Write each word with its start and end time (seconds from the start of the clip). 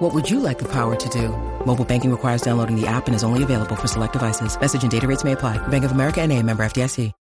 What 0.00 0.14
would 0.14 0.30
you 0.30 0.40
like 0.40 0.58
the 0.58 0.72
power 0.72 0.96
to 0.96 1.08
do? 1.10 1.28
Mobile 1.66 1.84
banking 1.84 2.10
requires 2.10 2.40
downloading 2.40 2.74
the 2.74 2.86
app 2.86 3.06
and 3.06 3.14
is 3.14 3.22
only 3.22 3.42
available 3.42 3.76
for 3.76 3.86
select 3.86 4.14
devices. 4.14 4.58
Message 4.58 4.82
and 4.82 4.90
data 4.90 5.06
rates 5.06 5.24
may 5.24 5.32
apply. 5.32 5.58
Bank 5.68 5.84
of 5.84 5.92
America 5.92 6.22
and 6.22 6.32
a 6.32 6.42
member 6.42 6.62
FDIC. 6.62 7.12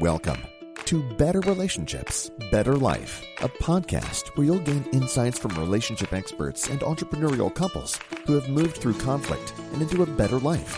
Welcome 0.00 0.42
to 0.86 1.00
Better 1.14 1.38
Relationships, 1.42 2.28
Better 2.50 2.74
Life, 2.74 3.22
a 3.40 3.48
podcast 3.48 4.36
where 4.36 4.46
you'll 4.46 4.58
gain 4.58 4.84
insights 4.92 5.38
from 5.38 5.56
relationship 5.56 6.12
experts 6.12 6.68
and 6.68 6.80
entrepreneurial 6.80 7.54
couples 7.54 8.00
who 8.26 8.32
have 8.34 8.48
moved 8.48 8.78
through 8.78 8.94
conflict 8.94 9.54
and 9.74 9.80
into 9.80 10.02
a 10.02 10.06
better 10.06 10.40
life. 10.40 10.76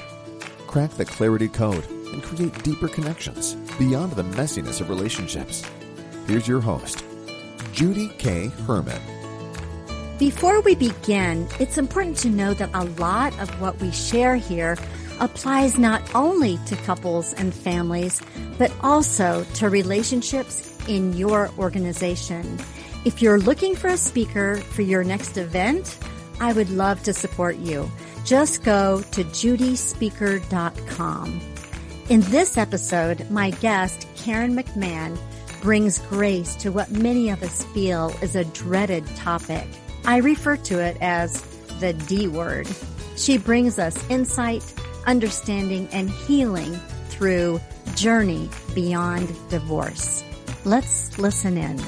Crack 0.67 0.91
the 0.91 1.07
clarity 1.07 1.49
code 1.49 1.89
and 1.89 2.23
create 2.23 2.63
deeper 2.63 2.89
connections 2.89 3.55
beyond 3.79 4.13
the 4.13 4.25
messiness 4.25 4.83
of 4.83 4.91
relationships. 4.91 5.65
Here's 6.27 6.47
your 6.47 6.61
host, 6.61 7.03
Judy 7.73 8.11
K. 8.19 8.49
Herman. 8.67 9.14
Before 10.19 10.61
we 10.61 10.75
begin, 10.77 11.49
it's 11.59 11.77
important 11.77 12.17
to 12.19 12.31
know 12.31 12.55
that 12.55 12.71
a 12.73 12.85
lot 12.85 13.37
of 13.41 13.51
what 13.61 13.81
we 13.81 13.91
share 13.91 14.37
here 14.37 14.79
applies 15.19 15.77
not 15.77 16.15
only 16.15 16.57
to 16.67 16.77
couples 16.77 17.33
and 17.33 17.53
families, 17.53 18.23
but 18.57 18.73
also 18.81 19.45
to 19.55 19.69
relationships 19.69 20.79
in 20.87 21.15
your 21.15 21.51
organization. 21.59 22.61
If 23.05 23.23
you're 23.23 23.41
looking 23.41 23.75
for 23.75 23.89
a 23.89 23.97
speaker 23.97 24.59
for 24.59 24.83
your 24.83 25.03
next 25.03 25.37
event, 25.37 25.99
I 26.39 26.53
would 26.53 26.71
love 26.71 27.03
to 27.03 27.13
support 27.13 27.57
you. 27.57 27.91
Just 28.25 28.63
go 28.63 29.03
to 29.11 29.25
judyspeaker.com. 29.25 31.41
In 32.09 32.21
this 32.21 32.57
episode, 32.57 33.29
my 33.31 33.51
guest, 33.51 34.07
Karen 34.15 34.55
McMahon, 34.55 35.19
brings 35.61 35.99
grace 35.99 36.55
to 36.57 36.71
what 36.71 36.93
many 36.93 37.31
of 37.31 37.43
us 37.43 37.65
feel 37.65 38.15
is 38.23 38.37
a 38.37 38.45
dreaded 38.45 39.05
topic. 39.17 39.67
I 40.07 40.19
refer 40.19 40.59
to 40.59 40.81
it 40.81 40.99
as 41.01 41.41
the 41.81 41.95
D 41.95 42.29
word. 42.29 42.69
She 43.17 43.39
brings 43.39 43.79
us 43.79 43.99
insight, 44.11 44.63
understanding, 45.07 45.89
and 45.93 46.11
healing 46.11 46.75
through 47.09 47.59
Journey 47.95 48.51
Beyond 48.75 49.29
Divorce. 49.49 50.23
Let's 50.67 51.19
listen 51.19 51.57
in. 51.57 51.81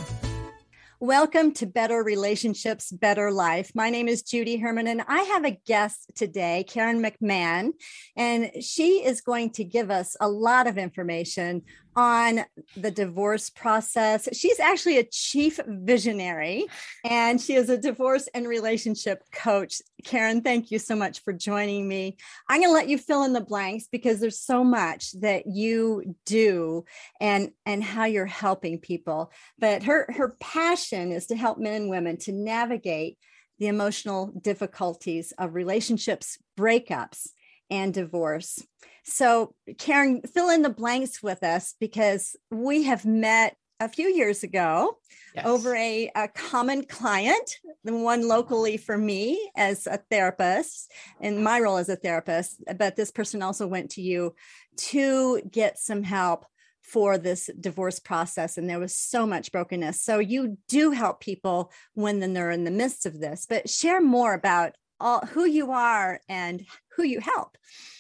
Welcome 0.99 1.53
to 1.53 1.67
Better 1.67 2.03
Relationships, 2.03 2.91
Better 2.91 3.31
Life. 3.31 3.73
My 3.75 3.91
name 3.91 4.09
is 4.09 4.23
Judy 4.23 4.57
Herman, 4.57 4.87
and 4.87 5.03
I 5.07 5.21
have 5.21 5.45
a 5.45 5.61
guest 5.67 6.11
today, 6.15 6.65
Karen 6.67 7.03
McMahon, 7.03 7.73
and 8.17 8.51
she 8.63 9.05
is 9.05 9.21
going 9.21 9.51
to 9.51 9.65
give 9.65 9.91
us 9.91 10.17
a 10.23 10.29
lot 10.31 10.67
of 10.67 10.79
information 10.79 11.65
on 11.97 12.45
the 12.77 12.91
divorce 12.91 13.49
process. 13.49 14.29
She's 14.33 14.61
actually 14.61 14.99
a 14.99 15.05
chief 15.05 15.59
visionary 15.67 16.67
and 17.05 17.41
she 17.41 17.55
is 17.55 17.71
a 17.71 17.79
divorce 17.79 18.29
and 18.35 18.47
relationship 18.47 19.23
coach. 19.33 19.81
Karen, 20.05 20.43
thank 20.43 20.71
you 20.71 20.79
so 20.79 20.95
much 20.95 21.25
for 21.25 21.33
joining 21.33 21.89
me. 21.89 22.19
I'm 22.49 22.61
going 22.61 22.69
to 22.69 22.75
let 22.75 22.89
you 22.89 22.99
fill 22.99 23.25
in 23.25 23.33
the 23.33 23.41
blanks 23.41 23.89
because 23.91 24.21
there's 24.21 24.39
so 24.39 24.63
much 24.63 25.13
that 25.21 25.47
you 25.47 26.15
do 26.27 26.85
and 27.21 27.51
and 27.65 27.83
how 27.83 28.05
you're 28.05 28.27
helping 28.27 28.79
people. 28.79 29.33
But 29.59 29.83
her 29.85 30.07
her 30.17 30.37
passion 30.39 31.13
is 31.13 31.27
to 31.29 31.37
help 31.37 31.59
men 31.59 31.83
and 31.83 31.91
women 31.91 32.19
to 32.19 32.33
navigate 32.33 33.19
the 33.59 33.69
emotional 33.69 34.33
difficulties 34.43 35.33
of 35.39 35.55
relationships, 35.55 36.39
breakups, 36.59 37.29
and 37.71 37.93
divorce. 37.93 38.63
So, 39.05 39.55
Karen, 39.79 40.23
fill 40.23 40.51
in 40.51 40.63
the 40.63 40.71
blanks 40.71 41.23
with 41.23 41.43
us 41.43 41.75
because 41.79 42.37
we 42.51 42.85
have 42.85 43.05
met 43.05 43.57
a 43.79 43.89
few 43.89 44.09
years 44.09 44.43
ago 44.43 44.97
yes. 45.35 45.47
over 45.47 45.75
a, 45.77 46.11
a, 46.15 46.29
common 46.29 46.85
client, 46.85 47.57
the 47.85 47.95
one 47.95 48.27
locally 48.27 48.77
for 48.77 48.97
me 48.97 49.51
as 49.57 49.87
a 49.87 49.99
therapist, 50.11 50.91
in 51.21 51.43
my 51.43 51.61
role 51.61 51.77
as 51.77 51.89
a 51.89 51.97
therapist. 51.97 52.63
But 52.79 52.97
this 52.97 53.11
person 53.11 53.43
also 53.43 53.67
went 53.67 53.91
to 53.93 54.03
you 54.03 54.35
to 54.77 55.43
get 55.51 55.79
some 55.79 56.03
help 56.03 56.47
for 56.83 57.19
this 57.19 57.51
divorce 57.59 57.99
process 57.99 58.57
and 58.57 58.71
there 58.71 58.79
was 58.79 58.97
so 58.97 59.27
much 59.27 59.51
brokenness 59.51 60.01
so 60.01 60.21
you 60.21 60.57
do 60.69 60.93
help 60.93 61.21
people 61.21 61.73
when 61.95 62.21
they're 62.33 62.53
in 62.53 62.63
the 62.63 62.71
midst 62.71 63.07
of 63.07 63.19
this 63.19 63.45
but 63.45 63.69
share 63.69 64.01
more 64.01 64.35
about 64.35 64.77
all 65.01 65.21
who 65.27 65.45
you 65.45 65.73
are 65.73 66.21
and 66.29 66.65
who 66.97 67.05
you 67.05 67.21
help. 67.21 67.57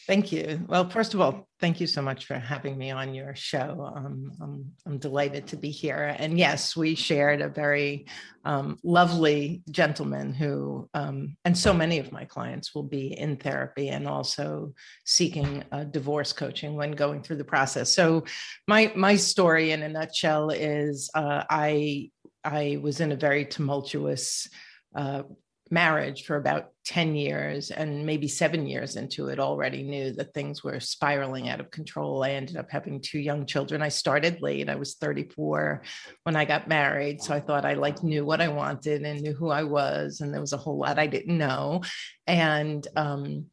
Thank 0.07 0.31
you. 0.31 0.65
Well, 0.69 0.89
first 0.89 1.15
of 1.15 1.21
all, 1.21 1.49
thank 1.61 1.81
you 1.81 1.89
so 1.89 2.01
much 2.01 2.27
for 2.27 2.35
having 2.35 2.79
me 2.79 2.93
on 2.93 3.13
your 3.13 3.35
show. 3.35 3.93
Um, 3.93 4.31
I'm, 4.41 4.73
I'm 4.87 4.99
delighted 4.99 5.49
to 5.49 5.57
be 5.57 5.71
here. 5.71 6.15
And 6.17 6.39
yes, 6.39 6.77
we 6.77 6.95
shared 6.95 7.41
a 7.41 7.49
very 7.49 8.07
um, 8.45 8.79
lovely 8.85 9.63
gentleman 9.69 10.33
who, 10.33 10.89
um, 10.95 11.37
and 11.45 11.59
so 11.59 11.75
many 11.75 11.99
of 11.99 12.13
my 12.13 12.25
clients 12.25 12.73
will 12.73 12.85
be 12.85 13.19
in 13.19 13.37
therapy 13.37 13.89
and 13.89 14.07
also 14.07 14.75
seeking 15.05 15.65
divorce 15.91 16.33
coaching 16.33 16.77
when 16.77 16.93
going 16.93 17.21
through 17.21 17.37
the 17.37 17.45
process. 17.45 17.93
So, 17.93 18.25
my 18.69 18.93
my 18.95 19.17
story 19.17 19.73
in 19.73 19.83
a 19.83 19.89
nutshell 19.89 20.51
is 20.51 21.11
uh, 21.15 21.43
I 21.51 22.11
I 22.45 22.79
was 22.81 23.01
in 23.01 23.11
a 23.11 23.17
very 23.17 23.45
tumultuous. 23.45 24.49
Uh, 24.95 25.25
marriage 25.71 26.25
for 26.25 26.37
about 26.37 26.71
10 26.85 27.17
years 27.17 27.71
and 27.71 28.07
maybe 28.07 28.29
seven 28.29 28.67
years 28.67 28.97
into 28.97 29.29
it 29.29 29.41
already 29.41 29.83
knew 29.83 30.13
that 30.13 30.33
things 30.33 30.63
were 30.63 30.79
spiraling 30.79 31.49
out 31.49 31.59
of 31.59 31.71
control. 31.71 32.23
I 32.23 32.31
ended 32.31 32.57
up 32.57 32.71
having 32.71 33.01
two 33.01 33.19
young 33.19 33.47
children. 33.47 33.83
I 33.83 33.89
started 33.89 34.41
late. 34.41 34.69
I 34.69 34.77
was 34.77 34.95
34 34.95 35.83
when 36.23 36.37
i 36.37 36.45
got 36.45 36.69
married. 36.69 37.21
So 37.21 37.35
i 37.35 37.41
thought 37.41 37.65
i 37.65 37.75
like 37.75 38.03
knew 38.03 38.25
what 38.25 38.41
i 38.41 38.49
wanted 38.49 39.03
and 39.03 39.21
knew 39.21 39.35
who 39.35 39.51
i 39.51 39.65
was 39.65 40.21
and 40.21 40.33
there 40.33 40.41
was 40.41 40.53
a 40.53 40.59
whole 40.59 40.79
lot 40.79 40.99
i 40.99 41.07
didn't 41.07 41.37
know. 41.37 41.83
And 42.27 42.87
um 42.97 43.47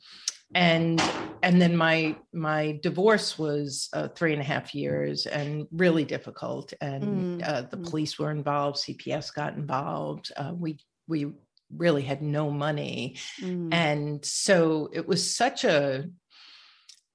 and 0.56 1.02
and 1.42 1.62
then 1.62 1.76
my 1.76 2.16
my 2.32 2.80
divorce 2.84 3.40
was 3.40 3.90
uh, 3.94 4.08
three 4.10 4.34
and 4.34 4.42
a 4.42 4.46
half 4.46 4.76
years 4.76 5.26
and 5.26 5.68
really 5.72 6.06
difficult. 6.06 6.74
And 6.80 7.42
mm. 7.42 7.48
uh, 7.48 7.64
the 7.64 7.78
mm. 7.78 7.90
police 7.90 8.20
were 8.20 8.32
involved. 8.32 8.78
Cps 8.78 9.34
got 9.34 9.56
involved. 9.56 10.32
Uh, 10.38 10.54
we 10.56 10.78
we 11.08 11.32
really 11.78 12.04
had 12.04 12.22
no 12.22 12.50
money 12.50 13.18
mm. 13.42 13.74
and 13.74 14.24
so 14.26 14.90
it 14.94 15.08
was 15.08 15.36
such 15.36 15.64
a 15.64 16.10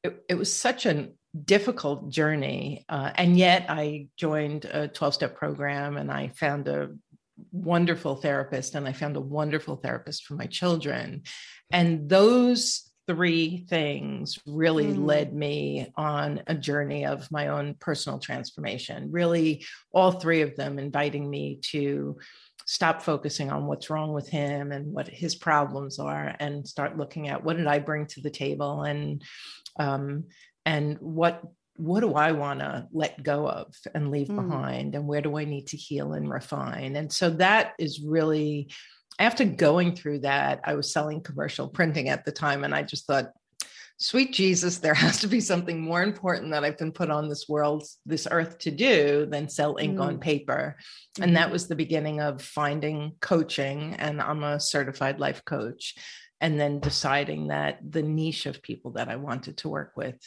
it, 0.02 0.24
it 0.28 0.34
was 0.34 0.54
such 0.54 0.86
a 0.86 1.08
difficult 1.44 2.08
journey 2.08 2.84
uh, 2.88 3.10
and 3.14 3.36
yet 3.36 3.66
i 3.68 4.08
joined 4.16 4.64
a 4.64 4.88
12-step 4.88 5.36
program 5.36 5.96
and 5.96 6.10
i 6.10 6.28
found 6.28 6.68
a 6.68 6.90
wonderful 7.52 8.16
therapist 8.16 8.74
and 8.74 8.88
i 8.88 8.92
found 8.92 9.16
a 9.16 9.20
wonderful 9.20 9.76
therapist 9.76 10.24
for 10.24 10.34
my 10.34 10.46
children 10.46 11.22
and 11.70 12.08
those 12.08 12.90
three 13.06 13.64
things 13.70 14.38
really 14.46 14.86
mm. 14.86 15.06
led 15.06 15.32
me 15.32 15.90
on 15.96 16.42
a 16.46 16.54
journey 16.54 17.06
of 17.06 17.30
my 17.30 17.48
own 17.48 17.74
personal 17.80 18.18
transformation 18.18 19.10
really 19.10 19.64
all 19.92 20.12
three 20.12 20.42
of 20.42 20.56
them 20.56 20.78
inviting 20.78 21.28
me 21.28 21.58
to 21.62 22.18
stop 22.68 23.00
focusing 23.00 23.50
on 23.50 23.66
what's 23.66 23.88
wrong 23.88 24.12
with 24.12 24.28
him 24.28 24.72
and 24.72 24.92
what 24.92 25.08
his 25.08 25.34
problems 25.34 25.98
are 25.98 26.36
and 26.38 26.68
start 26.68 26.98
looking 26.98 27.26
at 27.26 27.42
what 27.42 27.56
did 27.56 27.66
I 27.66 27.78
bring 27.78 28.04
to 28.08 28.20
the 28.20 28.28
table 28.28 28.82
and 28.82 29.22
um, 29.80 30.24
and 30.66 30.98
what 31.00 31.42
what 31.76 32.00
do 32.00 32.12
I 32.12 32.32
want 32.32 32.60
to 32.60 32.86
let 32.92 33.22
go 33.22 33.48
of 33.48 33.74
and 33.94 34.10
leave 34.10 34.28
mm. 34.28 34.36
behind 34.36 34.94
and 34.94 35.06
where 35.06 35.22
do 35.22 35.38
I 35.38 35.46
need 35.46 35.68
to 35.68 35.78
heal 35.78 36.12
and 36.12 36.30
refine 36.30 36.94
and 36.96 37.10
so 37.10 37.30
that 37.30 37.72
is 37.78 38.02
really 38.02 38.68
after 39.18 39.46
going 39.46 39.96
through 39.96 40.18
that 40.20 40.60
I 40.62 40.74
was 40.74 40.92
selling 40.92 41.22
commercial 41.22 41.68
printing 41.68 42.10
at 42.10 42.26
the 42.26 42.32
time 42.32 42.64
and 42.64 42.74
I 42.74 42.82
just 42.82 43.06
thought 43.06 43.32
sweet 43.98 44.32
Jesus, 44.32 44.78
there 44.78 44.94
has 44.94 45.20
to 45.20 45.26
be 45.26 45.40
something 45.40 45.80
more 45.80 46.02
important 46.02 46.52
that 46.52 46.64
I've 46.64 46.78
been 46.78 46.92
put 46.92 47.10
on 47.10 47.28
this 47.28 47.48
world, 47.48 47.84
this 48.06 48.26
earth 48.30 48.58
to 48.60 48.70
do 48.70 49.26
than 49.26 49.48
sell 49.48 49.76
ink 49.78 49.98
mm. 49.98 50.02
on 50.02 50.18
paper. 50.18 50.76
Mm-hmm. 50.78 51.22
And 51.24 51.36
that 51.36 51.44
mm-hmm. 51.44 51.52
was 51.52 51.68
the 51.68 51.76
beginning 51.76 52.20
of 52.20 52.40
finding 52.40 53.12
coaching. 53.20 53.94
And 53.94 54.20
I'm 54.20 54.44
a 54.44 54.60
certified 54.60 55.18
life 55.18 55.44
coach. 55.44 55.94
And 56.40 56.58
then 56.58 56.78
deciding 56.78 57.48
that 57.48 57.80
the 57.86 58.02
niche 58.02 58.46
of 58.46 58.62
people 58.62 58.92
that 58.92 59.08
I 59.08 59.16
wanted 59.16 59.58
to 59.58 59.68
work 59.68 59.92
with 59.96 60.18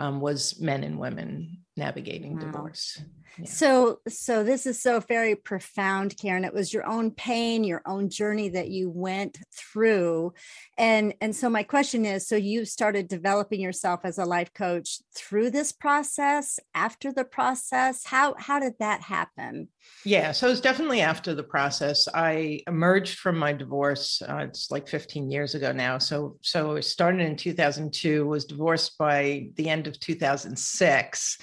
um, 0.00 0.20
was 0.20 0.60
men 0.60 0.82
and 0.82 0.98
women 0.98 1.63
navigating 1.76 2.34
wow. 2.34 2.40
divorce. 2.40 3.02
Yeah. 3.38 3.46
So, 3.46 4.00
so 4.08 4.44
this 4.44 4.64
is 4.64 4.80
so 4.80 5.00
very 5.00 5.34
profound, 5.34 6.16
Karen. 6.16 6.44
It 6.44 6.54
was 6.54 6.72
your 6.72 6.86
own 6.86 7.10
pain, 7.10 7.64
your 7.64 7.82
own 7.84 8.08
journey 8.08 8.48
that 8.50 8.68
you 8.68 8.88
went 8.88 9.38
through, 9.52 10.34
and 10.78 11.14
and 11.20 11.34
so 11.34 11.50
my 11.50 11.64
question 11.64 12.04
is: 12.04 12.28
so 12.28 12.36
you 12.36 12.64
started 12.64 13.08
developing 13.08 13.60
yourself 13.60 14.00
as 14.04 14.18
a 14.18 14.24
life 14.24 14.54
coach 14.54 15.00
through 15.16 15.50
this 15.50 15.72
process, 15.72 16.60
after 16.74 17.12
the 17.12 17.24
process? 17.24 18.04
How 18.04 18.34
how 18.38 18.60
did 18.60 18.74
that 18.78 19.00
happen? 19.00 19.68
Yeah, 20.04 20.30
so 20.30 20.48
it's 20.48 20.60
definitely 20.60 21.00
after 21.00 21.34
the 21.34 21.42
process. 21.42 22.06
I 22.14 22.60
emerged 22.68 23.18
from 23.18 23.36
my 23.36 23.52
divorce. 23.52 24.22
Uh, 24.22 24.46
it's 24.48 24.70
like 24.70 24.86
15 24.86 25.30
years 25.30 25.56
ago 25.56 25.72
now. 25.72 25.98
So 25.98 26.36
so 26.40 26.76
it 26.76 26.84
started 26.84 27.20
in 27.22 27.36
2002. 27.36 28.26
Was 28.26 28.44
divorced 28.44 28.96
by 28.96 29.48
the 29.56 29.68
end 29.68 29.88
of 29.88 29.98
2006 29.98 31.38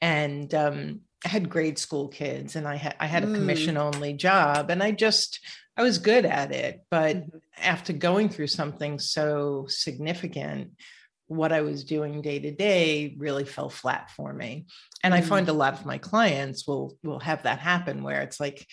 and 0.00 0.52
um, 0.54 1.00
I 1.24 1.28
had 1.28 1.48
grade 1.48 1.78
school 1.78 2.08
kids 2.08 2.56
and 2.56 2.68
I 2.68 2.76
had 2.76 2.96
I 3.00 3.06
had 3.06 3.24
a 3.24 3.28
mm. 3.28 3.34
commission 3.34 3.76
only 3.76 4.12
job 4.12 4.70
and 4.70 4.82
I 4.82 4.90
just 4.90 5.40
I 5.76 5.82
was 5.82 5.98
good 5.98 6.24
at 6.24 6.52
it 6.52 6.84
but 6.90 7.16
mm-hmm. 7.16 7.38
after 7.60 7.92
going 7.92 8.28
through 8.28 8.48
something 8.48 8.98
so 8.98 9.66
significant 9.68 10.72
what 11.26 11.52
I 11.52 11.62
was 11.62 11.84
doing 11.84 12.20
day 12.20 12.38
to 12.38 12.50
day 12.50 13.14
really 13.18 13.46
fell 13.46 13.70
flat 13.70 14.10
for 14.10 14.32
me 14.32 14.66
and 15.02 15.14
mm. 15.14 15.16
I 15.16 15.22
find 15.22 15.48
a 15.48 15.54
lot 15.54 15.72
of 15.72 15.86
my 15.86 15.98
clients 15.98 16.66
will 16.66 16.98
will 17.02 17.20
have 17.20 17.44
that 17.44 17.60
happen 17.60 18.02
where 18.02 18.20
it's 18.20 18.38
like 18.38 18.66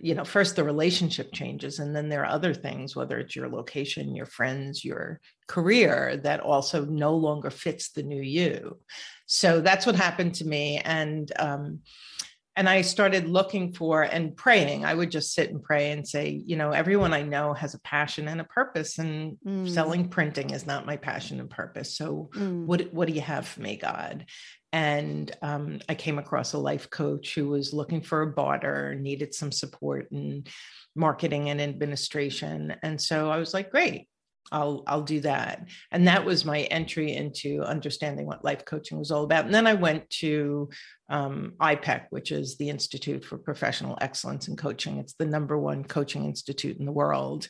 you 0.00 0.14
know 0.14 0.24
first 0.24 0.56
the 0.56 0.64
relationship 0.64 1.32
changes 1.32 1.78
and 1.78 1.94
then 1.94 2.08
there 2.08 2.22
are 2.22 2.34
other 2.34 2.52
things 2.52 2.94
whether 2.94 3.18
it's 3.18 3.36
your 3.36 3.48
location 3.48 4.14
your 4.16 4.26
friends 4.26 4.84
your 4.84 5.20
career 5.46 6.16
that 6.16 6.40
also 6.40 6.84
no 6.84 7.14
longer 7.14 7.50
fits 7.50 7.90
the 7.90 8.02
new 8.02 8.20
you. 8.20 8.78
So 9.26 9.60
that's 9.60 9.86
what 9.86 9.96
happened 9.96 10.34
to 10.36 10.44
me 10.44 10.78
and 10.78 11.30
um, 11.38 11.80
and 12.56 12.68
i 12.68 12.80
started 12.80 13.28
looking 13.28 13.72
for 13.72 14.02
and 14.02 14.36
praying 14.36 14.84
i 14.84 14.94
would 14.94 15.10
just 15.10 15.34
sit 15.34 15.50
and 15.50 15.62
pray 15.62 15.90
and 15.92 16.06
say 16.06 16.42
you 16.46 16.56
know 16.56 16.72
everyone 16.72 17.12
i 17.12 17.22
know 17.22 17.52
has 17.52 17.74
a 17.74 17.80
passion 17.80 18.28
and 18.28 18.40
a 18.40 18.44
purpose 18.44 18.98
and 18.98 19.36
mm. 19.46 19.68
selling 19.68 20.08
printing 20.08 20.50
is 20.50 20.66
not 20.66 20.86
my 20.86 20.96
passion 20.96 21.40
and 21.40 21.50
purpose 21.50 21.96
so 21.96 22.30
mm. 22.34 22.64
what 22.64 22.92
what 22.92 23.08
do 23.08 23.14
you 23.14 23.20
have 23.20 23.46
for 23.46 23.60
me 23.60 23.76
god 23.76 24.24
and 24.72 25.34
um, 25.40 25.78
I 25.88 25.94
came 25.94 26.18
across 26.18 26.52
a 26.52 26.58
life 26.58 26.90
coach 26.90 27.34
who 27.34 27.48
was 27.48 27.72
looking 27.72 28.02
for 28.02 28.20
a 28.20 28.26
barter, 28.26 28.94
needed 28.94 29.32
some 29.32 29.50
support 29.50 30.08
in 30.10 30.44
marketing 30.94 31.48
and 31.48 31.62
administration. 31.62 32.76
And 32.82 33.00
so 33.00 33.30
I 33.30 33.38
was 33.38 33.54
like, 33.54 33.70
great, 33.70 34.08
I'll 34.52 34.84
I'll 34.86 35.02
do 35.02 35.20
that. 35.20 35.68
And 35.90 36.06
that 36.06 36.24
was 36.24 36.44
my 36.44 36.60
entry 36.62 37.14
into 37.14 37.62
understanding 37.62 38.26
what 38.26 38.44
life 38.44 38.64
coaching 38.64 38.98
was 38.98 39.10
all 39.10 39.24
about. 39.24 39.44
And 39.44 39.54
then 39.54 39.66
I 39.66 39.74
went 39.74 40.08
to 40.10 40.70
um, 41.08 41.54
IPEC, 41.60 42.06
which 42.10 42.32
is 42.32 42.56
the 42.56 42.68
Institute 42.68 43.24
for 43.24 43.38
Professional 43.38 43.98
Excellence 44.00 44.48
in 44.48 44.56
Coaching. 44.56 44.98
It's 44.98 45.14
the 45.14 45.26
number 45.26 45.58
one 45.58 45.84
coaching 45.84 46.24
institute 46.24 46.78
in 46.78 46.86
the 46.86 46.92
world 46.92 47.48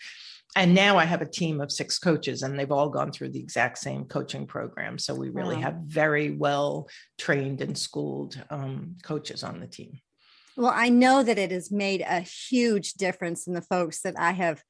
and 0.56 0.74
now 0.74 0.96
I 0.96 1.04
have 1.04 1.20
a 1.20 1.26
team 1.26 1.60
of 1.60 1.70
six 1.70 1.98
coaches, 1.98 2.42
and 2.42 2.58
they've 2.58 2.72
all 2.72 2.88
gone 2.88 3.12
through 3.12 3.28
the 3.28 3.38
exact 3.38 3.76
same 3.76 4.06
coaching 4.06 4.46
program. 4.46 4.98
So 4.98 5.14
we 5.14 5.28
really 5.28 5.56
wow. 5.56 5.62
have 5.62 5.74
very 5.82 6.30
well 6.30 6.88
trained 7.18 7.60
and 7.60 7.76
schooled 7.76 8.42
um, 8.48 8.96
coaches 9.02 9.44
on 9.44 9.60
the 9.60 9.66
team. 9.66 10.00
Well, 10.56 10.72
I 10.74 10.88
know 10.88 11.22
that 11.22 11.36
it 11.36 11.50
has 11.50 11.70
made 11.70 12.00
a 12.00 12.20
huge 12.20 12.94
difference 12.94 13.46
in 13.46 13.52
the 13.52 13.60
folks 13.60 14.00
that 14.00 14.18
I 14.18 14.32
have 14.32 14.62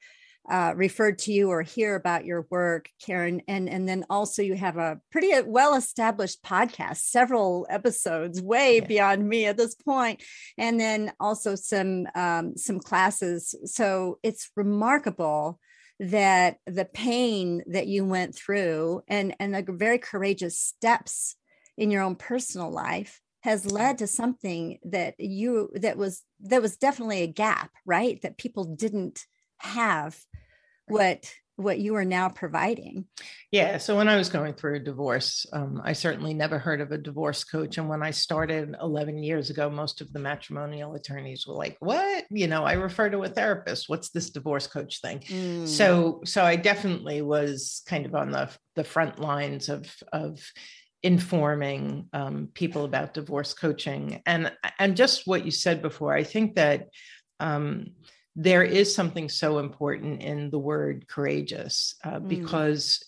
uh, 0.49 0.73
referred 0.77 1.19
to 1.19 1.33
you 1.33 1.51
or 1.51 1.63
hear 1.63 1.95
about 1.95 2.25
your 2.25 2.47
work, 2.51 2.89
Karen. 3.05 3.43
And, 3.49 3.69
and 3.69 3.89
then 3.89 4.05
also 4.09 4.43
you 4.43 4.55
have 4.55 4.77
a 4.77 5.01
pretty 5.11 5.33
uh, 5.33 5.43
well 5.45 5.75
established 5.75 6.43
podcast, 6.43 6.99
several 6.99 7.67
episodes 7.69 8.41
way 8.41 8.77
yeah. 8.77 8.87
beyond 8.87 9.29
me 9.29 9.47
at 9.47 9.57
this 9.57 9.75
point, 9.75 10.23
and 10.57 10.79
then 10.79 11.13
also 11.19 11.55
some 11.55 12.07
um, 12.15 12.57
some 12.57 12.79
classes. 12.79 13.55
So 13.65 14.19
it's 14.23 14.51
remarkable 14.57 15.59
that 15.99 16.59
the 16.67 16.85
pain 16.85 17.63
that 17.69 17.87
you 17.87 18.05
went 18.05 18.35
through 18.35 19.03
and 19.09 19.35
and 19.41 19.55
the 19.55 19.65
very 19.69 19.99
courageous 19.99 20.61
steps 20.61 21.37
in 21.77 21.91
your 21.91 22.03
own 22.03 22.17
personal 22.17 22.71
life 22.71 23.21
has 23.41 23.71
led 23.71 23.99
to 23.99 24.07
something 24.07 24.79
that 24.85 25.15
you 25.19 25.71
that 25.75 25.97
was 25.97 26.23
that 26.41 26.61
was 26.61 26.77
definitely 26.77 27.23
a 27.23 27.29
gap 27.29 27.71
right 27.87 28.21
that 28.23 28.39
people 28.39 28.65
didn't 28.65 29.25
have 29.59 30.19
what 30.89 31.25
what 31.57 31.79
you 31.79 31.97
are 31.97 32.05
now 32.05 32.29
providing. 32.29 33.07
Yeah. 33.51 33.79
So 33.79 33.97
when 33.97 34.09
I 34.09 34.17
was 34.17 34.29
going 34.29 34.53
through 34.53 34.77
a 34.77 34.81
divorce, 34.81 35.47
um, 35.55 35.81
I 35.83 35.95
certainly 35.95 36.35
never 36.35 36.59
heard 36.59 36.83
of 36.83 36.93
a 36.93 36.99
divorce 36.99 37.45
coach. 37.45 37.79
And 37.79 37.89
when 37.89 38.03
I 38.03 38.11
started 38.11 38.77
11 38.81 39.23
years 39.23 39.49
ago, 39.49 39.71
most 39.71 40.03
of 40.03 40.13
the 40.13 40.19
matrimonial 40.19 40.95
attorneys 40.95 41.47
were 41.47 41.55
like, 41.55 41.79
"What? 41.81 42.27
You 42.31 42.47
know, 42.47 42.65
I 42.65 42.75
refer 42.75 43.09
to 43.09 43.23
a 43.23 43.29
therapist. 43.29 43.89
What's 43.89 44.11
this 44.11 44.31
divorce 44.31 44.67
coach 44.67 45.01
thing?" 45.01 45.21
Mm. 45.21 45.67
So, 45.67 46.21
so 46.25 46.45
I 46.45 46.57
definitely 46.57 47.23
was 47.23 47.83
kind 47.87 48.05
of 48.05 48.15
on 48.15 48.31
the 48.31 48.51
the 48.75 48.85
front 48.85 49.19
lines 49.19 49.71
of 49.71 49.91
of 50.13 50.41
informing 51.03 52.09
um, 52.13 52.49
people 52.53 52.85
about 52.85 53.15
divorce 53.15 53.55
coaching 53.55 54.23
and 54.27 54.53
and 54.79 54.97
just 54.97 55.27
what 55.27 55.45
you 55.45 55.51
said 55.51 55.81
before. 55.81 56.15
I 56.15 56.23
think 56.23 56.57
that. 56.57 56.89
Um, 57.39 57.93
there 58.37 58.63
is 58.63 58.95
something 58.95 59.31
so 59.31 59.59
important 59.59 60.23
in 60.23 60.51
the 60.51 60.59
word 60.59 61.09
courageous 61.09 61.97
uh, 62.05 62.21
mm. 62.21 62.29
because 62.29 63.03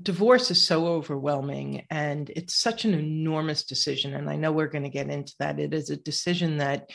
divorce 0.00 0.50
is 0.50 0.64
so 0.64 0.86
overwhelming 0.86 1.86
and 1.90 2.30
it's 2.30 2.54
such 2.54 2.84
an 2.84 2.94
enormous 2.94 3.64
decision 3.64 4.14
and 4.14 4.28
i 4.28 4.36
know 4.36 4.52
we're 4.52 4.66
going 4.66 4.84
to 4.84 4.88
get 4.88 5.10
into 5.10 5.34
that 5.38 5.58
it 5.58 5.74
is 5.74 5.90
a 5.90 5.96
decision 5.96 6.58
that 6.58 6.90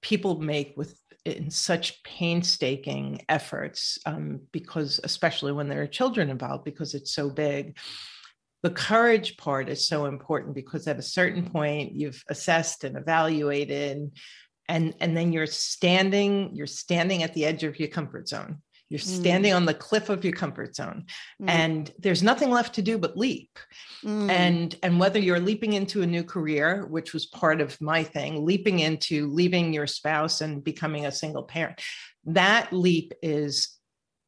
people 0.00 0.40
make 0.40 0.74
with 0.76 0.98
in 1.24 1.50
such 1.50 2.02
painstaking 2.04 3.20
efforts 3.28 3.98
um, 4.06 4.40
because 4.52 5.00
especially 5.02 5.50
when 5.50 5.68
there 5.68 5.82
are 5.82 5.88
children 5.88 6.30
involved 6.30 6.64
because 6.64 6.94
it's 6.94 7.12
so 7.12 7.28
big 7.28 7.76
the 8.62 8.70
courage 8.70 9.36
part 9.36 9.68
is 9.68 9.86
so 9.86 10.06
important 10.06 10.54
because 10.54 10.88
at 10.88 10.98
a 10.98 11.02
certain 11.02 11.48
point 11.48 11.92
you've 11.92 12.22
assessed 12.28 12.84
and 12.84 12.96
evaluated 12.96 14.10
and 14.68 14.94
and 15.00 15.16
then 15.16 15.32
you're 15.32 15.46
standing 15.46 16.50
you're 16.54 16.66
standing 16.66 17.22
at 17.22 17.34
the 17.34 17.44
edge 17.44 17.64
of 17.64 17.78
your 17.78 17.88
comfort 17.88 18.28
zone 18.28 18.60
you're 18.88 18.98
standing 19.00 19.52
mm. 19.52 19.56
on 19.56 19.64
the 19.64 19.74
cliff 19.74 20.08
of 20.10 20.24
your 20.24 20.32
comfort 20.32 20.76
zone 20.76 21.04
mm. 21.42 21.48
and 21.48 21.92
there's 21.98 22.22
nothing 22.22 22.50
left 22.50 22.74
to 22.74 22.82
do 22.82 22.98
but 22.98 23.16
leap 23.16 23.58
mm. 24.04 24.30
and 24.30 24.76
and 24.82 24.98
whether 24.98 25.18
you're 25.18 25.40
leaping 25.40 25.72
into 25.72 26.02
a 26.02 26.06
new 26.06 26.22
career 26.22 26.86
which 26.86 27.12
was 27.12 27.26
part 27.26 27.60
of 27.60 27.80
my 27.80 28.02
thing 28.02 28.44
leaping 28.44 28.80
into 28.80 29.28
leaving 29.28 29.72
your 29.72 29.86
spouse 29.86 30.40
and 30.40 30.62
becoming 30.62 31.06
a 31.06 31.12
single 31.12 31.42
parent 31.42 31.80
that 32.24 32.72
leap 32.72 33.12
is 33.22 33.76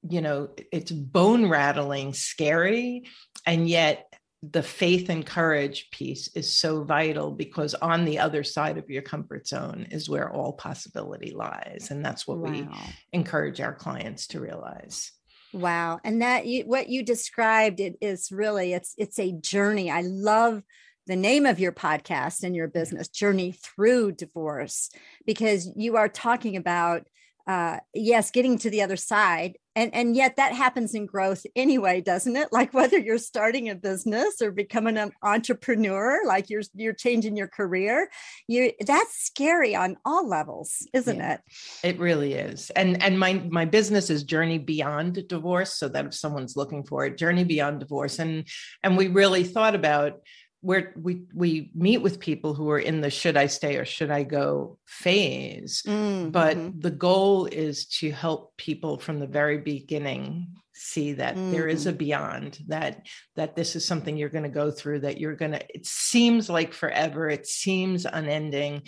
you 0.09 0.21
know 0.21 0.49
it's 0.73 0.93
bone 0.93 1.49
rattling 1.49 2.13
scary 2.13 3.05
and 3.47 3.69
yet 3.69 4.08
the 4.43 4.63
faith 4.63 5.09
and 5.09 5.27
courage 5.27 5.91
piece 5.91 6.29
is 6.37 6.57
so 6.57 6.85
vital 6.85 7.33
because 7.33 7.75
on 7.75 8.05
the 8.05 8.21
other 8.21 8.45
side 8.45 8.79
of 8.79 8.89
your 8.89 9.03
comfort 9.03 9.49
zone 9.49 9.87
is 9.91 10.09
where 10.09 10.33
all 10.33 10.53
possibility 10.53 11.33
lies 11.33 11.89
and 11.91 12.05
that's 12.05 12.27
what 12.27 12.39
wow. 12.39 12.51
we 12.51 12.69
encourage 13.13 13.61
our 13.61 13.75
clients 13.75 14.29
to 14.29 14.41
realize 14.41 15.11
wow 15.53 15.99
and 16.05 16.23
that 16.23 16.47
you, 16.47 16.63
what 16.67 16.89
you 16.89 17.03
described 17.03 17.81
it 17.81 17.97
is 18.01 18.31
really 18.31 18.73
it's 18.73 18.95
it's 18.97 19.19
a 19.19 19.33
journey 19.33 19.91
i 19.91 20.03
love 20.03 20.63
the 21.09 21.17
name 21.17 21.45
of 21.45 21.59
your 21.59 21.73
podcast 21.73 22.45
and 22.45 22.55
your 22.55 22.69
business 22.69 23.09
journey 23.09 23.51
through 23.51 24.13
divorce 24.13 24.91
because 25.27 25.69
you 25.75 25.97
are 25.97 26.09
talking 26.09 26.55
about 26.55 27.09
uh, 27.49 27.79
yes, 27.95 28.31
getting 28.31 28.59
to 28.59 28.69
the 28.69 28.83
other 28.83 28.97
side. 28.97 29.57
And, 29.79 29.95
and 29.95 30.17
yet 30.17 30.35
that 30.39 30.55
happens 30.55 30.93
in 30.93 31.07
growth 31.07 31.47
anyway, 31.55 32.01
doesn't 32.01 32.35
it? 32.35 32.49
Like 32.51 32.75
whether 32.75 32.99
you're 32.99 33.17
starting 33.17 33.71
a 33.71 33.77
business 33.77 34.43
or 34.43 34.51
becoming 34.51 34.97
an 34.97 35.13
entrepreneur, 35.23 36.19
like 36.27 36.51
you're 36.51 36.65
you're 36.75 36.93
changing 36.93 37.37
your 37.37 37.47
career, 37.47 38.11
you 38.49 38.73
that's 38.85 39.25
scary 39.25 39.77
on 39.77 39.97
all 40.05 40.29
levels, 40.29 40.85
isn't 40.93 41.19
yeah, 41.19 41.35
it? 41.35 41.41
It 41.85 42.01
really 42.01 42.35
is. 42.35 42.71
And 42.71 43.01
and 43.01 43.21
my 43.21 43.35
my 43.35 43.67
business 43.67 44.11
is 44.11 44.25
Journey 44.25 44.59
Beyond 44.59 45.29
Divorce, 45.29 45.75
so 45.75 45.87
that 45.89 46.07
if 46.07 46.15
someone's 46.15 46.57
looking 46.57 46.83
for 46.83 47.07
it, 47.07 47.17
Journey 47.17 47.45
Beyond 47.45 47.79
Divorce, 47.79 48.19
and 48.19 48.49
and 48.83 48.97
we 48.97 49.07
really 49.07 49.45
thought 49.45 49.77
about 49.77 50.15
where 50.61 50.93
we 50.97 51.23
we 51.35 51.71
meet 51.75 51.99
with 51.99 52.19
people 52.19 52.55
who 52.55 52.71
are 52.71 52.79
in 52.79 53.01
the 53.01 53.11
should 53.11 53.37
I 53.37 53.47
stay 53.47 53.77
or 53.77 53.85
should 53.85 54.11
I 54.11 54.25
go 54.25 54.79
phase. 54.87 55.83
Mm-hmm. 55.87 56.31
But 56.31 56.81
the 56.81 56.91
goal 56.91 57.47
is 57.47 57.87
to 57.99 58.11
help 58.11 58.57
people 58.57 58.99
from 58.99 59.21
the 59.21 59.27
very 59.27 59.59
beginning 59.59 60.49
see 60.75 61.15
that 61.15 61.35
mm-hmm. 61.35 61.51
there 61.53 61.67
is 61.67 61.87
a 61.87 61.91
mm-hmm. 61.91 61.99
beyond 61.99 62.59
that 62.69 63.07
that 63.37 63.57
this 63.57 63.77
is 63.77 63.85
something 63.85 64.17
you're 64.17 64.29
going 64.29 64.45
to 64.45 64.49
go 64.49 64.71
through 64.71 65.01
that 65.01 65.19
you're 65.19 65.35
going 65.35 65.51
to 65.51 65.75
it 65.75 65.85
seems 65.85 66.49
like 66.49 66.73
forever 66.73 67.29
it 67.29 67.47
seems 67.47 68.07
unending 68.07 68.83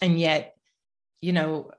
and 0.00 0.18
yet 0.18 0.54
you 1.20 1.34
know 1.34 1.70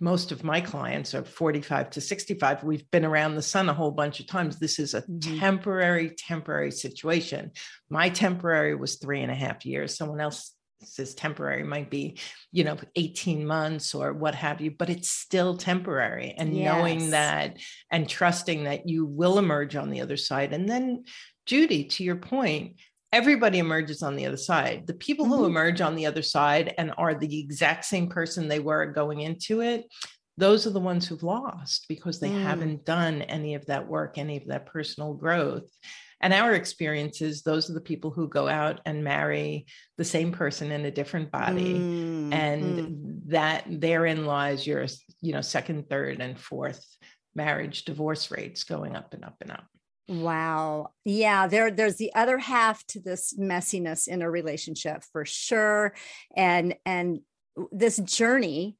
most 0.00 0.32
of 0.32 0.44
my 0.44 0.60
clients 0.60 1.14
are 1.14 1.24
45 1.24 1.90
to 1.90 2.00
65 2.00 2.64
we've 2.64 2.90
been 2.90 3.04
around 3.04 3.34
the 3.34 3.42
sun 3.42 3.68
a 3.68 3.74
whole 3.74 3.90
bunch 3.90 4.20
of 4.20 4.26
times. 4.26 4.58
This 4.58 4.78
is 4.78 4.94
a 4.94 5.02
mm-hmm. 5.02 5.38
temporary 5.38 6.10
temporary 6.10 6.70
situation. 6.70 7.52
My 7.88 8.08
temporary 8.08 8.74
was 8.74 8.96
three 8.96 9.22
and 9.22 9.30
a 9.30 9.34
half 9.34 9.66
years. 9.66 9.96
Someone 9.96 10.20
else 10.20 10.54
says 10.82 11.14
temporary 11.14 11.62
might 11.62 11.90
be 11.90 12.18
you 12.52 12.64
know 12.64 12.74
18 12.96 13.46
months 13.46 13.94
or 13.94 14.14
what 14.14 14.34
have 14.34 14.62
you 14.62 14.70
but 14.70 14.88
it's 14.88 15.10
still 15.10 15.56
temporary. 15.56 16.34
And 16.36 16.56
yes. 16.56 16.64
knowing 16.64 17.10
that 17.10 17.58
and 17.90 18.08
trusting 18.08 18.64
that 18.64 18.88
you 18.88 19.04
will 19.04 19.38
emerge 19.38 19.76
on 19.76 19.90
the 19.90 20.00
other 20.00 20.16
side. 20.16 20.52
And 20.52 20.68
then 20.68 21.04
judy 21.46 21.84
to 21.84 22.04
your 22.04 22.16
point 22.16 22.76
everybody 23.12 23.58
emerges 23.58 24.02
on 24.02 24.16
the 24.16 24.26
other 24.26 24.36
side. 24.36 24.86
The 24.86 24.94
people 24.94 25.26
mm-hmm. 25.26 25.34
who 25.34 25.46
emerge 25.46 25.80
on 25.80 25.96
the 25.96 26.06
other 26.06 26.22
side 26.22 26.74
and 26.78 26.92
are 26.96 27.14
the 27.14 27.40
exact 27.40 27.84
same 27.84 28.08
person 28.08 28.48
they 28.48 28.60
were 28.60 28.86
going 28.86 29.20
into 29.20 29.60
it, 29.60 29.86
those 30.36 30.66
are 30.66 30.70
the 30.70 30.80
ones 30.80 31.06
who've 31.06 31.22
lost 31.22 31.86
because 31.88 32.18
they 32.18 32.30
mm. 32.30 32.42
haven't 32.42 32.84
done 32.84 33.22
any 33.22 33.54
of 33.54 33.66
that 33.66 33.86
work, 33.86 34.16
any 34.16 34.38
of 34.38 34.46
that 34.46 34.66
personal 34.66 35.12
growth. 35.12 35.68
And 36.22 36.32
our 36.32 36.54
experiences, 36.54 37.42
those 37.42 37.70
are 37.70 37.74
the 37.74 37.80
people 37.80 38.10
who 38.10 38.28
go 38.28 38.48
out 38.48 38.80
and 38.84 39.04
marry 39.04 39.66
the 39.96 40.04
same 40.04 40.32
person 40.32 40.70
in 40.70 40.84
a 40.84 40.90
different 40.90 41.30
body. 41.30 41.74
Mm. 41.74 42.34
And 42.34 42.64
mm. 42.64 43.20
that 43.26 43.64
therein 43.68 44.26
lies 44.26 44.66
your, 44.66 44.86
you 45.20 45.32
know, 45.32 45.40
second, 45.40 45.88
third, 45.88 46.20
and 46.20 46.38
fourth 46.38 46.84
marriage 47.34 47.84
divorce 47.84 48.30
rates 48.30 48.64
going 48.64 48.96
up 48.96 49.14
and 49.14 49.24
up 49.24 49.36
and 49.40 49.50
up. 49.50 49.66
Wow. 50.10 50.90
Yeah, 51.04 51.46
there 51.46 51.70
there's 51.70 51.94
the 51.94 52.12
other 52.16 52.36
half 52.36 52.84
to 52.88 52.98
this 52.98 53.32
messiness 53.38 54.08
in 54.08 54.22
a 54.22 54.30
relationship 54.30 55.04
for 55.12 55.24
sure. 55.24 55.94
And 56.36 56.74
and 56.84 57.20
this 57.70 57.96
journey 57.98 58.76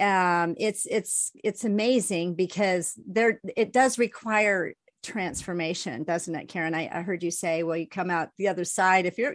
um 0.00 0.54
it's 0.58 0.86
it's 0.86 1.32
it's 1.42 1.64
amazing 1.64 2.34
because 2.34 2.98
there 3.06 3.40
it 3.56 3.72
does 3.72 3.98
require 3.98 4.74
transformation 5.02 6.04
doesn't 6.04 6.36
it 6.36 6.48
karen 6.48 6.74
I, 6.74 6.88
I, 6.92 7.02
heard 7.02 7.24
you 7.24 7.32
say 7.32 7.64
well 7.64 7.76
you 7.76 7.88
come 7.88 8.08
out 8.08 8.28
the 8.38 8.46
other 8.46 8.64
side 8.64 9.06
if 9.06 9.18
you're 9.18 9.34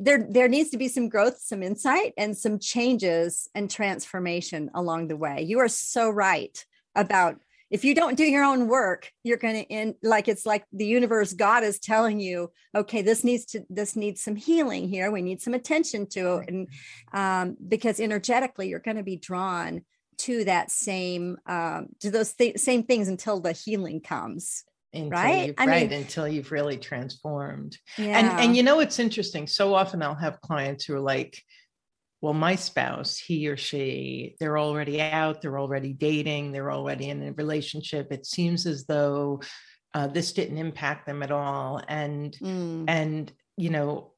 there 0.00 0.26
there 0.30 0.48
needs 0.48 0.70
to 0.70 0.78
be 0.78 0.88
some 0.88 1.10
growth 1.10 1.38
some 1.38 1.62
insight 1.62 2.14
and 2.16 2.36
some 2.36 2.58
changes 2.58 3.48
and 3.54 3.70
transformation 3.70 4.70
along 4.74 5.08
the 5.08 5.18
way 5.18 5.42
you 5.42 5.58
are 5.58 5.68
so 5.68 6.08
right 6.08 6.64
about 6.94 7.36
if 7.70 7.84
you 7.84 7.94
don't 7.94 8.16
do 8.16 8.24
your 8.24 8.44
own 8.44 8.68
work 8.68 9.10
you're 9.22 9.36
going 9.36 9.54
to 9.54 9.72
end 9.72 9.94
like 10.02 10.28
it's 10.28 10.44
like 10.44 10.64
the 10.72 10.86
universe 10.86 11.32
god 11.32 11.62
is 11.62 11.78
telling 11.78 12.20
you 12.20 12.50
okay 12.76 13.02
this 13.02 13.24
needs 13.24 13.44
to 13.46 13.64
this 13.68 13.96
needs 13.96 14.22
some 14.22 14.36
healing 14.36 14.88
here. 14.88 15.10
We 15.10 15.22
need 15.22 15.40
some 15.40 15.54
attention 15.54 16.06
to 16.10 16.36
it. 16.36 16.48
And 16.48 16.68
um, 17.12 17.56
because 17.66 18.00
energetically 18.00 18.68
you're 18.68 18.80
going 18.80 18.96
to 18.96 19.02
be 19.02 19.16
drawn 19.16 19.82
to 20.18 20.44
that 20.44 20.70
same 20.70 21.38
um, 21.46 21.88
to 22.00 22.10
those 22.10 22.32
th- 22.34 22.58
same 22.58 22.82
things 22.82 23.08
until 23.08 23.40
the 23.40 23.52
healing 23.52 24.00
comes 24.00 24.64
until 24.92 25.10
right? 25.10 25.54
I 25.56 25.66
right 25.66 25.90
mean, 25.90 26.00
until 26.00 26.26
you've 26.26 26.52
really 26.52 26.76
transformed. 26.76 27.78
Yeah. 27.96 28.18
and 28.18 28.40
and 28.40 28.56
you 28.56 28.62
know 28.62 28.80
it's 28.80 28.98
interesting? 28.98 29.46
So 29.46 29.74
often 29.74 30.02
i'll 30.02 30.14
have 30.14 30.40
clients 30.40 30.84
who 30.84 30.94
are 30.94 31.00
like 31.00 31.40
well, 32.20 32.34
my 32.34 32.54
spouse, 32.54 33.16
he 33.16 33.48
or 33.48 33.56
she, 33.56 34.36
they're 34.38 34.58
already 34.58 35.00
out, 35.00 35.40
they're 35.40 35.58
already 35.58 35.92
dating, 35.92 36.52
they're 36.52 36.70
already 36.70 37.08
in 37.08 37.22
a 37.22 37.32
relationship. 37.32 38.12
It 38.12 38.26
seems 38.26 38.66
as 38.66 38.84
though 38.84 39.40
uh, 39.94 40.06
this 40.06 40.32
didn't 40.32 40.58
impact 40.58 41.06
them 41.06 41.22
at 41.22 41.30
all. 41.30 41.80
And 41.88 42.36
mm. 42.38 42.84
and 42.88 43.32
you 43.56 43.70
know, 43.70 44.12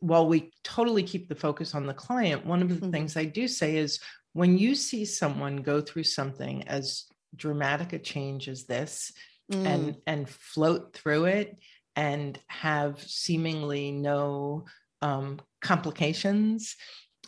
while 0.00 0.26
we 0.26 0.52
totally 0.64 1.04
keep 1.04 1.28
the 1.28 1.34
focus 1.34 1.74
on 1.74 1.86
the 1.86 1.94
client, 1.94 2.44
one 2.44 2.62
of 2.62 2.68
the 2.68 2.74
mm-hmm. 2.74 2.90
things 2.90 3.16
I 3.16 3.24
do 3.24 3.46
say 3.46 3.76
is 3.76 4.00
when 4.32 4.58
you 4.58 4.74
see 4.74 5.04
someone 5.04 5.58
go 5.58 5.80
through 5.80 6.04
something 6.04 6.66
as 6.68 7.04
dramatic 7.34 7.92
a 7.92 7.98
change 7.98 8.48
as 8.48 8.64
this 8.64 9.12
mm. 9.52 9.64
and 9.64 9.96
and 10.06 10.28
float 10.28 10.92
through 10.92 11.26
it 11.26 11.56
and 11.94 12.38
have 12.48 13.00
seemingly 13.02 13.92
no 13.92 14.64
um, 15.02 15.40
complications 15.60 16.76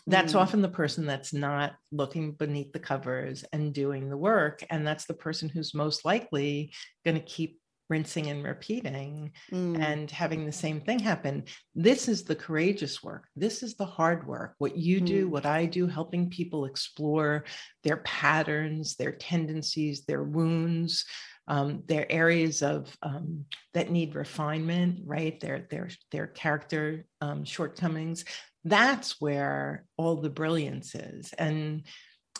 that's 0.06 0.32
mm. 0.32 0.40
often 0.40 0.62
the 0.62 0.68
person 0.68 1.06
that's 1.06 1.32
not 1.32 1.74
looking 1.92 2.32
beneath 2.32 2.72
the 2.72 2.78
covers 2.78 3.44
and 3.52 3.72
doing 3.74 4.08
the 4.08 4.16
work 4.16 4.64
and 4.70 4.86
that's 4.86 5.06
the 5.06 5.14
person 5.14 5.48
who's 5.48 5.74
most 5.74 6.04
likely 6.04 6.72
going 7.04 7.16
to 7.16 7.22
keep 7.24 7.60
rinsing 7.90 8.28
and 8.28 8.44
repeating 8.44 9.32
mm. 9.52 9.78
and 9.80 10.10
having 10.10 10.46
the 10.46 10.52
same 10.52 10.80
thing 10.80 10.98
happen 10.98 11.42
this 11.74 12.08
is 12.08 12.22
the 12.22 12.36
courageous 12.36 13.02
work 13.02 13.26
this 13.34 13.62
is 13.62 13.74
the 13.74 13.84
hard 13.84 14.26
work 14.26 14.54
what 14.58 14.76
you 14.76 15.00
do 15.00 15.26
mm. 15.26 15.30
what 15.30 15.44
i 15.44 15.66
do 15.66 15.86
helping 15.86 16.30
people 16.30 16.64
explore 16.64 17.44
their 17.82 17.98
patterns 17.98 18.94
their 18.94 19.12
tendencies 19.12 20.04
their 20.04 20.22
wounds 20.22 21.04
um, 21.50 21.82
their 21.86 22.10
areas 22.10 22.62
of 22.62 22.96
um, 23.02 23.44
that 23.74 23.90
need 23.90 24.14
refinement, 24.14 25.00
right? 25.04 25.38
Their 25.40 25.66
their 25.68 25.90
their 26.12 26.28
character 26.28 27.04
um, 27.20 27.44
shortcomings. 27.44 28.24
That's 28.64 29.20
where 29.20 29.84
all 29.96 30.14
the 30.16 30.30
brilliance 30.30 30.94
is. 30.94 31.32
And 31.32 31.82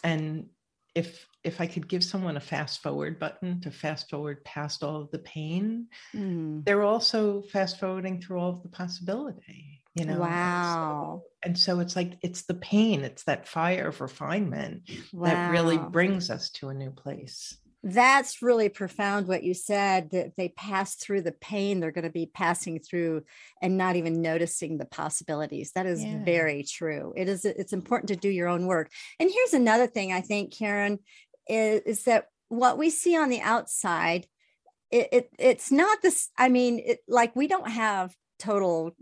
and 0.05 0.47
if 0.95 1.27
if 1.43 1.61
I 1.61 1.67
could 1.67 1.89
give 1.89 2.05
someone 2.05 2.37
a 2.37 2.41
fast 2.41 2.83
forward 2.83 3.19
button 3.19 3.61
to 3.63 3.73
fast 3.73 4.09
forward 4.09 4.45
past 4.45 4.85
all 4.85 5.03
of 5.03 5.11
the 5.11 5.19
pain, 5.19 5.89
mm. 6.15 6.65
they're 6.65 6.85
also 6.85 7.43
fast 7.43 7.81
forwarding 7.81 8.21
through 8.21 8.39
all 8.39 8.51
of 8.51 8.63
the 8.63 8.69
possibility. 8.69 9.83
You 9.97 10.05
know. 10.05 10.21
Wow. 10.21 11.23
And 11.43 11.59
so, 11.59 11.73
and 11.73 11.79
so 11.79 11.81
it's 11.81 11.97
like 11.97 12.17
it's 12.23 12.43
the 12.43 12.55
pain, 12.55 13.03
it's 13.03 13.25
that 13.25 13.49
fire 13.49 13.89
of 13.89 14.01
refinement 14.01 14.89
wow. 15.13 15.27
that 15.27 15.51
really 15.51 15.79
brings 15.79 16.31
us 16.31 16.51
to 16.51 16.69
a 16.69 16.75
new 16.75 16.93
place 16.93 17.57
that's 17.83 18.43
really 18.43 18.69
profound 18.69 19.27
what 19.27 19.43
you 19.43 19.55
said 19.55 20.11
that 20.11 20.37
they 20.37 20.51
pass 20.51 20.97
through 20.97 21.23
the 21.23 21.33
pain 21.33 21.81
they're 21.81 21.91
going 21.91 22.05
to 22.05 22.11
be 22.11 22.27
passing 22.27 22.79
through 22.79 23.23
and 23.63 23.79
not 23.79 23.97
even 23.97 24.21
noticing 24.21 24.77
the 24.77 24.85
possibilities. 24.85 25.73
That 25.73 25.87
is 25.87 26.05
yeah. 26.05 26.23
very 26.23 26.63
true. 26.63 27.15
It 27.17 27.29
is 27.29 27.45
it's 27.45 27.73
important 27.73 28.09
to 28.09 28.17
do 28.17 28.29
your 28.29 28.49
own 28.49 28.67
work. 28.67 28.91
And 29.19 29.31
here's 29.31 29.55
another 29.55 29.87
thing 29.87 30.13
i 30.13 30.21
think 30.21 30.57
karen 30.57 30.99
is, 31.49 31.81
is 31.83 32.05
that 32.05 32.27
what 32.49 32.79
we 32.79 32.91
see 32.91 33.17
on 33.17 33.29
the 33.29 33.41
outside 33.41 34.27
it, 34.91 35.09
it 35.13 35.31
it's 35.39 35.71
not 35.71 36.03
this 36.03 36.31
i 36.37 36.49
mean 36.49 36.81
it, 36.85 36.99
like 37.09 37.35
we 37.37 37.47
don't 37.47 37.71
have 37.71 38.15
total 38.39 38.95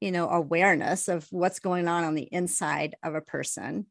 you 0.00 0.12
know 0.12 0.28
awareness 0.28 1.08
of 1.08 1.26
what's 1.30 1.58
going 1.58 1.88
on 1.88 2.04
on 2.04 2.14
the 2.14 2.28
inside 2.30 2.94
of 3.02 3.14
a 3.14 3.20
person. 3.20 3.86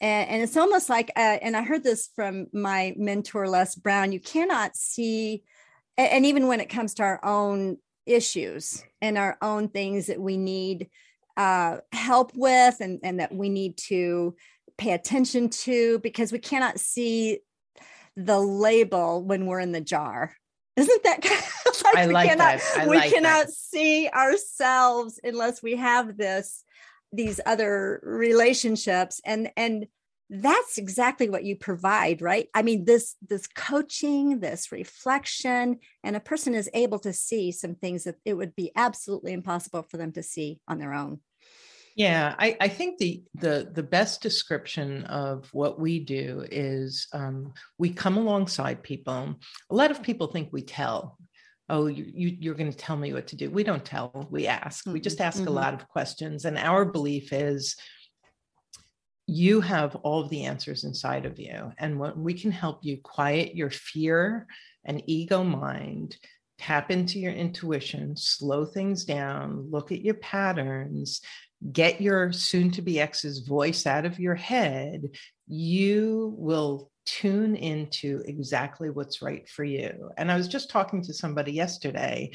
And, 0.00 0.30
and 0.30 0.42
it's 0.42 0.56
almost 0.56 0.88
like 0.88 1.10
uh, 1.16 1.38
and 1.42 1.56
i 1.56 1.62
heard 1.62 1.82
this 1.82 2.10
from 2.14 2.46
my 2.52 2.94
mentor 2.96 3.48
les 3.48 3.74
brown 3.74 4.12
you 4.12 4.20
cannot 4.20 4.76
see 4.76 5.44
and 5.96 6.24
even 6.26 6.46
when 6.46 6.60
it 6.60 6.68
comes 6.68 6.94
to 6.94 7.02
our 7.02 7.24
own 7.24 7.76
issues 8.06 8.82
and 9.00 9.18
our 9.18 9.36
own 9.42 9.68
things 9.68 10.06
that 10.06 10.20
we 10.20 10.36
need 10.36 10.88
uh, 11.36 11.78
help 11.92 12.32
with 12.34 12.76
and, 12.80 13.00
and 13.02 13.20
that 13.20 13.34
we 13.34 13.48
need 13.48 13.76
to 13.76 14.34
pay 14.76 14.92
attention 14.92 15.48
to 15.48 15.98
because 16.00 16.32
we 16.32 16.38
cannot 16.38 16.78
see 16.78 17.38
the 18.16 18.38
label 18.38 19.22
when 19.22 19.46
we're 19.46 19.60
in 19.60 19.72
the 19.72 19.80
jar 19.80 20.34
isn't 20.76 21.02
that 21.04 21.22
kind 21.22 21.40
of 21.40 21.82
like 21.84 21.96
I 21.96 22.06
we 22.06 22.12
like 22.12 22.28
cannot, 22.28 22.58
that. 22.58 22.88
We 22.88 22.96
like 22.96 23.12
cannot 23.12 23.46
that. 23.46 23.52
see 23.52 24.08
ourselves 24.08 25.20
unless 25.22 25.62
we 25.62 25.76
have 25.76 26.16
this 26.16 26.64
these 27.12 27.40
other 27.44 28.00
relationships 28.02 29.20
and 29.24 29.50
and 29.56 29.86
that's 30.30 30.78
exactly 30.78 31.28
what 31.28 31.44
you 31.44 31.54
provide 31.54 32.22
right 32.22 32.48
i 32.54 32.62
mean 32.62 32.86
this 32.86 33.16
this 33.28 33.46
coaching 33.46 34.40
this 34.40 34.72
reflection 34.72 35.78
and 36.02 36.16
a 36.16 36.20
person 36.20 36.54
is 36.54 36.70
able 36.72 36.98
to 36.98 37.12
see 37.12 37.52
some 37.52 37.74
things 37.74 38.04
that 38.04 38.16
it 38.24 38.32
would 38.32 38.56
be 38.56 38.72
absolutely 38.74 39.32
impossible 39.34 39.82
for 39.82 39.98
them 39.98 40.10
to 40.10 40.22
see 40.22 40.58
on 40.66 40.78
their 40.78 40.94
own 40.94 41.20
yeah, 41.94 42.34
I, 42.38 42.56
I, 42.60 42.68
think 42.68 42.98
the 42.98 43.22
the 43.34 43.70
the 43.72 43.82
best 43.82 44.22
description 44.22 45.04
of 45.04 45.48
what 45.52 45.78
we 45.78 46.00
do 46.00 46.46
is 46.50 47.06
um, 47.12 47.52
we 47.78 47.90
come 47.90 48.16
alongside 48.16 48.82
people. 48.82 49.34
A 49.70 49.74
lot 49.74 49.90
of 49.90 50.02
people 50.02 50.28
think 50.28 50.48
we 50.52 50.62
tell. 50.62 51.18
Oh, 51.68 51.86
you, 51.86 52.04
you 52.14 52.50
are 52.50 52.56
going 52.56 52.70
to 52.70 52.76
tell 52.76 52.96
me 52.96 53.12
what 53.12 53.28
to 53.28 53.36
do. 53.36 53.50
We 53.50 53.64
don't 53.64 53.84
tell. 53.84 54.26
We 54.30 54.46
ask. 54.46 54.84
Mm-hmm. 54.84 54.92
We 54.94 55.00
just 55.00 55.20
ask 55.20 55.38
mm-hmm. 55.38 55.48
a 55.48 55.52
lot 55.52 55.74
of 55.74 55.88
questions, 55.88 56.44
and 56.44 56.56
our 56.58 56.84
belief 56.84 57.32
is 57.32 57.76
you 59.26 59.60
have 59.60 59.94
all 59.96 60.22
of 60.22 60.30
the 60.30 60.44
answers 60.44 60.84
inside 60.84 61.26
of 61.26 61.38
you, 61.38 61.72
and 61.78 61.98
when 61.98 62.22
we 62.22 62.34
can 62.34 62.52
help 62.52 62.80
you 62.82 62.98
quiet 63.02 63.54
your 63.54 63.70
fear 63.70 64.46
and 64.84 65.02
ego 65.06 65.44
mind 65.44 66.16
tap 66.58 66.92
into 66.92 67.18
your 67.18 67.32
intuition, 67.32 68.16
slow 68.16 68.64
things 68.64 69.04
down, 69.04 69.68
look 69.70 69.90
at 69.90 70.02
your 70.02 70.14
patterns, 70.14 71.20
get 71.70 72.00
your 72.00 72.32
soon 72.32 72.70
to 72.72 72.82
be 72.82 72.98
ex's 72.98 73.46
voice 73.46 73.86
out 73.86 74.04
of 74.06 74.18
your 74.18 74.34
head, 74.34 75.10
you 75.46 76.34
will 76.38 76.90
tune 77.04 77.54
into 77.56 78.22
exactly 78.26 78.90
what's 78.90 79.22
right 79.22 79.48
for 79.48 79.64
you. 79.64 80.10
And 80.16 80.32
I 80.32 80.36
was 80.36 80.48
just 80.48 80.70
talking 80.70 81.02
to 81.02 81.14
somebody 81.14 81.52
yesterday, 81.52 82.32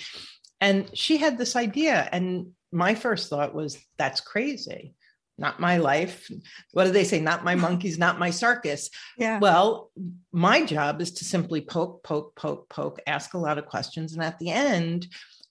and 0.61 0.89
she 0.93 1.17
had 1.17 1.37
this 1.37 1.55
idea. 1.55 2.07
And 2.11 2.51
my 2.71 2.95
first 2.95 3.29
thought 3.29 3.55
was, 3.55 3.77
that's 3.97 4.21
crazy. 4.21 4.95
not 5.37 5.59
my 5.59 5.77
life. 5.77 6.29
What 6.71 6.85
do 6.85 6.91
they 6.91 7.03
say? 7.03 7.19
Not 7.19 7.43
my 7.43 7.55
monkeys, 7.55 7.97
not 7.97 8.19
my 8.19 8.31
circus. 8.31 8.89
Yeah. 9.17 9.39
Well, 9.39 9.91
my 10.31 10.65
job 10.65 11.01
is 11.01 11.11
to 11.13 11.25
simply 11.25 11.61
poke, 11.61 12.03
poke, 12.03 12.35
poke, 12.35 12.67
poke, 12.69 12.99
ask 13.05 13.33
a 13.33 13.37
lot 13.39 13.57
of 13.57 13.67
questions. 13.67 14.13
And 14.13 14.23
at 14.23 14.39
the 14.39 14.49
end, 14.49 15.07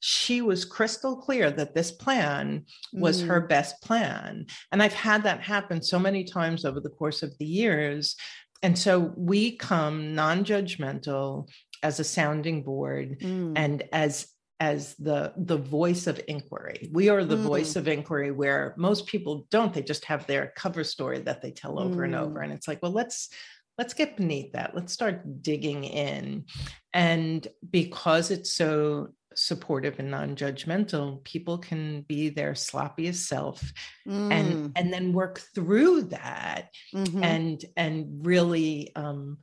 she 0.08 0.40
was 0.40 0.64
crystal 0.64 1.16
clear 1.16 1.50
that 1.50 1.75
this 1.75 1.90
plan 1.90 2.64
was 2.92 3.25
mm. 3.25 3.26
her 3.26 3.40
best 3.40 3.82
plan. 3.82 4.46
And 4.70 4.80
I've 4.80 4.92
had 4.92 5.25
that 5.25 5.40
happen 5.40 5.82
so 5.82 5.98
many 5.98 6.22
times 6.22 6.64
over 6.64 6.78
the 6.78 6.90
course 6.90 7.25
of 7.25 7.36
the 7.38 7.44
years. 7.44 8.14
And 8.62 8.78
so 8.78 9.12
we 9.16 9.56
come 9.56 10.14
non 10.14 10.44
judgmental 10.44 11.48
as 11.82 11.98
a 11.98 12.04
sounding 12.04 12.62
board 12.62 13.18
mm. 13.18 13.52
and 13.56 13.82
as 13.92 14.28
as 14.60 14.94
the 14.94 15.34
the 15.36 15.58
voice 15.58 16.06
of 16.06 16.18
inquiry 16.28 16.88
we 16.90 17.10
are 17.10 17.25
the 17.25 17.36
mm. 17.36 17.42
voice 17.42 17.76
of 17.76 17.88
inquiry 17.88 18.30
where 18.30 18.75
most 18.78 19.06
people 19.06 19.46
don't 19.50 19.75
they 19.75 19.82
just 19.82 20.06
have 20.06 20.26
their 20.26 20.54
cover 20.56 20.82
story 20.82 21.18
that 21.18 21.42
they 21.42 21.50
tell 21.50 21.78
over 21.78 22.04
and 22.04 22.14
over 22.14 22.40
mm. 22.40 22.44
and 22.44 22.52
it's 22.54 22.66
like 22.66 22.82
well 22.82 22.92
let's 22.92 23.28
let's 23.78 23.95
get 23.95 24.16
beneath 24.16 24.52
that. 24.52 24.75
Let's 24.75 24.92
start 24.92 25.42
digging 25.42 25.85
in. 25.85 26.45
And 26.92 27.47
because 27.71 28.30
it's 28.30 28.52
so 28.52 29.09
supportive 29.35 29.99
and 29.99 30.11
non-judgmental 30.11 31.23
people 31.25 31.59
can 31.59 32.00
be 32.02 32.30
their 32.30 32.52
sloppiest 32.52 33.26
self 33.26 33.62
mm. 34.09 34.33
and 34.33 34.73
and 34.76 34.92
then 34.92 35.12
work 35.12 35.42
through 35.54 36.02
that 36.02 36.71
mm-hmm. 36.95 37.23
and 37.23 37.64
and 37.76 38.26
really 38.26 38.92
um, 38.97 39.37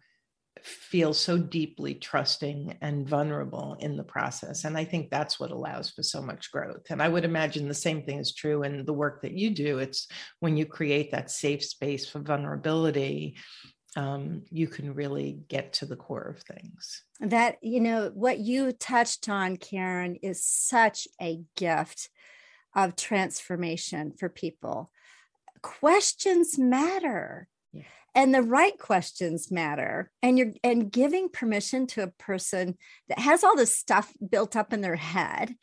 feel 0.64 1.14
so 1.14 1.38
deeply 1.38 1.94
trusting 1.94 2.78
and 2.82 3.08
vulnerable 3.08 3.76
in 3.80 3.98
the 3.98 4.04
process. 4.04 4.64
And 4.64 4.78
i 4.78 4.86
think 4.86 5.10
that's 5.10 5.40
what 5.40 5.52
allows 5.52 5.92
for 5.92 6.04
so 6.04 6.22
much 6.22 6.52
growth. 6.52 6.90
And 6.90 7.02
i 7.02 7.10
would 7.10 7.26
imagine 7.26 7.68
the 7.68 7.74
same 7.74 8.04
thing 8.04 8.20
is 8.20 8.34
true 8.34 8.64
in 8.64 8.86
the 8.86 8.94
work 8.94 9.22
that 9.22 9.34
you 9.34 9.50
do. 9.52 9.80
It's 9.80 10.08
when 10.40 10.58
you 10.58 10.66
create 10.66 11.12
that 11.12 11.30
safe 11.30 11.64
space 11.64 12.08
for 12.08 12.20
vulnerability 12.20 13.38
um, 13.96 14.44
you 14.50 14.68
can 14.68 14.94
really 14.94 15.40
get 15.48 15.74
to 15.74 15.86
the 15.86 15.96
core 15.96 16.22
of 16.22 16.40
things. 16.40 17.04
That, 17.20 17.58
you 17.62 17.80
know, 17.80 18.12
what 18.14 18.40
you 18.40 18.72
touched 18.72 19.30
on, 19.30 19.58
Karen, 19.58 20.18
is 20.22 20.44
such 20.44 21.08
a 21.22 21.42
gift 21.56 22.10
of 22.76 22.96
transformation 22.96 24.14
for 24.18 24.30
people. 24.30 24.92
Questions 25.62 26.58
matter. 26.58 27.48
Yeah. 27.72 27.84
And 28.16 28.34
the 28.34 28.42
right 28.42 28.78
questions 28.78 29.52
matter. 29.52 30.12
And 30.22 30.38
you're 30.38 30.54
and 30.64 30.92
giving 30.92 31.30
permission 31.30 31.88
to 31.88 32.04
a 32.04 32.12
person 32.12 32.78
that 33.10 33.20
has 33.20 33.44
all 33.44 33.56
this 33.56 33.78
stuff 33.78 34.12
built 34.28 34.56
up 34.56 34.74
in 34.74 34.82
their 34.82 34.96
head 34.96 35.56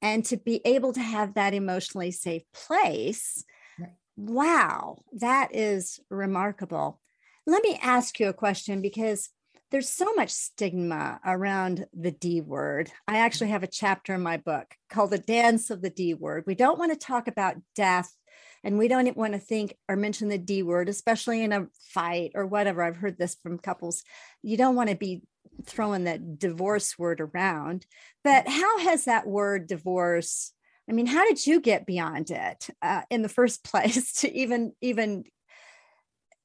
and 0.00 0.24
to 0.26 0.36
be 0.36 0.60
able 0.64 0.92
to 0.92 1.00
have 1.00 1.34
that 1.34 1.54
emotionally 1.54 2.10
safe 2.10 2.42
place. 2.52 3.44
Right. 3.78 3.90
Wow, 4.16 5.02
that 5.14 5.54
is 5.54 6.00
remarkable. 6.08 7.00
Let 7.48 7.62
me 7.62 7.80
ask 7.82 8.20
you 8.20 8.28
a 8.28 8.34
question 8.34 8.82
because 8.82 9.30
there's 9.70 9.88
so 9.88 10.12
much 10.12 10.28
stigma 10.28 11.18
around 11.24 11.86
the 11.94 12.10
D 12.10 12.42
word. 12.42 12.92
I 13.08 13.20
actually 13.20 13.48
have 13.48 13.62
a 13.62 13.66
chapter 13.66 14.12
in 14.12 14.20
my 14.20 14.36
book 14.36 14.74
called 14.90 15.12
The 15.12 15.18
Dance 15.18 15.70
of 15.70 15.80
the 15.80 15.88
D 15.88 16.12
Word. 16.12 16.44
We 16.46 16.54
don't 16.54 16.78
want 16.78 16.92
to 16.92 16.98
talk 16.98 17.26
about 17.26 17.56
death 17.74 18.14
and 18.62 18.76
we 18.76 18.86
don't 18.86 19.16
want 19.16 19.32
to 19.32 19.38
think 19.38 19.74
or 19.88 19.96
mention 19.96 20.28
the 20.28 20.36
D 20.36 20.62
word, 20.62 20.90
especially 20.90 21.42
in 21.42 21.54
a 21.54 21.68
fight 21.88 22.32
or 22.34 22.44
whatever. 22.44 22.82
I've 22.82 22.98
heard 22.98 23.16
this 23.16 23.36
from 23.42 23.56
couples. 23.56 24.04
You 24.42 24.58
don't 24.58 24.76
want 24.76 24.90
to 24.90 24.96
be 24.96 25.22
throwing 25.64 26.04
that 26.04 26.38
divorce 26.38 26.98
word 26.98 27.22
around. 27.22 27.86
But 28.24 28.46
how 28.46 28.78
has 28.80 29.06
that 29.06 29.26
word 29.26 29.68
divorce? 29.68 30.52
I 30.86 30.92
mean, 30.92 31.06
how 31.06 31.26
did 31.26 31.46
you 31.46 31.62
get 31.62 31.86
beyond 31.86 32.30
it 32.30 32.68
uh, 32.82 33.02
in 33.08 33.22
the 33.22 33.30
first 33.30 33.64
place 33.70 34.20
to 34.20 34.30
even 34.36 34.74
even 34.82 35.24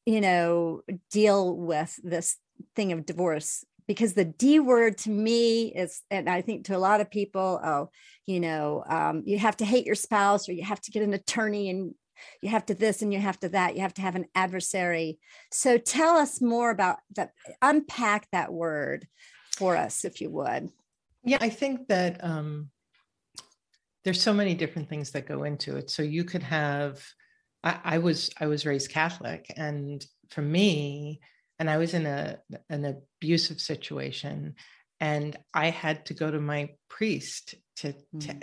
you 0.06 0.22
know, 0.22 0.82
deal 1.12 1.56
with 1.56 2.00
this 2.04 2.38
thing 2.76 2.92
of 2.92 3.06
divorce 3.06 3.64
because 3.88 4.14
the 4.14 4.26
D 4.26 4.60
word 4.60 4.98
to 5.00 5.10
me 5.10 5.74
is, 5.74 6.02
and 6.10 6.30
I 6.30 6.42
think 6.42 6.66
to 6.66 6.76
a 6.76 6.80
lot 6.80 7.02
of 7.02 7.12
people, 7.12 7.60
oh, 7.64 7.90
you 8.26 8.40
know, 8.40 8.84
um, 8.88 9.24
you 9.26 9.38
have 9.40 9.58
to 9.58 9.66
hate 9.66 9.86
your 9.86 9.96
spouse 9.96 10.48
or 10.48 10.54
you 10.54 10.64
have 10.64 10.82
to 10.82 10.92
get 10.92 11.04
an 11.04 11.14
attorney 11.14 11.70
and 11.70 11.94
you 12.42 12.50
have 12.50 12.66
to 12.68 12.74
this 12.74 13.02
and 13.02 13.14
you 13.14 13.20
have 13.20 13.40
to 13.42 13.50
that. 13.50 13.76
You 13.76 13.82
have 13.82 13.94
to 13.96 14.02
have 14.02 14.16
an 14.16 14.26
adversary. 14.36 15.20
So 15.52 15.78
tell 15.78 16.16
us 16.16 16.42
more 16.42 16.70
about 16.70 16.98
that, 17.16 17.32
unpack 17.62 18.28
that 18.32 18.54
word 18.54 19.08
for 19.56 19.76
us, 19.76 20.06
if 20.06 20.22
you 20.22 20.30
would. 20.30 20.70
Yeah, 21.24 21.38
I 21.42 21.50
think 21.50 21.88
that 21.88 22.24
um, 22.24 22.70
there's 24.04 24.22
so 24.22 24.34
many 24.34 24.54
different 24.54 24.90
things 24.90 25.12
that 25.12 25.28
go 25.28 25.44
into 25.44 25.76
it. 25.76 25.90
So 25.90 26.04
you 26.04 26.24
could 26.24 26.44
have 26.44 27.04
I, 27.64 27.80
I 27.84 27.98
was 28.00 28.30
I 28.40 28.48
was 28.48 28.66
raised 28.66 28.92
Catholic, 28.92 29.52
and 29.56 30.06
for 30.30 30.42
me, 30.42 31.22
and 31.60 31.70
I 31.70 31.78
was 31.78 31.94
in 31.94 32.06
a 32.06 32.38
an 32.70 32.86
abusive 32.86 33.62
situation, 33.62 34.56
and 35.00 35.38
I 35.54 35.70
had 35.70 36.06
to 36.08 36.14
go 36.14 36.30
to 36.30 36.40
my 36.40 36.70
priest 36.90 37.56
to, 37.78 37.94
mm. 38.16 38.22
to 38.22 38.36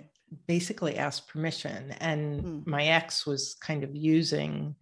basically 0.46 0.96
ask 0.96 1.28
permission. 1.28 1.92
And 2.00 2.42
mm. 2.42 2.66
my 2.66 2.84
ex 2.84 3.26
was 3.26 3.56
kind 3.60 3.84
of 3.84 3.94
using 3.94 4.76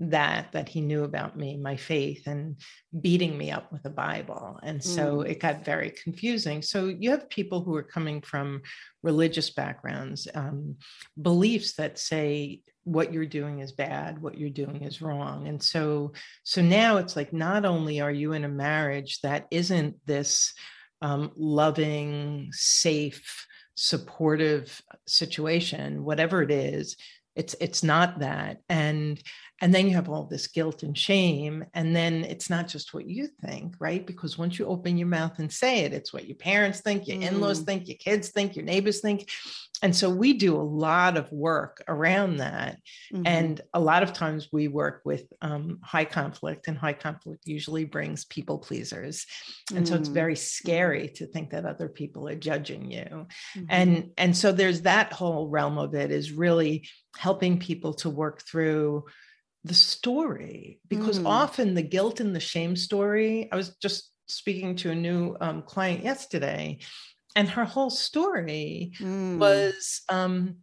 that 0.00 0.50
that 0.52 0.68
he 0.68 0.80
knew 0.80 1.04
about 1.04 1.36
me 1.36 1.58
my 1.58 1.76
faith 1.76 2.26
and 2.26 2.56
beating 3.00 3.36
me 3.36 3.50
up 3.50 3.70
with 3.70 3.84
a 3.84 3.90
bible. 3.90 4.58
And 4.62 4.82
so 4.82 5.18
mm. 5.18 5.28
it 5.28 5.40
got 5.40 5.64
very 5.64 5.90
confusing. 5.90 6.62
So 6.62 6.86
you 6.86 7.10
have 7.10 7.28
people 7.28 7.62
who 7.62 7.76
are 7.76 7.82
coming 7.82 8.22
from 8.22 8.62
religious 9.02 9.50
backgrounds 9.50 10.26
um, 10.34 10.76
beliefs 11.20 11.74
that 11.74 11.98
say 11.98 12.62
what 12.84 13.12
you're 13.12 13.26
doing 13.26 13.60
is 13.60 13.72
bad 13.72 14.20
what 14.22 14.38
you're 14.38 14.48
doing 14.48 14.84
is 14.84 15.02
wrong. 15.02 15.48
And 15.48 15.62
so 15.62 16.12
so 16.44 16.62
now 16.62 16.96
it's 16.96 17.14
like 17.14 17.34
not 17.34 17.66
only 17.66 18.00
are 18.00 18.10
you 18.10 18.32
in 18.32 18.44
a 18.44 18.48
marriage 18.48 19.20
that 19.20 19.46
isn't 19.50 19.96
this 20.06 20.54
um, 21.02 21.30
loving 21.36 22.48
safe 22.52 23.46
supportive 23.74 24.82
situation 25.06 26.04
whatever 26.04 26.42
it 26.42 26.50
is 26.50 26.96
it's 27.40 27.56
it's 27.58 27.82
not 27.82 28.18
that. 28.18 28.58
And 28.68 29.18
and 29.62 29.74
then 29.74 29.86
you 29.88 29.94
have 29.94 30.10
all 30.10 30.24
this 30.24 30.46
guilt 30.46 30.82
and 30.82 30.96
shame 30.96 31.64
and 31.74 31.94
then 31.96 32.24
it's 32.24 32.48
not 32.50 32.68
just 32.68 32.92
what 32.92 33.06
you 33.06 33.28
think 33.42 33.74
right? 33.78 34.06
Because 34.06 34.36
once 34.36 34.58
you 34.58 34.66
open 34.66 34.98
your 34.98 35.08
mouth 35.08 35.38
and 35.38 35.50
say 35.50 35.80
it 35.84 35.94
it's 35.94 36.12
what 36.12 36.26
your 36.26 36.36
parents 36.36 36.80
think 36.80 37.08
your 37.08 37.18
mm. 37.18 37.28
in-laws 37.28 37.60
think 37.60 37.88
your 37.88 37.96
kids 37.96 38.28
think 38.28 38.56
your 38.56 38.64
neighbors 38.64 39.00
think 39.00 39.28
and 39.82 39.94
so 39.94 40.10
we 40.10 40.34
do 40.34 40.56
a 40.56 40.62
lot 40.62 41.16
of 41.16 41.30
work 41.32 41.82
around 41.88 42.38
that 42.38 42.78
mm-hmm. 43.12 43.26
and 43.26 43.60
a 43.74 43.80
lot 43.80 44.02
of 44.02 44.12
times 44.12 44.48
we 44.52 44.68
work 44.68 45.02
with 45.04 45.24
um, 45.42 45.78
high 45.82 46.04
conflict 46.04 46.68
and 46.68 46.76
high 46.76 46.92
conflict 46.92 47.46
usually 47.46 47.84
brings 47.84 48.24
people 48.26 48.58
pleasers 48.58 49.26
and 49.74 49.84
mm. 49.84 49.88
so 49.88 49.94
it's 49.94 50.08
mm. 50.08 50.14
very 50.14 50.36
scary 50.36 51.08
to 51.08 51.26
think 51.26 51.50
that 51.50 51.64
other 51.64 51.88
people 51.88 52.28
are 52.28 52.36
judging 52.36 52.90
you 52.90 53.04
mm-hmm. 53.04 53.64
and 53.68 54.10
and 54.16 54.36
so 54.36 54.52
there's 54.52 54.82
that 54.82 55.12
whole 55.12 55.48
realm 55.48 55.78
of 55.78 55.94
it 55.94 56.10
is 56.10 56.32
really 56.32 56.88
helping 57.16 57.58
people 57.58 57.94
to 57.94 58.10
work 58.10 58.42
through 58.42 59.04
the 59.64 59.74
story 59.74 60.80
because 60.88 61.18
mm. 61.18 61.26
often 61.26 61.74
the 61.74 61.82
guilt 61.82 62.20
and 62.20 62.34
the 62.34 62.40
shame 62.40 62.76
story 62.76 63.48
i 63.52 63.56
was 63.56 63.76
just 63.76 64.10
speaking 64.30 64.76
to 64.76 64.90
a 64.90 64.94
new 64.94 65.36
um, 65.40 65.62
client 65.62 66.04
yesterday 66.04 66.78
and 67.36 67.48
her 67.48 67.64
whole 67.64 67.90
story 67.90 68.92
mm. 68.98 69.38
was 69.38 70.02
um, 70.08 70.56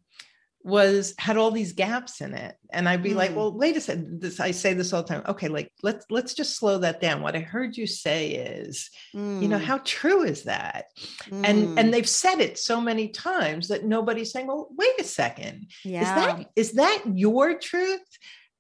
was 0.68 1.14
had 1.18 1.38
all 1.38 1.50
these 1.50 1.72
gaps 1.72 2.20
in 2.20 2.34
it 2.34 2.56
and 2.74 2.90
i'd 2.90 3.02
be 3.02 3.12
mm. 3.12 3.16
like 3.16 3.34
well 3.34 3.58
wait 3.58 3.78
a 3.78 3.82
second 3.82 4.20
this 4.20 4.42
i 4.42 4.52
say 4.52 4.74
this 4.74 4.92
all 4.92 5.02
the 5.02 5.08
time 5.08 5.24
okay 5.26 5.48
like 5.48 5.72
let's 5.82 6.06
let's 6.10 6.34
just 6.34 6.58
slow 6.58 6.78
that 6.78 7.00
down 7.00 7.22
what 7.22 7.38
i 7.38 7.40
heard 7.40 7.78
you 7.78 7.88
say 7.88 8.32
is 8.32 8.90
mm. 9.16 9.42
you 9.42 9.48
know 9.48 9.58
mm. 9.58 9.64
how 9.64 9.78
true 9.86 10.24
is 10.24 10.44
that 10.44 10.88
mm. 11.30 11.42
and 11.46 11.80
and 11.80 11.88
mm. 11.88 11.92
they've 11.92 12.10
said 12.10 12.42
it 12.42 12.58
so 12.58 12.82
many 12.82 13.08
times 13.08 13.70
that 13.70 13.86
nobody's 13.86 14.34
saying 14.34 14.46
well 14.46 14.68
wait 14.78 15.00
a 15.00 15.06
second 15.06 15.68
yeah. 15.86 16.02
is 16.02 16.08
that 16.10 16.50
is 16.58 16.72
that 16.74 17.04
your 17.14 17.58
truth 17.58 18.02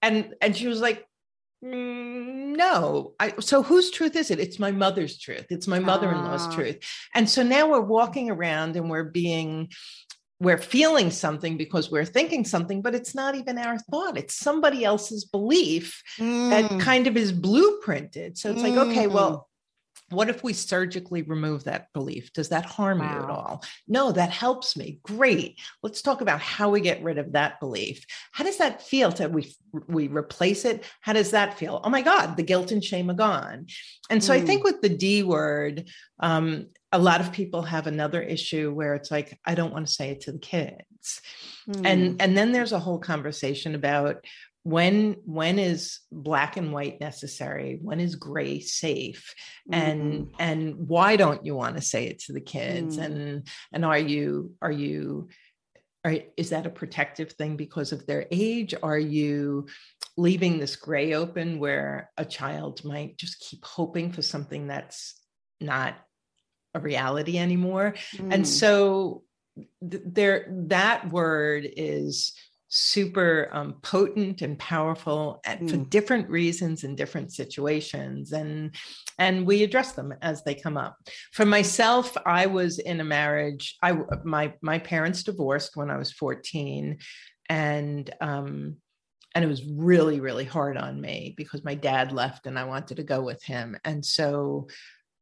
and 0.01 0.33
and 0.39 0.55
she 0.55 0.67
was 0.67 0.79
like 0.79 1.05
no 1.61 3.13
I, 3.19 3.33
so 3.39 3.63
whose 3.63 3.89
truth 3.89 4.15
is 4.15 4.29
it 4.29 4.39
it's 4.39 4.59
my 4.59 4.71
mother's 4.71 5.17
truth 5.17 5.47
it's 5.49 5.67
my 5.67 5.79
mother-in-law's 5.79 6.47
uh. 6.47 6.51
truth 6.51 6.77
and 7.15 7.27
so 7.27 7.41
now 7.41 7.69
we're 7.69 7.81
walking 7.81 8.29
around 8.29 8.75
and 8.75 8.89
we're 8.89 9.03
being 9.03 9.69
we're 10.39 10.59
feeling 10.59 11.09
something 11.09 11.57
because 11.57 11.89
we're 11.89 12.05
thinking 12.05 12.45
something 12.45 12.83
but 12.83 12.93
it's 12.93 13.15
not 13.15 13.33
even 13.33 13.57
our 13.57 13.79
thought 13.79 14.17
it's 14.17 14.35
somebody 14.35 14.85
else's 14.85 15.25
belief 15.25 16.03
mm. 16.19 16.49
that 16.51 16.79
kind 16.79 17.07
of 17.07 17.17
is 17.17 17.33
blueprinted 17.33 18.37
so 18.37 18.51
it's 18.51 18.61
mm. 18.61 18.75
like 18.75 18.87
okay 18.87 19.07
well 19.07 19.31
mm 19.31 19.43
what 20.09 20.29
if 20.29 20.43
we 20.43 20.53
surgically 20.53 21.21
remove 21.23 21.65
that 21.65 21.91
belief? 21.93 22.31
Does 22.33 22.49
that 22.49 22.65
harm 22.65 22.99
wow. 22.99 23.13
you 23.13 23.23
at 23.23 23.29
all? 23.29 23.63
No, 23.87 24.11
that 24.11 24.29
helps 24.29 24.77
me. 24.77 24.99
Great. 25.03 25.59
Let's 25.83 26.01
talk 26.01 26.21
about 26.21 26.39
how 26.39 26.69
we 26.69 26.79
get 26.79 27.03
rid 27.03 27.17
of 27.17 27.33
that 27.33 27.59
belief. 27.59 28.05
How 28.31 28.43
does 28.43 28.57
that 28.57 28.81
feel 28.81 29.11
to 29.13 29.27
we 29.27 29.53
we 29.87 30.07
replace 30.07 30.63
it? 30.63 30.85
How 31.01 31.13
does 31.13 31.31
that 31.31 31.57
feel? 31.57 31.81
Oh 31.83 31.89
my 31.89 32.01
God, 32.01 32.37
the 32.37 32.43
guilt 32.43 32.71
and 32.71 32.83
shame 32.83 33.09
are 33.09 33.15
gone. 33.15 33.67
And 34.09 34.23
so 34.23 34.33
mm. 34.33 34.37
I 34.37 34.41
think 34.45 34.63
with 34.63 34.81
the 34.81 34.89
D 34.89 35.23
word, 35.23 35.89
um, 36.19 36.67
a 36.91 36.99
lot 36.99 37.19
of 37.19 37.33
people 37.33 37.63
have 37.63 37.85
another 37.85 38.21
issue 38.21 38.73
where 38.73 38.95
it's 38.95 39.11
like, 39.11 39.37
I 39.45 39.55
don't 39.55 39.73
want 39.73 39.87
to 39.87 39.93
say 39.93 40.11
it 40.11 40.21
to 40.21 40.31
the 40.31 40.39
kids. 40.39 41.21
Mm. 41.69 41.85
And 41.85 42.21
and 42.21 42.37
then 42.37 42.53
there's 42.53 42.71
a 42.71 42.79
whole 42.79 42.99
conversation 42.99 43.75
about 43.75 44.23
when 44.67 45.15
when 45.23 45.59
is 45.59 45.99
black 46.11 46.57
and 46.57 46.73
white 46.73 46.99
necessary 46.99 47.79
when 47.81 48.01
is 48.01 48.15
gray 48.15 48.59
safe 48.59 49.33
and 49.71 50.27
mm. 50.27 50.29
and 50.39 50.89
why 50.89 51.15
don't 51.15 51.45
you 51.45 51.55
want 51.55 51.77
to 51.77 51.81
say 51.81 52.07
it 52.07 52.19
to 52.19 52.33
the 52.33 52.41
kids 52.41 52.97
mm. 52.97 53.05
and 53.05 53.47
and 53.71 53.85
are 53.85 53.97
you 53.97 54.51
are 54.61 54.71
you 54.71 55.29
are, 56.03 56.15
is 56.35 56.49
that 56.49 56.65
a 56.65 56.69
protective 56.69 57.31
thing 57.31 57.55
because 57.55 57.93
of 57.93 58.05
their 58.05 58.25
age 58.29 58.73
are 58.83 58.99
you 58.99 59.67
leaving 60.17 60.59
this 60.59 60.75
gray 60.75 61.13
open 61.13 61.59
where 61.59 62.11
a 62.17 62.25
child 62.25 62.83
might 62.83 63.15
just 63.17 63.39
keep 63.39 63.63
hoping 63.63 64.11
for 64.11 64.21
something 64.21 64.67
that's 64.67 65.17
not 65.61 65.95
a 66.73 66.79
reality 66.81 67.37
anymore 67.37 67.93
mm. 68.17 68.33
and 68.33 68.45
so 68.45 69.23
th- 69.89 70.03
there 70.05 70.45
that 70.49 71.09
word 71.09 71.65
is 71.65 72.33
super 72.69 73.49
um, 73.53 73.75
potent 73.81 74.41
and 74.41 74.59
powerful 74.59 75.39
mm. 75.45 75.69
for 75.69 75.77
different 75.77 76.29
reasons 76.29 76.83
in 76.83 76.95
different 76.95 77.31
situations 77.31 78.33
and 78.33 78.75
and 79.17 79.45
we 79.45 79.63
address 79.63 79.93
them 79.93 80.13
as 80.21 80.43
they 80.43 80.53
come 80.53 80.75
up 80.75 80.97
for 81.31 81.45
myself 81.45 82.17
i 82.25 82.45
was 82.45 82.79
in 82.79 82.99
a 82.99 83.05
marriage 83.05 83.77
i 83.81 83.97
my 84.23 84.53
my 84.61 84.77
parents 84.79 85.23
divorced 85.23 85.77
when 85.77 85.89
i 85.89 85.97
was 85.97 86.11
14 86.11 86.97
and 87.49 88.13
um 88.19 88.75
and 89.33 89.45
it 89.45 89.47
was 89.47 89.63
really 89.65 90.19
really 90.19 90.45
hard 90.45 90.77
on 90.77 90.99
me 90.99 91.33
because 91.37 91.63
my 91.63 91.75
dad 91.75 92.11
left 92.11 92.47
and 92.47 92.59
i 92.59 92.65
wanted 92.65 92.97
to 92.97 93.03
go 93.03 93.21
with 93.21 93.41
him 93.43 93.77
and 93.85 94.05
so 94.05 94.67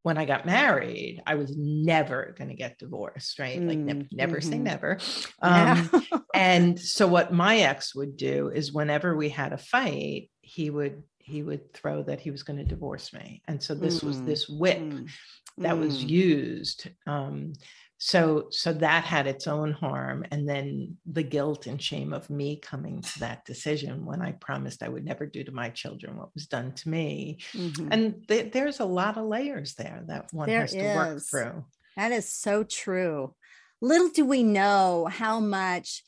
when 0.06 0.18
I 0.18 0.24
got 0.24 0.46
married, 0.46 1.20
I 1.26 1.34
was 1.34 1.56
never 1.56 2.32
going 2.38 2.50
to 2.50 2.54
get 2.54 2.78
divorced, 2.78 3.40
right? 3.40 3.60
Mm, 3.60 3.66
like 3.66 3.78
ne- 3.78 4.08
never 4.12 4.36
mm-hmm. 4.36 4.50
say 4.50 4.56
never. 4.56 4.98
Um, 5.42 5.90
yeah. 5.92 6.18
and 6.32 6.78
so 6.78 7.08
what 7.08 7.32
my 7.32 7.56
ex 7.56 7.92
would 7.92 8.16
do 8.16 8.52
is 8.54 8.72
whenever 8.72 9.16
we 9.16 9.28
had 9.28 9.52
a 9.52 9.58
fight, 9.58 10.30
he 10.42 10.70
would 10.70 11.02
he 11.18 11.42
would 11.42 11.74
throw 11.74 12.04
that 12.04 12.20
he 12.20 12.30
was 12.30 12.44
going 12.44 12.56
to 12.56 12.64
divorce 12.64 13.12
me. 13.12 13.42
And 13.48 13.60
so 13.60 13.74
this 13.74 13.98
mm, 13.98 14.04
was 14.04 14.22
this 14.22 14.48
whip 14.48 14.78
mm, 14.78 15.10
that 15.58 15.76
was 15.76 16.04
mm. 16.04 16.08
used 16.08 16.88
um, 17.08 17.54
so 17.98 18.48
so 18.50 18.72
that 18.72 19.04
had 19.04 19.26
its 19.26 19.46
own 19.46 19.72
harm 19.72 20.24
and 20.30 20.46
then 20.46 20.96
the 21.06 21.22
guilt 21.22 21.66
and 21.66 21.80
shame 21.80 22.12
of 22.12 22.28
me 22.28 22.56
coming 22.56 23.00
to 23.00 23.20
that 23.20 23.44
decision 23.46 24.04
when 24.04 24.20
i 24.20 24.32
promised 24.32 24.82
i 24.82 24.88
would 24.88 25.04
never 25.04 25.24
do 25.24 25.42
to 25.42 25.52
my 25.52 25.70
children 25.70 26.16
what 26.16 26.34
was 26.34 26.46
done 26.46 26.72
to 26.72 26.90
me 26.90 27.38
mm-hmm. 27.52 27.88
and 27.90 28.28
th- 28.28 28.52
there's 28.52 28.80
a 28.80 28.84
lot 28.84 29.16
of 29.16 29.24
layers 29.24 29.74
there 29.74 30.02
that 30.06 30.26
one 30.32 30.46
there 30.48 30.60
has 30.60 30.72
to 30.72 30.78
is. 30.78 30.96
work 30.96 31.22
through 31.22 31.64
that 31.96 32.12
is 32.12 32.30
so 32.30 32.62
true 32.62 33.34
little 33.80 34.10
do 34.10 34.26
we 34.26 34.42
know 34.42 35.08
how 35.10 35.40
much 35.40 36.02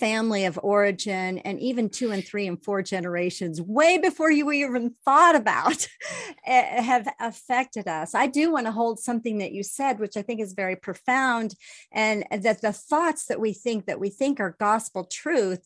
family 0.00 0.46
of 0.46 0.58
origin 0.62 1.38
and 1.38 1.60
even 1.60 1.88
two 1.88 2.10
and 2.10 2.26
three 2.26 2.48
and 2.48 2.64
four 2.64 2.82
generations 2.82 3.60
way 3.60 3.98
before 3.98 4.30
you 4.30 4.50
even 4.50 4.94
thought 5.04 5.36
about 5.36 5.86
have 6.44 7.06
affected 7.20 7.86
us. 7.86 8.14
I 8.14 8.26
do 8.26 8.50
want 8.50 8.66
to 8.66 8.72
hold 8.72 8.98
something 8.98 9.38
that 9.38 9.52
you 9.52 9.62
said 9.62 10.00
which 10.00 10.16
i 10.16 10.22
think 10.22 10.40
is 10.40 10.52
very 10.54 10.76
profound 10.76 11.54
and 11.92 12.24
that 12.30 12.60
the 12.62 12.72
thoughts 12.72 13.26
that 13.26 13.40
we 13.40 13.52
think 13.52 13.86
that 13.86 14.00
we 14.00 14.10
think 14.10 14.40
are 14.40 14.56
gospel 14.58 15.04
truth 15.04 15.60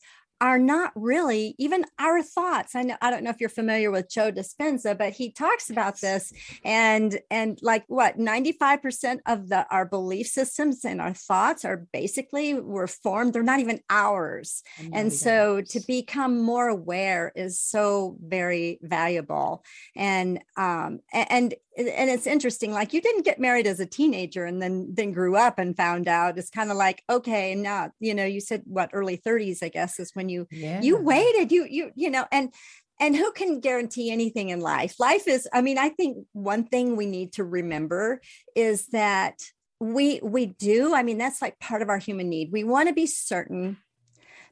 are 0.45 0.59
not 0.59 0.93
really 0.95 1.55
even 1.59 1.87
our 1.99 2.23
thoughts. 2.23 2.75
I 2.75 2.83
know 2.83 2.97
I 3.01 3.11
don't 3.11 3.25
know 3.25 3.31
if 3.31 3.41
you're 3.41 3.49
familiar 3.49 3.91
with 3.91 4.11
Joe 4.11 4.31
Dispenza, 4.31 4.97
but 4.97 5.15
he 5.15 5.33
talks 5.33 5.71
about 5.71 5.99
this 6.03 6.35
and 6.63 7.19
and 7.31 7.59
like 7.63 7.85
what 7.89 8.19
95% 8.19 9.21
of 9.25 9.49
the 9.49 9.67
our 9.71 9.87
belief 9.87 10.27
systems 10.27 10.85
and 10.85 11.01
our 11.01 11.15
thoughts 11.15 11.65
are 11.65 11.87
basically 11.95 12.53
were 12.53 12.87
formed, 12.87 13.33
they're 13.33 13.43
not 13.43 13.61
even 13.61 13.81
ours. 13.89 14.63
And 14.93 15.11
so 15.11 15.63
to 15.71 15.81
become 15.89 16.43
more 16.43 16.69
aware 16.69 17.33
is 17.35 17.59
so 17.59 18.19
very 18.21 18.79
valuable. 18.83 19.65
And 19.97 20.45
um 20.59 21.01
and 21.11 21.55
and 21.77 22.11
it's 22.11 22.27
interesting 22.27 22.73
like 22.73 22.93
you 22.93 23.01
didn't 23.01 23.25
get 23.25 23.41
married 23.41 23.67
as 23.67 23.81
a 23.81 23.87
teenager 23.87 24.45
and 24.45 24.63
then 24.63 24.89
then 24.93 25.13
grew 25.13 25.37
up 25.37 25.59
and 25.59 25.77
found 25.77 26.07
out. 26.09 26.39
It's 26.39 26.51
kind 26.51 26.71
of 26.71 26.77
like 26.77 27.03
okay 27.11 27.55
now 27.55 27.91
you 28.01 28.15
know 28.15 28.25
you 28.25 28.41
said 28.41 28.63
what 28.65 28.91
early 28.93 29.17
30s 29.17 29.63
i 29.63 29.69
guess 29.69 29.99
is 29.99 30.11
when 30.15 30.29
you 30.29 30.47
yeah. 30.51 30.81
you 30.81 30.97
waited 30.97 31.51
you 31.51 31.67
you 31.69 31.91
you 31.95 32.11
know 32.11 32.27
and 32.31 32.53
and 33.01 33.17
who 33.17 33.33
can 33.33 33.59
guarantee 33.59 34.13
anything 34.13 34.51
in 34.51 34.61
life? 34.61 35.01
Life 35.01 35.27
is 35.27 35.49
i 35.53 35.61
mean 35.61 35.79
i 35.79 35.89
think 35.89 36.27
one 36.33 36.65
thing 36.65 36.97
we 36.97 37.07
need 37.07 37.33
to 37.35 37.45
remember 37.45 38.21
is 38.55 38.87
that 38.89 39.43
we 39.81 40.21
we 40.23 40.47
do 40.47 40.95
i 40.95 41.03
mean 41.03 41.19
that's 41.19 41.43
like 41.43 41.59
part 41.59 41.83
of 41.83 41.89
our 41.89 41.99
human 41.99 42.29
need. 42.29 42.53
We 42.53 42.65
want 42.65 42.89
to 42.89 42.95
be 42.95 43.07
certain 43.07 43.79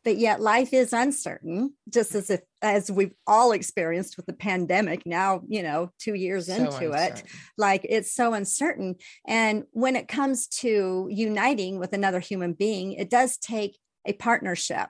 but 0.04 0.16
yet 0.16 0.40
life 0.40 0.72
is 0.72 0.92
uncertain 0.92 1.74
just 1.88 2.14
as 2.14 2.30
if 2.30 2.40
as 2.60 2.90
we've 2.90 3.14
all 3.26 3.52
experienced 3.52 4.16
with 4.16 4.26
the 4.26 4.32
pandemic 4.32 5.04
now 5.06 5.42
you 5.48 5.62
know 5.62 5.90
two 5.98 6.14
years 6.14 6.46
so 6.46 6.54
into 6.54 6.92
uncertain. 6.92 7.18
it 7.18 7.24
like 7.56 7.86
it's 7.88 8.12
so 8.12 8.34
uncertain. 8.34 8.96
And 9.26 9.64
when 9.72 9.96
it 9.96 10.08
comes 10.08 10.46
to 10.48 11.08
uniting 11.10 11.78
with 11.78 11.92
another 11.92 12.20
human 12.20 12.52
being 12.52 12.92
it 12.92 13.10
does 13.10 13.36
take 13.36 13.78
a 14.06 14.12
partnership 14.12 14.88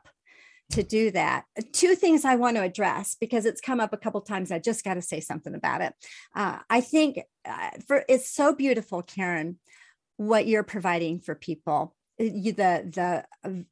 to 0.70 0.83
do 0.83 1.11
that. 1.11 1.44
Two 1.72 1.94
things 1.94 2.25
i 2.25 2.35
want 2.35 2.57
to 2.57 2.62
address 2.62 3.16
because 3.20 3.44
it's 3.46 3.61
come 3.61 3.81
up 3.81 3.92
a 3.92 3.98
couple 3.98 4.20
times 4.22 4.51
i 4.51 4.59
just 4.59 4.85
got 4.85 4.94
to 4.94 5.03
say 5.03 5.20
something 5.20 5.55
about 5.55 5.81
it. 5.81 5.94
Uh, 6.35 6.59
i 6.70 6.81
think 6.81 7.20
uh, 7.44 7.70
for 7.87 8.05
it's 8.09 8.31
so 8.31 8.55
beautiful 8.55 9.03
karen 9.03 9.59
what 10.16 10.46
you're 10.46 10.62
providing 10.62 11.20
for 11.20 11.35
people. 11.35 11.94
You, 12.18 12.53
the 12.53 13.25
the 13.44 13.64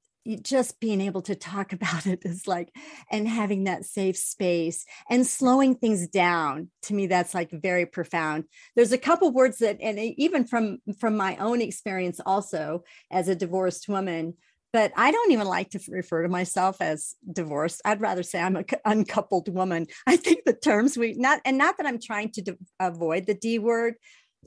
just 0.43 0.81
being 0.81 1.01
able 1.01 1.23
to 1.23 1.35
talk 1.35 1.73
about 1.81 2.07
it 2.07 2.21
is 2.25 2.47
like 2.47 2.75
and 3.11 3.29
having 3.29 3.65
that 3.65 3.85
safe 3.85 4.17
space 4.17 4.85
and 5.09 5.27
slowing 5.27 5.75
things 5.75 6.09
down 6.09 6.69
to 6.83 6.95
me 6.95 7.07
that's 7.07 7.35
like 7.35 7.51
very 7.51 7.87
profound 7.87 8.45
there's 8.77 8.93
a 8.93 8.99
couple 8.99 9.33
words 9.33 9.59
that 9.59 9.79
and 9.81 9.99
even 9.99 10.45
from 10.45 10.79
from 10.99 11.17
my 11.17 11.37
own 11.37 11.61
experience 11.61 12.21
also 12.25 12.83
as 13.11 13.29
a 13.29 13.35
divorced 13.35 13.89
woman 13.89 14.35
but 14.73 14.93
I 14.97 15.11
don't 15.11 15.33
even 15.33 15.47
like 15.47 15.71
to 15.71 15.81
refer 15.89 16.23
to 16.23 16.29
myself 16.29 16.81
as 16.81 17.17
divorced. 17.33 17.83
I'd 17.85 18.01
rather 18.01 18.23
say 18.23 18.41
I'm 18.41 18.57
an 18.57 18.65
uncoupled 18.85 19.49
woman. 19.49 19.87
I 20.07 20.17
think 20.17 20.45
the 20.45 20.53
terms 20.53 20.97
we 20.97 21.15
not 21.15 21.41
and 21.45 21.59
not 21.59 21.77
that 21.79 21.87
I'm 21.87 22.01
trying 22.01 22.31
to 22.33 22.57
avoid 22.79 23.27
the 23.27 23.35
D 23.35 23.59
word, 23.59 23.95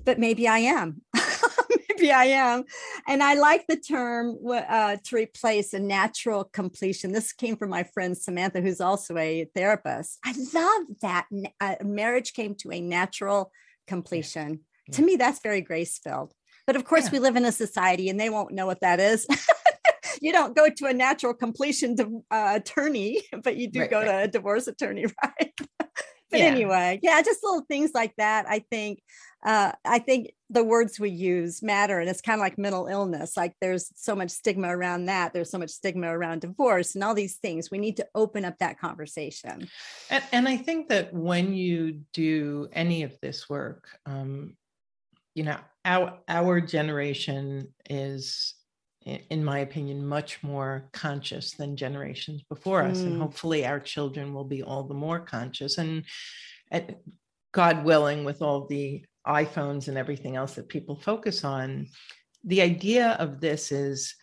but 0.03 0.19
maybe 0.19 0.47
I 0.47 0.59
am. 0.59 1.01
maybe 1.97 2.11
I 2.11 2.25
am. 2.25 2.63
And 3.07 3.21
I 3.23 3.35
like 3.35 3.65
the 3.67 3.77
term 3.77 4.37
uh, 4.47 4.97
to 5.03 5.15
replace 5.15 5.73
a 5.73 5.79
natural 5.79 6.45
completion. 6.45 7.11
This 7.11 7.33
came 7.33 7.57
from 7.57 7.69
my 7.69 7.83
friend 7.83 8.17
Samantha, 8.17 8.61
who's 8.61 8.81
also 8.81 9.17
a 9.17 9.47
therapist. 9.55 10.19
I 10.25 10.33
love 10.53 10.83
that 11.01 11.27
uh, 11.59 11.75
marriage 11.83 12.33
came 12.33 12.55
to 12.55 12.71
a 12.71 12.81
natural 12.81 13.51
completion. 13.87 14.61
Yeah. 14.87 14.95
To 14.95 15.01
me, 15.03 15.15
that's 15.15 15.39
very 15.41 15.61
grace 15.61 15.99
filled. 15.99 16.33
But 16.65 16.75
of 16.75 16.85
course, 16.85 17.05
yeah. 17.05 17.11
we 17.11 17.19
live 17.19 17.35
in 17.35 17.45
a 17.45 17.51
society 17.51 18.09
and 18.09 18.19
they 18.19 18.29
won't 18.29 18.53
know 18.53 18.65
what 18.65 18.81
that 18.81 18.99
is. 18.99 19.27
you 20.21 20.31
don't 20.31 20.55
go 20.55 20.69
to 20.69 20.85
a 20.85 20.93
natural 20.93 21.33
completion 21.33 21.95
to, 21.97 22.23
uh, 22.31 22.53
attorney, 22.55 23.21
but 23.43 23.57
you 23.57 23.69
do 23.69 23.81
right, 23.81 23.89
go 23.89 23.99
right. 23.99 24.05
to 24.05 24.23
a 24.23 24.27
divorce 24.27 24.67
attorney, 24.67 25.05
right? 25.23 25.53
But 26.33 26.41
yeah. 26.41 26.47
anyway, 26.47 26.99
yeah, 27.03 27.21
just 27.21 27.43
little 27.43 27.61
things 27.61 27.91
like 27.93 28.13
that. 28.17 28.45
I 28.49 28.59
think 28.59 29.01
uh, 29.45 29.73
I 29.85 29.99
think 29.99 30.31
the 30.49 30.63
words 30.63 30.99
we 30.99 31.09
use 31.09 31.61
matter. 31.61 31.99
And 31.99 32.09
it's 32.09 32.21
kind 32.21 32.39
of 32.39 32.43
like 32.43 32.57
mental 32.57 32.87
illness. 32.87 33.35
Like 33.35 33.53
there's 33.59 33.91
so 33.95 34.15
much 34.15 34.29
stigma 34.29 34.75
around 34.75 35.05
that. 35.05 35.33
There's 35.33 35.49
so 35.49 35.57
much 35.57 35.71
stigma 35.71 36.07
around 36.07 36.41
divorce 36.41 36.95
and 36.95 37.03
all 37.03 37.13
these 37.13 37.35
things. 37.35 37.69
We 37.69 37.77
need 37.77 37.97
to 37.97 38.07
open 38.15 38.45
up 38.45 38.57
that 38.59 38.79
conversation. 38.79 39.67
And, 40.09 40.23
and 40.31 40.47
I 40.47 40.57
think 40.57 40.89
that 40.89 41.13
when 41.13 41.53
you 41.53 42.01
do 42.13 42.69
any 42.71 43.03
of 43.03 43.19
this 43.21 43.49
work, 43.49 43.87
um, 44.05 44.55
you 45.35 45.43
know, 45.43 45.57
our, 45.83 46.19
our 46.27 46.61
generation 46.61 47.73
is 47.89 48.53
in 49.05 49.43
my 49.43 49.59
opinion, 49.59 50.05
much 50.05 50.41
more 50.43 50.89
conscious 50.93 51.53
than 51.53 51.75
generations 51.75 52.43
before 52.43 52.83
us. 52.83 53.01
And 53.01 53.17
mm. 53.17 53.21
hopefully 53.21 53.65
our 53.65 53.79
children 53.79 54.33
will 54.33 54.45
be 54.45 54.63
all 54.63 54.83
the 54.83 54.93
more 54.93 55.19
conscious. 55.19 55.77
And, 55.77 56.05
and 56.71 56.95
God 57.51 57.83
willing, 57.83 58.23
with 58.23 58.41
all 58.41 58.65
the 58.67 59.03
iPhones 59.27 59.87
and 59.87 59.97
everything 59.97 60.35
else 60.35 60.55
that 60.55 60.69
people 60.69 60.95
focus 60.95 61.43
on, 61.43 61.87
the 62.43 62.61
idea 62.61 63.11
of 63.19 63.39
this 63.39 63.71
is 63.71 64.15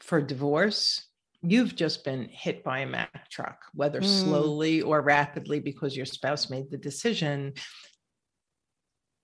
for 0.00 0.20
divorce, 0.20 1.06
you've 1.42 1.74
just 1.76 2.04
been 2.04 2.28
hit 2.30 2.64
by 2.64 2.80
a 2.80 2.86
Mack 2.86 3.28
truck, 3.30 3.58
whether 3.74 4.00
mm. 4.00 4.06
slowly 4.06 4.82
or 4.82 5.00
rapidly 5.02 5.60
because 5.60 5.96
your 5.96 6.06
spouse 6.06 6.50
made 6.50 6.70
the 6.70 6.78
decision. 6.78 7.54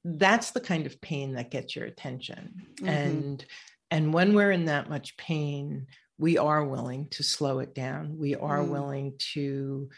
That's 0.04 0.50
the 0.52 0.60
kind 0.60 0.86
of 0.86 1.00
pain 1.00 1.34
that 1.34 1.50
gets 1.50 1.74
your 1.76 1.86
attention. 1.86 2.66
Mm-hmm. 2.76 2.88
And 2.88 3.46
and 3.90 4.12
when 4.12 4.34
we're 4.34 4.52
in 4.52 4.66
that 4.66 4.88
much 4.88 5.16
pain, 5.16 5.86
we 6.18 6.36
are 6.38 6.64
willing 6.64 7.08
to 7.10 7.22
slow 7.22 7.60
it 7.60 7.74
down. 7.74 8.18
We 8.18 8.34
are 8.34 8.58
mm. 8.58 8.68
willing 8.68 9.14
to 9.34 9.88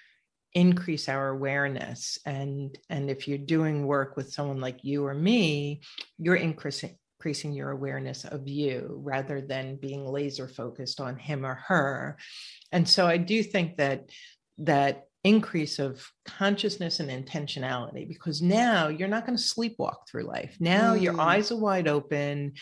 increase 0.52 1.08
our 1.08 1.28
awareness 1.28 2.18
and 2.26 2.76
and 2.88 3.08
if 3.08 3.28
you're 3.28 3.38
doing 3.38 3.86
work 3.86 4.16
with 4.16 4.32
someone 4.32 4.60
like 4.60 4.82
you 4.82 5.06
or 5.06 5.14
me 5.14 5.80
you're 6.18 6.34
increasing 6.34 6.96
increasing 7.20 7.52
your 7.52 7.70
awareness 7.70 8.24
of 8.24 8.48
you 8.48 8.98
rather 9.04 9.40
than 9.40 9.76
being 9.76 10.04
laser 10.04 10.48
focused 10.48 11.00
on 11.00 11.16
him 11.16 11.46
or 11.46 11.54
her 11.54 12.18
and 12.72 12.88
so 12.88 13.06
i 13.06 13.16
do 13.16 13.44
think 13.44 13.76
that 13.76 14.10
that 14.58 15.04
increase 15.24 15.78
of 15.78 16.10
consciousness 16.24 16.98
and 17.00 17.10
intentionality 17.10 18.08
because 18.08 18.40
now 18.40 18.88
you're 18.88 19.08
not 19.08 19.26
going 19.26 19.36
to 19.36 19.42
sleepwalk 19.42 20.08
through 20.08 20.22
life. 20.24 20.56
Now 20.60 20.94
mm. 20.94 21.02
your 21.02 21.20
eyes 21.20 21.52
are 21.52 21.58
wide 21.58 21.88
open. 21.88 22.54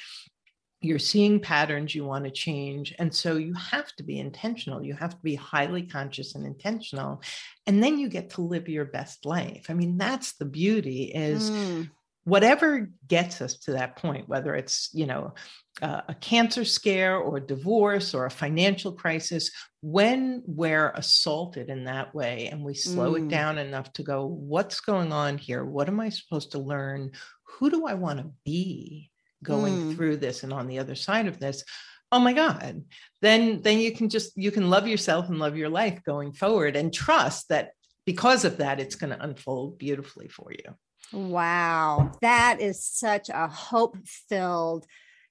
You're 0.80 0.98
seeing 0.98 1.40
patterns 1.40 1.94
you 1.94 2.04
want 2.04 2.24
to 2.24 2.30
change. 2.30 2.94
And 2.98 3.12
so 3.12 3.36
you 3.36 3.54
have 3.54 3.94
to 3.96 4.02
be 4.02 4.18
intentional. 4.18 4.84
You 4.84 4.94
have 4.94 5.10
to 5.10 5.22
be 5.22 5.34
highly 5.34 5.82
conscious 5.82 6.34
and 6.34 6.46
intentional. 6.46 7.22
And 7.66 7.82
then 7.82 7.98
you 7.98 8.08
get 8.08 8.30
to 8.30 8.42
live 8.42 8.68
your 8.68 8.84
best 8.84 9.26
life. 9.26 9.66
I 9.68 9.74
mean, 9.74 9.98
that's 9.98 10.34
the 10.34 10.44
beauty 10.44 11.04
is 11.14 11.50
mm 11.50 11.88
whatever 12.28 12.90
gets 13.06 13.40
us 13.40 13.54
to 13.54 13.72
that 13.72 13.96
point 13.96 14.28
whether 14.28 14.54
it's 14.54 14.90
you 14.92 15.06
know 15.06 15.32
uh, 15.80 16.02
a 16.08 16.14
cancer 16.14 16.64
scare 16.64 17.16
or 17.16 17.38
a 17.38 17.46
divorce 17.46 18.12
or 18.12 18.26
a 18.26 18.30
financial 18.30 18.92
crisis 18.92 19.50
when 19.80 20.42
we're 20.44 20.90
assaulted 20.90 21.70
in 21.70 21.84
that 21.84 22.14
way 22.14 22.48
and 22.52 22.62
we 22.62 22.74
slow 22.74 23.14
mm. 23.14 23.24
it 23.24 23.28
down 23.28 23.56
enough 23.56 23.90
to 23.94 24.02
go 24.02 24.26
what's 24.26 24.80
going 24.80 25.10
on 25.10 25.38
here 25.38 25.64
what 25.64 25.88
am 25.88 26.00
i 26.00 26.10
supposed 26.10 26.52
to 26.52 26.58
learn 26.58 27.10
who 27.44 27.70
do 27.70 27.86
i 27.86 27.94
want 27.94 28.18
to 28.18 28.30
be 28.44 29.10
going 29.42 29.74
mm. 29.74 29.96
through 29.96 30.16
this 30.16 30.42
and 30.42 30.52
on 30.52 30.66
the 30.66 30.78
other 30.78 30.94
side 30.94 31.26
of 31.26 31.38
this 31.38 31.64
oh 32.10 32.18
my 32.18 32.32
god 32.32 32.82
then 33.22 33.60
then 33.62 33.78
you 33.78 33.92
can 33.92 34.08
just 34.08 34.36
you 34.36 34.50
can 34.50 34.70
love 34.70 34.86
yourself 34.86 35.28
and 35.28 35.38
love 35.38 35.56
your 35.56 35.68
life 35.68 36.02
going 36.04 36.32
forward 36.32 36.76
and 36.76 36.92
trust 36.92 37.48
that 37.48 37.72
because 38.04 38.44
of 38.44 38.56
that 38.58 38.80
it's 38.80 38.94
going 38.94 39.14
to 39.14 39.22
unfold 39.22 39.78
beautifully 39.78 40.28
for 40.28 40.50
you 40.50 40.74
Wow, 41.12 42.12
that 42.20 42.60
is 42.60 42.84
such 42.84 43.30
a 43.30 43.48
hope 43.48 43.96
filled 44.04 44.86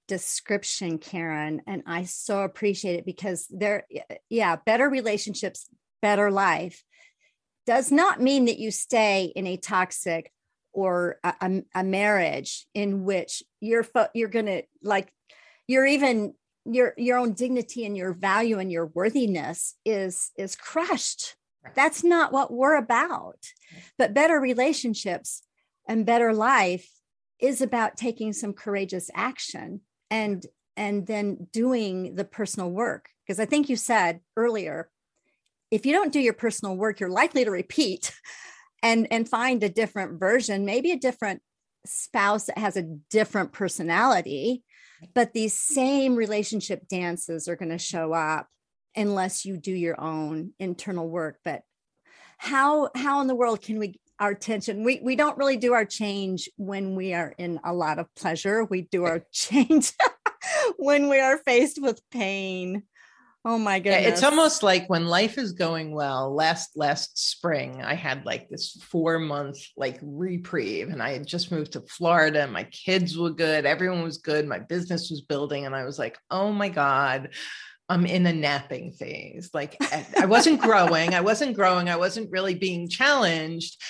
description, 0.07 0.97
Karen. 0.97 1.61
And 1.67 1.83
I 1.85 2.03
so 2.03 2.41
appreciate 2.41 2.95
it 2.95 3.05
because 3.05 3.45
there, 3.49 3.85
yeah, 4.29 4.55
better 4.55 4.89
relationships, 4.89 5.69
better 6.01 6.31
life 6.31 6.83
does 7.65 7.91
not 7.91 8.21
mean 8.21 8.45
that 8.45 8.57
you 8.57 8.71
stay 8.71 9.31
in 9.35 9.45
a 9.45 9.57
toxic 9.57 10.31
or 10.77 11.17
a, 11.23 11.63
a, 11.73 11.83
marriage 11.83 12.67
in 12.75 13.03
which 13.03 13.41
you're 13.59 13.83
you're 14.13 14.29
gonna 14.29 14.61
like 14.83 15.11
you're 15.67 15.87
even 15.87 16.35
your 16.65 16.93
your 16.97 17.17
own 17.17 17.33
dignity 17.33 17.83
and 17.83 17.97
your 17.97 18.13
value 18.13 18.59
and 18.59 18.71
your 18.71 18.85
worthiness 18.85 19.73
is 19.83 20.29
is 20.37 20.55
crushed. 20.55 21.35
That's 21.73 22.03
not 22.03 22.31
what 22.31 22.53
we're 22.53 22.77
about. 22.77 23.39
But 23.97 24.13
better 24.13 24.39
relationships 24.39 25.41
and 25.87 26.05
better 26.05 26.31
life 26.31 26.87
is 27.39 27.59
about 27.59 27.97
taking 27.97 28.31
some 28.31 28.53
courageous 28.53 29.09
action 29.15 29.81
and 30.11 30.45
and 30.75 31.07
then 31.07 31.47
doing 31.51 32.13
the 32.13 32.23
personal 32.23 32.69
work. 32.69 33.09
Because 33.25 33.39
i 33.39 33.45
think 33.45 33.67
you 33.67 33.75
said 33.75 34.19
earlier 34.35 34.91
if 35.71 35.87
you 35.87 35.91
don't 35.91 36.13
do 36.13 36.19
your 36.19 36.33
personal 36.33 36.77
work 36.77 36.99
you're 36.99 37.09
likely 37.09 37.43
to 37.43 37.51
repeat 37.51 38.13
and 38.83 39.07
and 39.11 39.27
find 39.27 39.63
a 39.63 39.69
different 39.69 40.19
version 40.19 40.65
maybe 40.65 40.91
a 40.91 40.99
different 40.99 41.41
spouse 41.85 42.45
that 42.45 42.57
has 42.57 42.75
a 42.75 42.83
different 43.09 43.51
personality 43.51 44.63
but 45.13 45.33
these 45.33 45.53
same 45.53 46.15
relationship 46.15 46.87
dances 46.87 47.47
are 47.47 47.55
going 47.55 47.69
to 47.69 47.77
show 47.77 48.13
up 48.13 48.47
unless 48.95 49.45
you 49.45 49.57
do 49.57 49.71
your 49.71 49.99
own 49.99 50.51
internal 50.59 51.07
work 51.07 51.37
but 51.45 51.61
how 52.37 52.89
how 52.95 53.21
in 53.21 53.27
the 53.27 53.35
world 53.35 53.61
can 53.61 53.79
we 53.79 53.99
our 54.19 54.33
tension. 54.33 54.83
We 54.83 54.99
we 55.01 55.15
don't 55.15 55.37
really 55.37 55.57
do 55.57 55.73
our 55.73 55.85
change 55.85 56.49
when 56.57 56.95
we 56.95 57.13
are 57.13 57.33
in 57.37 57.59
a 57.63 57.73
lot 57.73 57.99
of 57.99 58.13
pleasure. 58.15 58.63
We 58.63 58.83
do 58.83 59.05
our 59.05 59.23
change 59.31 59.93
when 60.77 61.09
we 61.09 61.19
are 61.19 61.37
faced 61.37 61.81
with 61.81 62.01
pain. 62.11 62.83
Oh 63.49 63.57
my 63.57 63.79
goodness. 63.79 64.01
Yeah, 64.01 64.09
it's 64.09 64.23
almost 64.23 64.61
like 64.61 64.89
when 64.89 65.05
life 65.05 65.37
is 65.37 65.53
going 65.53 65.95
well. 65.95 66.35
Last 66.35 66.75
last 66.75 67.17
spring, 67.17 67.81
I 67.81 67.93
had 67.93 68.25
like 68.25 68.49
this 68.49 68.73
four 68.91 69.19
month 69.19 69.57
like 69.77 69.99
reprieve, 70.01 70.89
and 70.89 71.01
I 71.01 71.13
had 71.13 71.25
just 71.25 71.49
moved 71.49 71.71
to 71.71 71.81
Florida. 71.87 72.45
My 72.45 72.65
kids 72.65 73.17
were 73.17 73.29
good, 73.29 73.65
everyone 73.65 74.03
was 74.03 74.17
good, 74.17 74.45
my 74.45 74.59
business 74.59 75.09
was 75.09 75.21
building, 75.21 75.65
and 75.65 75.73
I 75.73 75.85
was 75.85 75.97
like, 75.97 76.17
oh 76.29 76.51
my 76.51 76.67
God, 76.67 77.29
I'm 77.89 78.05
in 78.05 78.25
a 78.25 78.33
napping 78.33 78.91
phase. 78.91 79.49
Like 79.53 79.77
eh, 79.91 80.03
I 80.17 80.25
wasn't 80.25 80.61
growing, 80.61 81.13
I 81.13 81.21
wasn't 81.21 81.55
growing, 81.55 81.89
I 81.89 81.95
wasn't 81.95 82.31
really 82.31 82.55
being 82.55 82.89
challenged. 82.89 83.81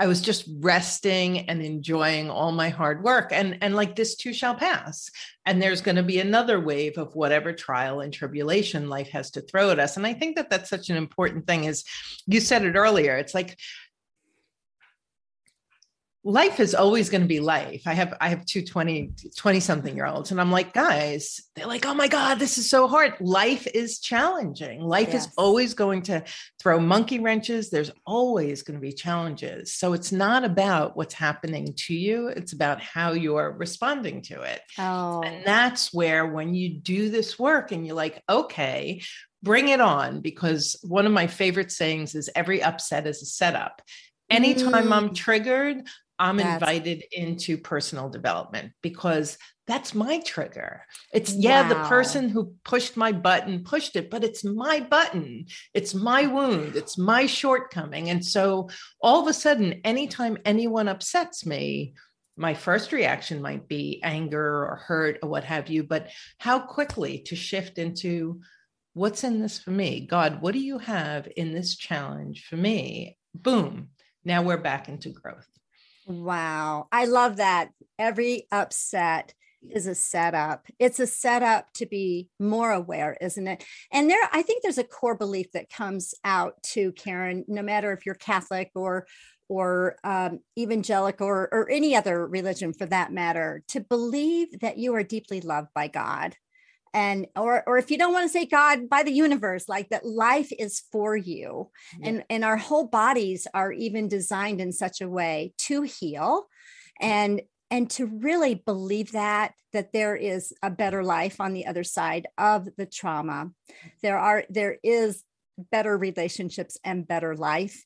I 0.00 0.08
was 0.08 0.20
just 0.20 0.48
resting 0.58 1.48
and 1.48 1.62
enjoying 1.62 2.28
all 2.28 2.50
my 2.50 2.70
hard 2.70 3.04
work. 3.04 3.30
And, 3.32 3.58
and 3.60 3.76
like 3.76 3.94
this 3.94 4.16
too 4.16 4.32
shall 4.32 4.54
pass. 4.54 5.08
And 5.44 5.62
there's 5.62 5.80
going 5.80 5.96
to 5.96 6.02
be 6.02 6.18
another 6.18 6.58
wave 6.58 6.98
of 6.98 7.14
whatever 7.14 7.52
trial 7.52 8.00
and 8.00 8.12
tribulation 8.12 8.88
life 8.88 9.08
has 9.10 9.30
to 9.32 9.42
throw 9.42 9.70
at 9.70 9.78
us. 9.78 9.96
And 9.96 10.04
I 10.04 10.12
think 10.12 10.36
that 10.36 10.50
that's 10.50 10.70
such 10.70 10.90
an 10.90 10.96
important 10.96 11.46
thing 11.46 11.64
is 11.64 11.84
you 12.26 12.40
said 12.40 12.64
it 12.64 12.74
earlier. 12.74 13.16
It's 13.16 13.34
like 13.34 13.56
life 16.26 16.58
is 16.58 16.74
always 16.74 17.08
going 17.08 17.20
to 17.20 17.28
be 17.28 17.38
life. 17.38 17.82
I 17.86 17.94
have 17.94 18.14
I 18.20 18.28
have 18.30 18.44
two 18.44 18.60
20 18.60 19.12
20 19.36 19.60
something 19.60 19.94
year 19.94 20.06
olds 20.06 20.32
and 20.32 20.40
I'm 20.40 20.50
like, 20.50 20.74
guys, 20.74 21.40
they're 21.54 21.68
like, 21.68 21.86
"Oh 21.86 21.94
my 21.94 22.08
god, 22.08 22.40
this 22.40 22.58
is 22.58 22.68
so 22.68 22.88
hard." 22.88 23.14
Life 23.20 23.68
is 23.68 24.00
challenging. 24.00 24.80
Life 24.80 25.10
yes. 25.12 25.26
is 25.26 25.32
always 25.38 25.72
going 25.74 26.02
to 26.02 26.24
throw 26.60 26.80
monkey 26.80 27.20
wrenches. 27.20 27.70
There's 27.70 27.92
always 28.04 28.62
going 28.62 28.74
to 28.74 28.80
be 28.80 28.92
challenges. 28.92 29.74
So 29.74 29.92
it's 29.92 30.10
not 30.10 30.42
about 30.42 30.96
what's 30.96 31.14
happening 31.14 31.74
to 31.86 31.94
you, 31.94 32.26
it's 32.28 32.52
about 32.52 32.82
how 32.82 33.12
you're 33.12 33.52
responding 33.52 34.22
to 34.22 34.42
it. 34.42 34.60
Oh. 34.78 35.22
And 35.22 35.46
that's 35.46 35.94
where 35.94 36.26
when 36.26 36.54
you 36.54 36.70
do 36.70 37.08
this 37.08 37.38
work 37.38 37.70
and 37.70 37.86
you're 37.86 37.94
like, 37.94 38.20
"Okay, 38.28 39.00
bring 39.44 39.68
it 39.68 39.80
on 39.80 40.22
because 40.22 40.76
one 40.82 41.06
of 41.06 41.12
my 41.12 41.28
favorite 41.28 41.70
sayings 41.70 42.16
is 42.16 42.28
every 42.34 42.60
upset 42.60 43.06
is 43.06 43.22
a 43.22 43.26
setup 43.26 43.80
anytime 44.30 44.88
mm. 44.88 44.92
I'm 44.92 45.14
triggered, 45.14 45.86
I'm 46.18 46.36
that's... 46.38 46.62
invited 46.62 47.04
into 47.12 47.58
personal 47.58 48.08
development 48.08 48.72
because 48.82 49.38
that's 49.66 49.94
my 49.94 50.20
trigger. 50.20 50.82
It's 51.12 51.32
yeah, 51.32 51.62
wow. 51.62 51.68
the 51.68 51.88
person 51.88 52.28
who 52.28 52.54
pushed 52.64 52.96
my 52.96 53.10
button 53.12 53.64
pushed 53.64 53.96
it, 53.96 54.10
but 54.10 54.22
it's 54.22 54.44
my 54.44 54.80
button. 54.80 55.46
It's 55.74 55.92
my 55.92 56.26
wound. 56.26 56.76
It's 56.76 56.96
my 56.96 57.26
shortcoming. 57.26 58.10
And 58.10 58.24
so 58.24 58.70
all 59.00 59.20
of 59.20 59.26
a 59.26 59.32
sudden, 59.32 59.80
anytime 59.84 60.38
anyone 60.44 60.88
upsets 60.88 61.44
me, 61.44 61.94
my 62.36 62.54
first 62.54 62.92
reaction 62.92 63.42
might 63.42 63.66
be 63.66 64.00
anger 64.04 64.66
or 64.66 64.76
hurt 64.76 65.18
or 65.22 65.28
what 65.28 65.44
have 65.44 65.68
you, 65.68 65.82
but 65.82 66.10
how 66.38 66.60
quickly 66.60 67.18
to 67.20 67.34
shift 67.34 67.78
into 67.78 68.40
what's 68.92 69.24
in 69.24 69.40
this 69.40 69.58
for 69.58 69.70
me? 69.72 70.00
God, 70.00 70.40
what 70.42 70.52
do 70.52 70.60
you 70.60 70.78
have 70.78 71.28
in 71.36 71.52
this 71.52 71.76
challenge 71.76 72.46
for 72.46 72.56
me? 72.56 73.18
Boom. 73.34 73.88
Now 74.24 74.42
we're 74.42 74.56
back 74.58 74.88
into 74.88 75.10
growth. 75.10 75.48
Wow. 76.06 76.86
I 76.92 77.06
love 77.06 77.36
that. 77.36 77.70
Every 77.98 78.46
upset 78.52 79.34
is 79.68 79.86
a 79.86 79.94
setup. 79.94 80.66
It's 80.78 81.00
a 81.00 81.06
setup 81.06 81.72
to 81.74 81.86
be 81.86 82.28
more 82.38 82.70
aware, 82.70 83.16
isn't 83.20 83.48
it? 83.48 83.64
And 83.92 84.08
there, 84.08 84.28
I 84.32 84.42
think 84.42 84.62
there's 84.62 84.78
a 84.78 84.84
core 84.84 85.16
belief 85.16 85.50
that 85.52 85.70
comes 85.70 86.14
out 86.24 86.62
to 86.74 86.92
Karen, 86.92 87.44
no 87.48 87.62
matter 87.62 87.92
if 87.92 88.06
you're 88.06 88.14
Catholic 88.14 88.70
or 88.74 89.06
or 89.48 89.94
um, 90.02 90.40
evangelical 90.58 91.24
or, 91.24 91.48
or 91.52 91.70
any 91.70 91.94
other 91.94 92.26
religion 92.26 92.72
for 92.72 92.84
that 92.86 93.12
matter, 93.12 93.62
to 93.68 93.80
believe 93.80 94.48
that 94.60 94.76
you 94.76 94.92
are 94.96 95.04
deeply 95.04 95.40
loved 95.40 95.68
by 95.72 95.86
God 95.86 96.34
and 96.96 97.26
or 97.36 97.62
or 97.66 97.76
if 97.76 97.90
you 97.90 97.98
don't 97.98 98.14
want 98.14 98.24
to 98.24 98.32
say 98.32 98.46
god 98.46 98.88
by 98.88 99.02
the 99.02 99.12
universe 99.12 99.68
like 99.68 99.90
that 99.90 100.04
life 100.04 100.50
is 100.58 100.82
for 100.90 101.14
you. 101.14 101.70
Yeah. 102.00 102.08
and 102.08 102.24
and 102.30 102.44
our 102.44 102.56
whole 102.56 102.86
bodies 102.86 103.46
are 103.52 103.70
even 103.70 104.08
designed 104.08 104.60
in 104.60 104.72
such 104.72 105.00
a 105.00 105.08
way 105.08 105.52
to 105.58 105.82
heal 105.82 106.46
and 107.00 107.42
and 107.70 107.90
to 107.90 108.06
really 108.06 108.54
believe 108.54 109.12
that 109.12 109.52
that 109.72 109.92
there 109.92 110.16
is 110.16 110.54
a 110.62 110.70
better 110.70 111.04
life 111.04 111.38
on 111.40 111.52
the 111.52 111.66
other 111.66 111.84
side 111.84 112.26
of 112.38 112.66
the 112.78 112.86
trauma. 112.86 113.50
There 114.02 114.18
are 114.18 114.44
there 114.48 114.78
is 114.82 115.22
better 115.70 115.96
relationships 115.96 116.78
and 116.82 117.06
better 117.06 117.36
life. 117.36 117.84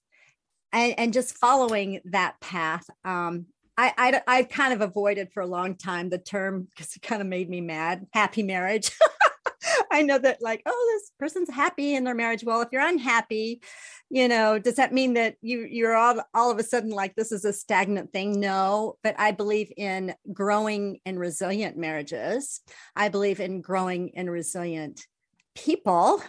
And, 0.73 0.95
and 0.99 1.13
just 1.13 1.37
following 1.37 2.01
that 2.05 2.41
path 2.41 2.85
um, 3.05 3.47
I, 3.81 3.93
I 3.97 4.23
I 4.27 4.43
kind 4.43 4.75
of 4.75 4.83
avoided 4.83 5.33
for 5.33 5.41
a 5.41 5.47
long 5.47 5.75
time 5.75 6.11
the 6.11 6.19
term 6.19 6.69
because 6.71 6.95
it 6.95 7.03
kind 7.03 7.23
of 7.23 7.29
made 7.29 7.49
me 7.49 7.63
mad. 7.63 8.07
Happy 8.13 8.43
marriage. 8.43 8.91
I 9.91 10.03
know 10.03 10.19
that 10.19 10.43
like, 10.43 10.63
oh, 10.67 10.93
this 10.93 11.13
person's 11.19 11.51
happy 11.51 11.95
in 11.95 12.05
their 12.05 12.15
marriage. 12.15 12.45
Well, 12.45 12.61
if 12.61 12.69
you're 12.73 12.87
unhappy, 12.87 13.63
you 14.11 14.29
know, 14.29 14.59
does 14.59 14.77
that 14.77 14.93
mean 14.93 15.15
that 15.15 15.37
you 15.41 15.61
you're 15.61 15.97
all 15.97 16.21
all 16.35 16.51
of 16.51 16.59
a 16.59 16.63
sudden 16.63 16.91
like 16.91 17.15
this 17.15 17.33
is 17.33 17.47
a 17.47 17.55
stagnant 17.55 18.13
thing? 18.13 18.39
No, 18.39 18.97
but 19.03 19.15
I 19.19 19.33
believe 19.33 19.73
in 19.77 20.15
growing 20.31 21.01
and 21.07 21.19
resilient 21.19 21.79
marriages. 21.79 22.61
I 22.95 23.09
believe 23.09 23.41
in 23.41 23.63
growing 23.63 24.13
and 24.15 24.31
resilient 24.31 25.07
people 25.55 26.23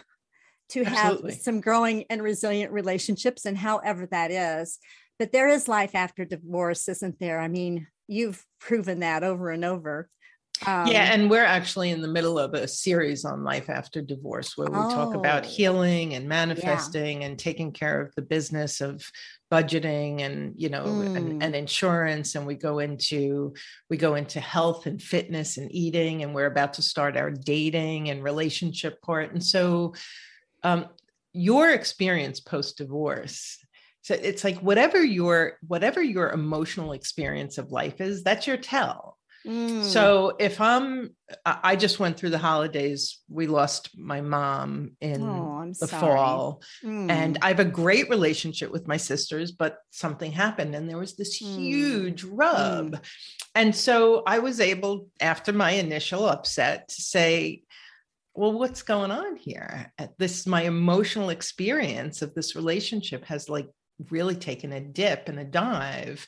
to 0.70 0.84
Absolutely. 0.86 1.32
have 1.32 1.40
some 1.42 1.60
growing 1.60 2.04
and 2.08 2.22
resilient 2.22 2.72
relationships 2.72 3.44
and 3.44 3.58
however 3.58 4.06
that 4.06 4.30
is 4.30 4.78
but 5.18 5.32
there 5.32 5.48
is 5.48 5.68
life 5.68 5.94
after 5.94 6.24
divorce, 6.24 6.88
isn't 6.88 7.18
there? 7.18 7.40
I 7.40 7.48
mean, 7.48 7.86
you've 8.08 8.44
proven 8.60 9.00
that 9.00 9.22
over 9.22 9.50
and 9.50 9.64
over. 9.64 10.08
Um, 10.66 10.86
yeah, 10.86 11.12
and 11.12 11.28
we're 11.28 11.44
actually 11.44 11.90
in 11.90 12.02
the 12.02 12.08
middle 12.08 12.38
of 12.38 12.54
a 12.54 12.68
series 12.68 13.24
on 13.24 13.42
life 13.42 13.68
after 13.68 14.00
divorce 14.00 14.56
where 14.56 14.68
we 14.70 14.78
oh, 14.78 14.90
talk 14.90 15.14
about 15.14 15.44
oh. 15.44 15.48
healing 15.48 16.14
and 16.14 16.28
manifesting 16.28 17.22
yeah. 17.22 17.26
and 17.26 17.38
taking 17.38 17.72
care 17.72 18.00
of 18.00 18.14
the 18.14 18.22
business 18.22 18.80
of 18.80 19.04
budgeting 19.50 20.20
and 20.20 20.54
you 20.56 20.68
know 20.68 20.84
mm. 20.84 21.16
and, 21.16 21.42
and, 21.42 21.54
insurance 21.54 22.36
and 22.36 22.46
we 22.46 22.54
go 22.54 22.78
into 22.78 23.52
we 23.90 23.96
go 23.96 24.14
into 24.14 24.40
health 24.40 24.86
and 24.86 25.02
fitness 25.02 25.58
and 25.58 25.74
eating 25.74 26.22
and 26.22 26.34
we're 26.34 26.46
about 26.46 26.72
to 26.74 26.82
start 26.82 27.16
our 27.16 27.30
dating 27.30 28.08
and 28.08 28.22
relationship 28.22 29.02
part 29.02 29.32
and 29.32 29.44
so 29.44 29.92
um, 30.62 30.86
your 31.32 31.70
experience 31.70 32.40
post 32.40 32.78
divorce 32.78 33.58
so 34.02 34.14
it's 34.14 34.44
like 34.44 34.58
whatever 34.58 35.02
your 35.02 35.58
whatever 35.66 36.02
your 36.02 36.30
emotional 36.30 36.92
experience 36.92 37.58
of 37.58 37.72
life 37.72 38.00
is 38.00 38.22
that's 38.22 38.46
your 38.46 38.56
tell 38.56 39.18
Mm. 39.46 39.82
So 39.82 40.36
if 40.38 40.60
I'm, 40.60 41.14
I 41.44 41.74
just 41.74 41.98
went 41.98 42.16
through 42.16 42.30
the 42.30 42.38
holidays. 42.38 43.20
We 43.28 43.46
lost 43.46 43.98
my 43.98 44.20
mom 44.20 44.92
in 45.00 45.22
oh, 45.22 45.72
the 45.80 45.88
sorry. 45.88 46.00
fall, 46.00 46.62
mm. 46.84 47.10
and 47.10 47.38
I 47.42 47.48
have 47.48 47.60
a 47.60 47.64
great 47.64 48.08
relationship 48.08 48.70
with 48.70 48.86
my 48.86 48.96
sisters. 48.96 49.50
But 49.52 49.78
something 49.90 50.30
happened, 50.30 50.74
and 50.74 50.88
there 50.88 50.98
was 50.98 51.16
this 51.16 51.42
mm. 51.42 51.56
huge 51.56 52.24
rub, 52.24 52.92
mm. 52.92 53.00
and 53.54 53.74
so 53.74 54.22
I 54.26 54.38
was 54.38 54.60
able, 54.60 55.08
after 55.20 55.52
my 55.52 55.72
initial 55.72 56.28
upset, 56.28 56.88
to 56.88 57.02
say, 57.02 57.62
well 58.34 58.52
what's 58.52 58.80
going 58.80 59.10
on 59.10 59.36
here 59.36 59.92
this 60.18 60.46
my 60.46 60.62
emotional 60.62 61.28
experience 61.28 62.22
of 62.22 62.32
this 62.34 62.56
relationship 62.56 63.26
has 63.26 63.50
like 63.50 63.68
really 64.10 64.36
taken 64.36 64.72
a 64.72 64.80
dip 64.80 65.28
and 65.28 65.38
a 65.38 65.44
dive 65.44 66.26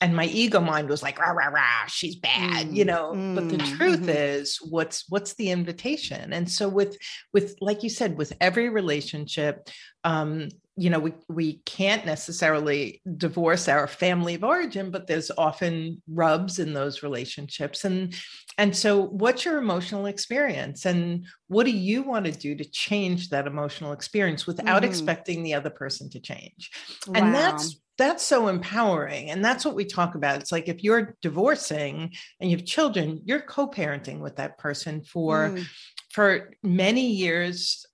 and 0.00 0.16
my 0.16 0.26
ego 0.26 0.60
mind 0.60 0.88
was 0.88 1.02
like 1.02 1.18
rah 1.18 1.30
rah 1.30 1.48
rah 1.48 1.86
she's 1.86 2.16
bad 2.16 2.68
mm, 2.68 2.74
you 2.74 2.84
know 2.84 3.12
mm, 3.14 3.34
but 3.34 3.48
the 3.48 3.58
truth 3.76 4.00
mm-hmm. 4.00 4.08
is 4.08 4.58
what's 4.70 5.08
what's 5.08 5.34
the 5.34 5.50
invitation 5.50 6.32
and 6.32 6.50
so 6.50 6.68
with 6.68 6.96
with 7.32 7.56
like 7.60 7.82
you 7.82 7.90
said 7.90 8.16
with 8.16 8.32
every 8.40 8.68
relationship 8.68 9.68
um 10.04 10.48
you 10.80 10.88
know 10.88 10.98
we 10.98 11.12
we 11.28 11.60
can't 11.66 12.06
necessarily 12.06 13.02
divorce 13.18 13.68
our 13.68 13.86
family 13.86 14.34
of 14.34 14.42
origin 14.42 14.90
but 14.90 15.06
there's 15.06 15.30
often 15.36 16.00
rubs 16.08 16.58
in 16.58 16.72
those 16.72 17.02
relationships 17.02 17.84
and 17.84 18.14
and 18.56 18.74
so 18.74 19.04
what's 19.08 19.44
your 19.44 19.58
emotional 19.58 20.06
experience 20.06 20.86
and 20.86 21.26
what 21.48 21.64
do 21.64 21.70
you 21.70 22.02
want 22.02 22.24
to 22.24 22.32
do 22.32 22.54
to 22.54 22.64
change 22.64 23.28
that 23.28 23.46
emotional 23.46 23.92
experience 23.92 24.46
without 24.46 24.82
mm. 24.82 24.86
expecting 24.86 25.42
the 25.42 25.52
other 25.52 25.70
person 25.70 26.08
to 26.08 26.18
change 26.18 26.70
wow. 27.08 27.12
and 27.14 27.34
that's 27.34 27.78
that's 27.98 28.24
so 28.24 28.48
empowering 28.48 29.30
and 29.30 29.44
that's 29.44 29.66
what 29.66 29.74
we 29.74 29.84
talk 29.84 30.14
about 30.14 30.40
it's 30.40 30.50
like 30.50 30.66
if 30.66 30.82
you're 30.82 31.14
divorcing 31.20 32.10
and 32.40 32.50
you 32.50 32.56
have 32.56 32.64
children 32.64 33.20
you're 33.26 33.42
co-parenting 33.42 34.18
with 34.18 34.36
that 34.36 34.56
person 34.56 35.02
for 35.02 35.50
mm. 35.50 35.66
for 36.10 36.54
many 36.62 37.08
years 37.08 37.84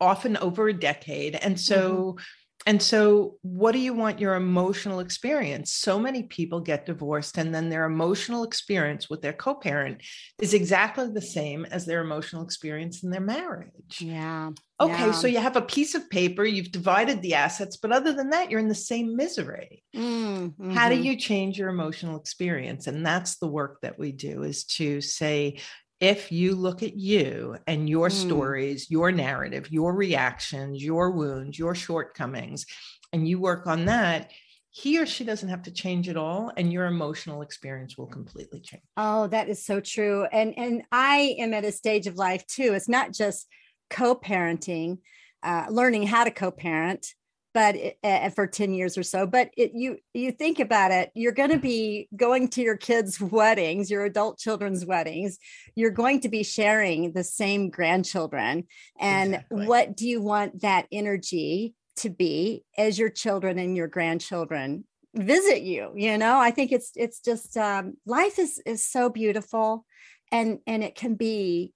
often 0.00 0.36
over 0.38 0.68
a 0.68 0.72
decade 0.72 1.36
and 1.36 1.58
so 1.58 1.90
mm-hmm 1.92 2.24
and 2.66 2.82
so, 2.82 3.36
what 3.42 3.72
do 3.72 3.78
you 3.78 3.92
want 3.92 4.20
your 4.20 4.36
emotional 4.36 5.00
experience? 5.00 5.70
So 5.74 5.98
many 5.98 6.22
people 6.22 6.60
get 6.60 6.86
divorced, 6.86 7.36
and 7.36 7.54
then 7.54 7.68
their 7.68 7.84
emotional 7.84 8.42
experience 8.42 9.10
with 9.10 9.20
their 9.20 9.34
co 9.34 9.54
parent 9.54 10.02
is 10.40 10.54
exactly 10.54 11.10
the 11.12 11.20
same 11.20 11.66
as 11.66 11.84
their 11.84 12.00
emotional 12.00 12.42
experience 12.42 13.02
in 13.02 13.10
their 13.10 13.20
marriage. 13.20 14.00
Yeah. 14.00 14.52
Okay, 14.80 15.06
yeah. 15.06 15.12
so 15.12 15.26
you 15.26 15.38
have 15.38 15.56
a 15.56 15.62
piece 15.62 15.94
of 15.94 16.08
paper, 16.08 16.44
you've 16.44 16.72
divided 16.72 17.20
the 17.20 17.34
assets, 17.34 17.76
but 17.76 17.92
other 17.92 18.12
than 18.12 18.30
that, 18.30 18.50
you're 18.50 18.60
in 18.60 18.68
the 18.68 18.74
same 18.74 19.14
misery. 19.14 19.84
Mm-hmm. 19.94 20.70
How 20.72 20.88
do 20.88 20.94
mm-hmm. 20.94 21.04
you 21.04 21.16
change 21.16 21.58
your 21.58 21.68
emotional 21.68 22.18
experience? 22.18 22.86
And 22.86 23.04
that's 23.04 23.36
the 23.36 23.46
work 23.46 23.82
that 23.82 23.98
we 23.98 24.10
do 24.10 24.42
is 24.42 24.64
to 24.64 25.00
say, 25.00 25.60
if 26.04 26.30
you 26.30 26.54
look 26.54 26.82
at 26.82 26.96
you 26.96 27.56
and 27.66 27.88
your 27.88 28.10
mm. 28.10 28.12
stories, 28.12 28.90
your 28.90 29.10
narrative, 29.10 29.72
your 29.72 29.94
reactions, 29.94 30.84
your 30.84 31.10
wounds, 31.10 31.58
your 31.58 31.74
shortcomings, 31.74 32.66
and 33.14 33.26
you 33.26 33.40
work 33.40 33.66
on 33.66 33.86
that, 33.86 34.30
he 34.68 35.00
or 35.00 35.06
she 35.06 35.24
doesn't 35.24 35.48
have 35.48 35.62
to 35.62 35.70
change 35.70 36.10
at 36.10 36.18
all 36.18 36.52
and 36.58 36.70
your 36.70 36.84
emotional 36.84 37.40
experience 37.40 37.96
will 37.96 38.06
completely 38.06 38.60
change. 38.60 38.82
Oh, 38.98 39.28
that 39.28 39.48
is 39.48 39.64
so 39.64 39.80
true. 39.80 40.26
And 40.30 40.52
and 40.58 40.82
I 40.92 41.36
am 41.38 41.54
at 41.54 41.64
a 41.64 41.72
stage 41.72 42.06
of 42.06 42.16
life 42.16 42.46
too. 42.46 42.74
It's 42.74 42.88
not 42.88 43.14
just 43.14 43.46
co-parenting, 43.88 44.98
uh, 45.42 45.66
learning 45.70 46.06
how 46.06 46.24
to 46.24 46.30
co-parent, 46.30 47.14
but 47.54 47.76
uh, 48.02 48.28
for 48.30 48.46
10 48.46 48.74
years 48.74 48.98
or 48.98 49.02
so 49.02 49.26
but 49.26 49.50
it, 49.56 49.70
you 49.74 49.96
you 50.12 50.30
think 50.30 50.60
about 50.60 50.90
it 50.90 51.10
you're 51.14 51.32
going 51.32 51.50
to 51.50 51.58
be 51.58 52.08
going 52.16 52.48
to 52.48 52.60
your 52.60 52.76
kids 52.76 53.20
weddings 53.20 53.90
your 53.90 54.04
adult 54.04 54.38
children's 54.38 54.84
weddings 54.84 55.38
you're 55.74 55.90
going 55.90 56.20
to 56.20 56.28
be 56.28 56.42
sharing 56.42 57.12
the 57.12 57.24
same 57.24 57.70
grandchildren 57.70 58.64
and 59.00 59.34
exactly. 59.34 59.66
what 59.66 59.96
do 59.96 60.06
you 60.06 60.20
want 60.20 60.60
that 60.60 60.86
energy 60.92 61.74
to 61.96 62.10
be 62.10 62.64
as 62.76 62.98
your 62.98 63.10
children 63.10 63.58
and 63.58 63.76
your 63.76 63.88
grandchildren 63.88 64.84
visit 65.14 65.62
you 65.62 65.92
you 65.94 66.18
know 66.18 66.38
i 66.38 66.50
think 66.50 66.72
it's 66.72 66.90
it's 66.96 67.20
just 67.20 67.56
um, 67.56 67.94
life 68.04 68.38
is 68.38 68.60
is 68.66 68.84
so 68.84 69.08
beautiful 69.08 69.86
and 70.32 70.58
and 70.66 70.82
it 70.82 70.96
can 70.96 71.14
be 71.14 71.72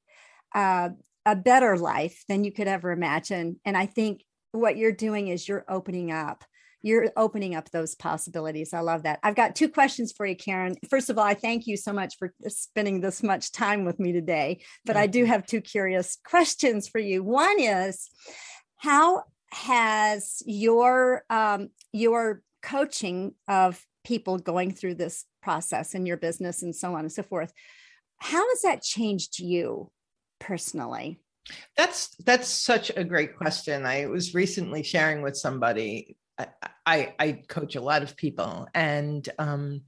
uh, 0.54 0.88
a 1.24 1.36
better 1.36 1.76
life 1.76 2.24
than 2.28 2.42
you 2.42 2.50
could 2.50 2.66
ever 2.66 2.90
imagine 2.90 3.60
and 3.64 3.76
i 3.76 3.86
think 3.86 4.22
what 4.58 4.76
you're 4.76 4.92
doing 4.92 5.28
is 5.28 5.48
you're 5.48 5.64
opening 5.68 6.10
up 6.10 6.44
you're 6.82 7.10
opening 7.16 7.54
up 7.54 7.70
those 7.70 7.94
possibilities. 7.94 8.72
I 8.72 8.80
love 8.80 9.02
that. 9.02 9.18
I've 9.22 9.34
got 9.34 9.56
two 9.56 9.68
questions 9.68 10.12
for 10.12 10.24
you, 10.24 10.36
Karen. 10.36 10.76
First 10.88 11.10
of 11.10 11.18
all, 11.18 11.24
I 11.24 11.34
thank 11.34 11.66
you 11.66 11.76
so 11.76 11.92
much 11.92 12.16
for 12.18 12.32
spending 12.46 13.00
this 13.00 13.22
much 13.22 13.52
time 13.52 13.84
with 13.84 13.98
me 13.98 14.12
today. 14.12 14.60
But 14.84 14.96
I 14.96 15.06
do 15.06 15.24
have 15.24 15.44
two 15.44 15.60
curious 15.60 16.18
questions 16.24 16.88
for 16.88 17.00
you. 17.00 17.22
One 17.24 17.58
is, 17.58 18.08
how 18.76 19.24
has 19.50 20.42
your 20.46 21.24
um, 21.30 21.70
your 21.92 22.42
coaching 22.62 23.34
of 23.48 23.84
people 24.04 24.38
going 24.38 24.72
through 24.72 24.94
this 24.94 25.24
process 25.42 25.94
in 25.94 26.06
your 26.06 26.16
business 26.16 26.62
and 26.62 26.74
so 26.74 26.94
on 26.94 27.00
and 27.00 27.12
so 27.12 27.22
forth, 27.22 27.52
how 28.18 28.48
has 28.48 28.62
that 28.62 28.82
changed 28.82 29.38
you 29.38 29.90
personally? 30.38 31.20
That's 31.76 32.14
that's 32.24 32.48
such 32.48 32.90
a 32.96 33.04
great 33.04 33.36
question. 33.36 33.86
I 33.86 34.06
was 34.06 34.34
recently 34.34 34.82
sharing 34.82 35.22
with 35.22 35.36
somebody. 35.36 36.16
I, 36.38 36.48
I, 36.86 37.14
I 37.18 37.32
coach 37.48 37.74
a 37.76 37.80
lot 37.80 38.02
of 38.02 38.16
people, 38.16 38.68
and 38.74 39.28
um, 39.38 39.82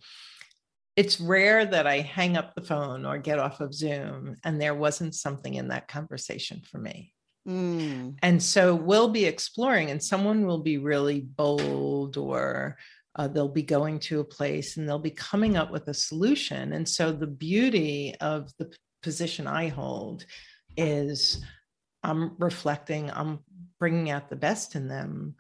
it's 0.97 1.21
rare 1.21 1.65
that 1.65 1.87
I 1.87 2.01
hang 2.01 2.37
up 2.37 2.55
the 2.55 2.63
phone 2.63 3.07
or 3.07 3.19
get 3.19 3.39
off 3.39 3.61
of 3.61 3.73
Zoom 3.73 4.37
and 4.45 4.61
there 4.61 4.75
wasn't 4.75 5.15
something 5.15 5.55
in 5.55 5.69
that 5.69 5.89
conversation 5.89 6.61
for 6.71 6.79
me. 6.79 7.15
Mm. 7.49 8.17
And 8.23 8.43
so 8.43 8.75
we'll 8.75 9.09
be 9.09 9.25
exploring, 9.25 9.91
and 9.91 10.03
someone 10.03 10.45
will 10.47 10.59
be 10.59 10.79
really 10.79 11.21
bold 11.21 12.17
or 12.17 12.77
uh, 13.17 13.29
they'll 13.29 13.49
be 13.49 13.63
going 13.63 13.99
to 13.99 14.21
a 14.21 14.25
place 14.25 14.77
and 14.77 14.89
they'll 14.89 14.99
be 14.99 15.11
coming 15.11 15.57
up 15.57 15.71
with 15.71 15.89
a 15.89 15.95
solution. 15.95 16.73
And 16.73 16.89
so 16.89 17.13
the 17.13 17.27
beauty 17.27 18.15
of 18.21 18.51
the 18.59 18.71
position 19.03 19.47
I 19.47 19.69
hold 19.69 20.27
is 20.77 21.45
I'm 22.03 22.37
reflecting, 22.39 23.11
I'm 23.11 23.41
bringing 23.79 24.11
out 24.11 24.29
the 24.29 24.37
best 24.37 24.75
in 24.75 24.89
them, 24.89 25.35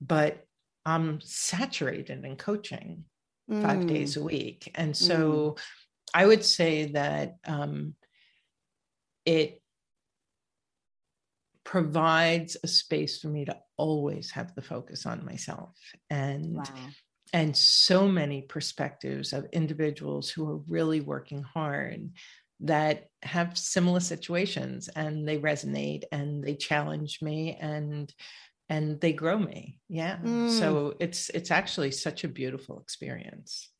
but 0.00 0.44
I'm 0.84 1.20
saturated 1.20 2.24
in 2.24 2.36
coaching 2.36 3.04
mm. 3.50 3.62
five 3.62 3.86
days 3.86 4.16
a 4.16 4.22
week. 4.22 4.70
And 4.74 4.96
so 4.96 5.56
mm. 5.56 5.58
I 6.14 6.26
would 6.26 6.44
say 6.44 6.92
that 6.92 7.36
um, 7.44 7.94
it 9.24 9.60
provides 11.64 12.56
a 12.62 12.68
space 12.68 13.18
for 13.18 13.28
me 13.28 13.44
to 13.44 13.56
always 13.76 14.30
have 14.30 14.54
the 14.54 14.62
focus 14.62 15.04
on 15.04 15.26
myself 15.26 15.76
and 16.08 16.56
wow. 16.56 16.64
and 17.32 17.56
so 17.56 18.06
many 18.06 18.42
perspectives 18.42 19.32
of 19.32 19.46
individuals 19.52 20.30
who 20.30 20.48
are 20.48 20.62
really 20.68 21.00
working 21.00 21.42
hard 21.42 22.08
that 22.60 23.08
have 23.22 23.58
similar 23.58 24.00
situations 24.00 24.88
and 24.94 25.28
they 25.28 25.38
resonate 25.38 26.04
and 26.12 26.42
they 26.42 26.54
challenge 26.54 27.18
me 27.22 27.56
and 27.60 28.12
and 28.68 29.00
they 29.00 29.12
grow 29.12 29.38
me. 29.38 29.78
Yeah. 29.88 30.16
Mm. 30.16 30.50
so 30.50 30.94
it's 30.98 31.28
it's 31.30 31.50
actually 31.50 31.92
such 31.92 32.24
a 32.24 32.28
beautiful 32.28 32.80
experience. 32.80 33.70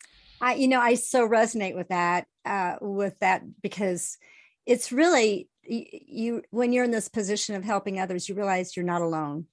I 0.40 0.54
you 0.54 0.68
know 0.68 0.80
i 0.80 0.94
so 0.94 1.26
resonate 1.26 1.74
with 1.74 1.88
that 1.88 2.26
uh 2.44 2.74
with 2.80 3.18
that 3.20 3.42
because 3.62 4.18
it's 4.66 4.92
really 4.92 5.48
you 5.62 6.42
when 6.50 6.72
you're 6.72 6.84
in 6.84 6.90
this 6.90 7.08
position 7.08 7.54
of 7.54 7.64
helping 7.64 7.98
others 7.98 8.28
you 8.28 8.34
realize 8.34 8.76
you're 8.76 8.84
not 8.84 9.02
alone. 9.02 9.46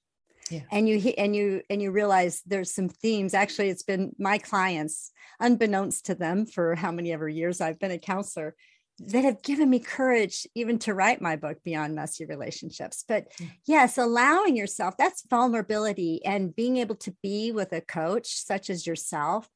Yeah. 0.50 0.60
and 0.70 0.86
you 0.86 0.98
and 1.16 1.34
you 1.34 1.62
and 1.70 1.80
you 1.80 1.90
realize 1.90 2.42
there's 2.44 2.74
some 2.74 2.90
themes. 2.90 3.32
Actually 3.32 3.70
it's 3.70 3.82
been 3.82 4.14
my 4.18 4.36
clients 4.36 5.10
unbeknownst 5.40 6.06
to 6.06 6.14
them 6.14 6.46
for 6.46 6.74
how 6.74 6.92
many 6.92 7.12
ever 7.12 7.28
years 7.28 7.60
i've 7.60 7.78
been 7.78 7.90
a 7.90 7.98
counselor 7.98 8.54
that 8.98 9.24
have 9.24 9.42
given 9.42 9.68
me 9.68 9.78
courage 9.78 10.46
even 10.54 10.78
to 10.78 10.94
write 10.94 11.20
my 11.20 11.36
book 11.36 11.58
beyond 11.64 11.94
messy 11.94 12.24
relationships 12.24 13.04
but 13.06 13.26
mm. 13.38 13.50
yes 13.66 13.98
allowing 13.98 14.56
yourself 14.56 14.96
that's 14.96 15.26
vulnerability 15.28 16.24
and 16.24 16.54
being 16.54 16.76
able 16.76 16.94
to 16.94 17.14
be 17.22 17.50
with 17.50 17.72
a 17.72 17.80
coach 17.80 18.28
such 18.28 18.70
as 18.70 18.86
yourself 18.86 19.48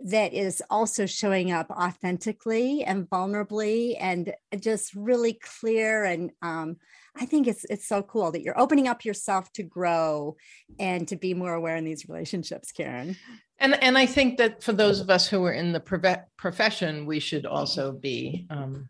that 0.00 0.32
is 0.32 0.62
also 0.70 1.06
showing 1.06 1.50
up 1.50 1.70
authentically 1.70 2.84
and 2.84 3.08
vulnerably 3.10 3.96
and 3.98 4.32
just 4.60 4.94
really 4.94 5.34
clear 5.34 6.04
and 6.04 6.30
um, 6.40 6.76
i 7.16 7.26
think 7.26 7.46
it's 7.46 7.64
it's 7.68 7.86
so 7.86 8.02
cool 8.02 8.32
that 8.32 8.42
you're 8.42 8.58
opening 8.58 8.88
up 8.88 9.04
yourself 9.04 9.52
to 9.52 9.62
grow 9.62 10.36
and 10.78 11.08
to 11.08 11.16
be 11.16 11.34
more 11.34 11.52
aware 11.52 11.76
in 11.76 11.84
these 11.84 12.08
relationships 12.08 12.72
karen 12.72 13.16
and 13.58 13.82
and 13.82 13.98
i 13.98 14.06
think 14.06 14.38
that 14.38 14.62
for 14.62 14.72
those 14.72 15.00
of 15.00 15.10
us 15.10 15.28
who 15.28 15.44
are 15.44 15.52
in 15.52 15.72
the 15.72 16.22
profession 16.36 17.06
we 17.06 17.20
should 17.20 17.46
also 17.46 17.92
be 17.92 18.46
um, 18.50 18.88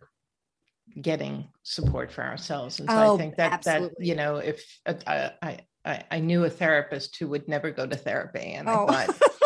getting 1.00 1.48
support 1.62 2.10
for 2.10 2.24
ourselves 2.24 2.80
and 2.80 2.88
so 2.88 2.96
oh, 2.96 3.14
i 3.14 3.18
think 3.18 3.36
that 3.36 3.52
absolutely. 3.52 3.88
that 3.98 4.06
you 4.06 4.14
know 4.14 4.36
if 4.36 4.64
uh, 4.86 4.94
I, 5.42 5.58
I 5.84 6.04
i 6.10 6.20
knew 6.20 6.44
a 6.44 6.50
therapist 6.50 7.16
who 7.16 7.28
would 7.28 7.48
never 7.48 7.70
go 7.70 7.86
to 7.86 7.96
therapy 7.96 8.54
and 8.54 8.68
oh. 8.68 8.86
i 8.88 9.06
thought 9.06 9.32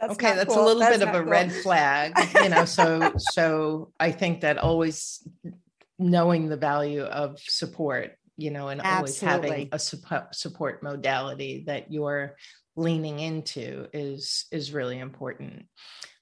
That's 0.00 0.14
okay, 0.14 0.34
that's 0.34 0.54
cool. 0.54 0.64
a 0.64 0.66
little 0.66 0.80
that's 0.80 0.98
bit 0.98 1.08
of 1.08 1.14
a 1.14 1.20
cool. 1.20 1.30
red 1.30 1.52
flag, 1.52 2.14
you 2.42 2.48
know. 2.48 2.64
So, 2.64 3.12
so 3.18 3.92
I 4.00 4.12
think 4.12 4.40
that 4.40 4.56
always 4.56 5.26
knowing 5.98 6.48
the 6.48 6.56
value 6.56 7.02
of 7.02 7.38
support, 7.38 8.12
you 8.38 8.50
know, 8.50 8.68
and 8.68 8.80
Absolutely. 8.82 9.28
always 9.28 9.50
having 9.50 9.68
a 9.72 9.78
support 9.78 10.34
support 10.34 10.82
modality 10.82 11.64
that 11.66 11.92
you're 11.92 12.36
leaning 12.76 13.20
into 13.20 13.86
is 13.92 14.46
is 14.50 14.72
really 14.72 14.98
important. 14.98 15.66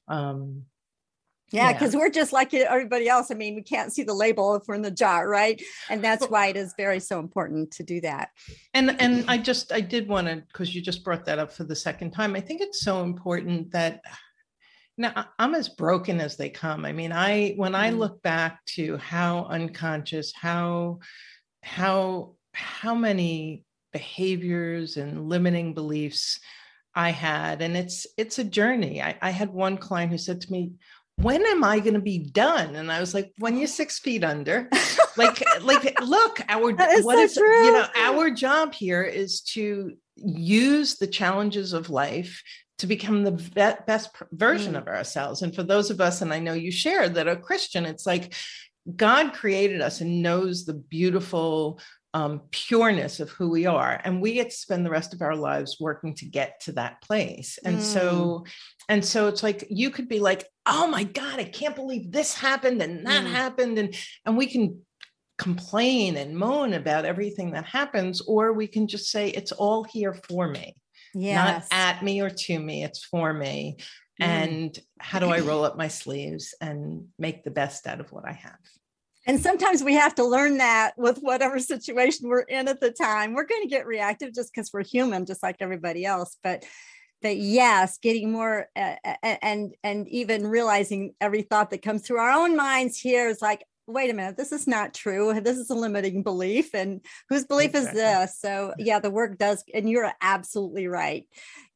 Um, 0.09 0.64
yeah, 1.51 1.72
because 1.72 1.94
yeah. 1.94 2.01
we're 2.01 2.11
just 2.11 2.32
like 2.32 2.53
everybody 2.53 3.09
else. 3.09 3.30
I 3.30 3.34
mean, 3.34 3.55
we 3.55 3.62
can't 3.62 3.92
see 3.92 4.03
the 4.03 4.14
label 4.14 4.55
if 4.55 4.64
we're 4.68 4.74
in 4.74 4.82
the 4.82 4.90
jar, 4.90 5.26
right? 5.26 5.62
And 5.88 6.05
that's 6.05 6.26
why 6.26 6.49
it 6.49 6.57
is 6.57 6.74
very 6.76 7.01
so 7.01 7.18
important 7.20 7.70
to 7.72 7.82
do 7.82 8.01
that. 8.03 8.30
And 8.74 9.01
and 9.01 9.24
I 9.28 9.38
just 9.38 9.72
I 9.72 9.80
did 9.80 10.09
want 10.09 10.26
to 10.26 10.36
because 10.36 10.74
you 10.74 10.82
just 10.82 11.05
brought 11.05 11.24
that 11.24 11.38
up 11.38 11.51
for 11.51 11.64
the 11.64 11.76
second 11.76 12.11
time. 12.11 12.36
I 12.36 12.40
think 12.40 12.61
it's 12.61 12.80
so 12.80 13.03
important 13.03 13.72
that 13.72 14.03
now 14.99 15.26
I'm 15.38 15.55
as 15.55 15.70
broken 15.70 16.20
as 16.20 16.36
they 16.36 16.51
come. 16.51 16.84
I 16.84 16.92
mean, 16.92 17.12
I 17.12 17.55
when 17.57 17.74
I 17.74 17.90
mm. 17.92 17.99
look 17.99 18.20
back 18.22 18.62
to 18.76 18.99
how 18.99 19.44
unconscious, 19.44 20.32
how 20.34 20.99
how 21.62 22.34
how 22.53 22.94
many 22.94 23.64
behaviors 23.93 24.97
and 24.97 25.28
limiting 25.28 25.74
beliefs 25.74 26.41
I 26.95 27.11
had, 27.11 27.62
and 27.62 27.76
it's 27.76 28.07
it's 28.16 28.39
a 28.39 28.45
journey. 28.45 29.03
I, 29.03 29.16
I 29.22 29.30
had 29.30 29.51
one 29.51 29.76
client 29.76 30.11
who 30.11 30.18
said 30.18 30.41
to 30.41 30.53
me, 30.53 30.72
when 31.20 31.45
am 31.47 31.64
I 31.64 31.80
going 31.80 31.95
to 31.95 32.01
be 32.01 32.18
done? 32.18 32.76
And 32.76 32.93
I 32.93 33.01
was 33.01 33.12
like, 33.12 33.32
when 33.39 33.57
you're 33.57 33.66
six 33.66 33.99
feet 33.99 34.22
under, 34.22 34.68
like, 35.16 35.43
like, 35.62 36.01
look, 36.01 36.41
our 36.49 36.70
is 36.70 37.05
what 37.05 37.16
so 37.16 37.22
is 37.22 37.34
true. 37.34 37.64
you 37.64 37.72
know, 37.72 37.86
our 37.97 38.30
job 38.30 38.72
here 38.72 39.03
is 39.03 39.41
to 39.43 39.97
use 40.14 40.97
the 40.97 41.09
challenges 41.09 41.72
of 41.72 41.91
life 41.91 42.43
to 42.78 42.86
become 42.86 43.24
the 43.24 43.32
be- 43.32 43.84
best 43.86 44.11
version 44.30 44.74
mm. 44.74 44.78
of 44.78 44.86
ourselves. 44.86 45.43
And 45.43 45.53
for 45.53 45.64
those 45.64 45.91
of 45.91 46.01
us, 46.01 46.22
and 46.22 46.32
I 46.32 46.39
know 46.39 46.53
you 46.53 46.70
shared 46.70 47.14
that 47.14 47.26
are 47.26 47.36
Christian, 47.36 47.84
it's 47.84 48.07
like 48.07 48.34
God 48.95 49.32
created 49.32 49.80
us 49.80 50.01
and 50.01 50.22
knows 50.22 50.64
the 50.64 50.74
beautiful 50.74 51.80
um, 52.15 52.41
pureness 52.51 53.21
of 53.21 53.29
who 53.31 53.51
we 53.51 53.67
are 53.67 54.01
and 54.03 54.21
we 54.21 54.33
get 54.33 54.51
to 54.51 54.57
spend 54.57 54.85
the 54.85 54.91
rest 54.91 55.13
of 55.13 55.21
our 55.21 55.37
lives 55.37 55.77
working 55.79 56.15
to 56.15 56.25
get 56.25 56.61
to 56.61 56.73
that 56.73 57.03
place 57.03 57.59
and 57.65 57.79
mm. 57.79 57.83
so 57.83 58.45
and 58.89 59.05
so 59.05 59.29
it's 59.29 59.43
like 59.43 59.67
you 59.69 59.91
could 59.91 60.09
be 60.09 60.19
like 60.19 60.47
oh 60.65 60.87
my 60.87 61.05
god 61.05 61.39
i 61.39 61.45
can't 61.45 61.77
believe 61.77 62.11
this 62.11 62.35
happened 62.35 62.81
and 62.81 63.07
that 63.07 63.25
mm. 63.25 63.31
happened 63.31 63.79
and 63.79 63.95
and 64.25 64.39
we 64.39 64.47
can 64.47 64.81
complain 65.37 66.17
and 66.17 66.37
moan 66.37 66.73
about 66.73 67.05
everything 67.05 67.53
that 67.53 67.65
happens 67.65 68.23
or 68.23 68.53
we 68.53 68.67
can 68.67 68.89
just 68.89 69.11
say 69.11 69.29
it's 69.29 69.53
all 69.53 69.85
here 69.85 70.15
for 70.15 70.49
me 70.49 70.75
yes. 71.15 71.69
not 71.71 71.79
at 71.79 72.03
me 72.03 72.21
or 72.21 72.31
to 72.31 72.59
me 72.59 72.85
it's 72.85 73.05
for 73.05 73.35
me 73.35 73.77
mm. 73.79 74.25
and 74.25 74.79
how 74.99 75.19
do 75.19 75.29
i 75.29 75.41
roll 75.41 75.65
up 75.65 75.77
my 75.77 75.89
sleeves 75.89 76.55
and 76.61 77.07
make 77.19 77.45
the 77.45 77.51
best 77.51 77.87
out 77.87 78.01
of 78.01 78.11
what 78.13 78.25
i 78.27 78.33
have 78.33 78.59
and 79.29 79.39
sometimes 79.39 79.85
we 79.85 79.95
have 79.95 80.14
to 80.14 80.24
learn 80.24 80.57
that 80.57 80.93
with 80.97 81.18
whatever 81.18 81.59
situation 81.59 82.29
we're 82.29 82.41
in 82.41 82.66
at 82.66 82.81
the 82.81 82.91
time. 82.91 83.35
We're 83.35 83.47
going 83.47 83.62
to 83.62 83.68
get 83.68 83.87
reactive 83.87 84.35
just 84.35 84.53
because 84.53 84.70
we're 84.72 84.85
human, 84.85 85.26
just 85.26 85.43
like 85.43 85.57
everybody 85.61 86.07
else. 86.07 86.39
But 86.43 86.64
that 87.20 87.37
yes, 87.37 87.99
getting 87.99 88.33
more 88.33 88.68
uh, 88.74 88.95
and 89.22 89.74
and 89.85 90.09
even 90.09 90.47
realizing 90.47 91.14
every 91.20 91.43
thought 91.43 91.70
that 91.70 91.83
comes 91.83 92.03
through 92.03 92.18
our 92.18 92.31
own 92.31 92.57
minds 92.57 92.99
here 92.99 93.29
is 93.29 93.43
like, 93.43 93.64
wait 93.87 94.11
a 94.11 94.14
minute, 94.14 94.37
this 94.37 94.53
is 94.53 94.66
not 94.66 94.95
true. 94.95 95.39
This 95.41 95.59
is 95.59 95.68
a 95.68 95.74
limiting 95.74 96.22
belief, 96.22 96.74
and 96.74 97.01
whose 97.29 97.45
belief 97.45 97.74
exactly. 97.74 98.01
is 98.01 98.07
this? 98.07 98.41
So 98.41 98.72
yeah, 98.79 98.99
the 98.99 99.11
work 99.11 99.37
does, 99.37 99.62
and 99.74 99.91
you're 99.91 100.11
absolutely 100.22 100.87
right. 100.87 101.26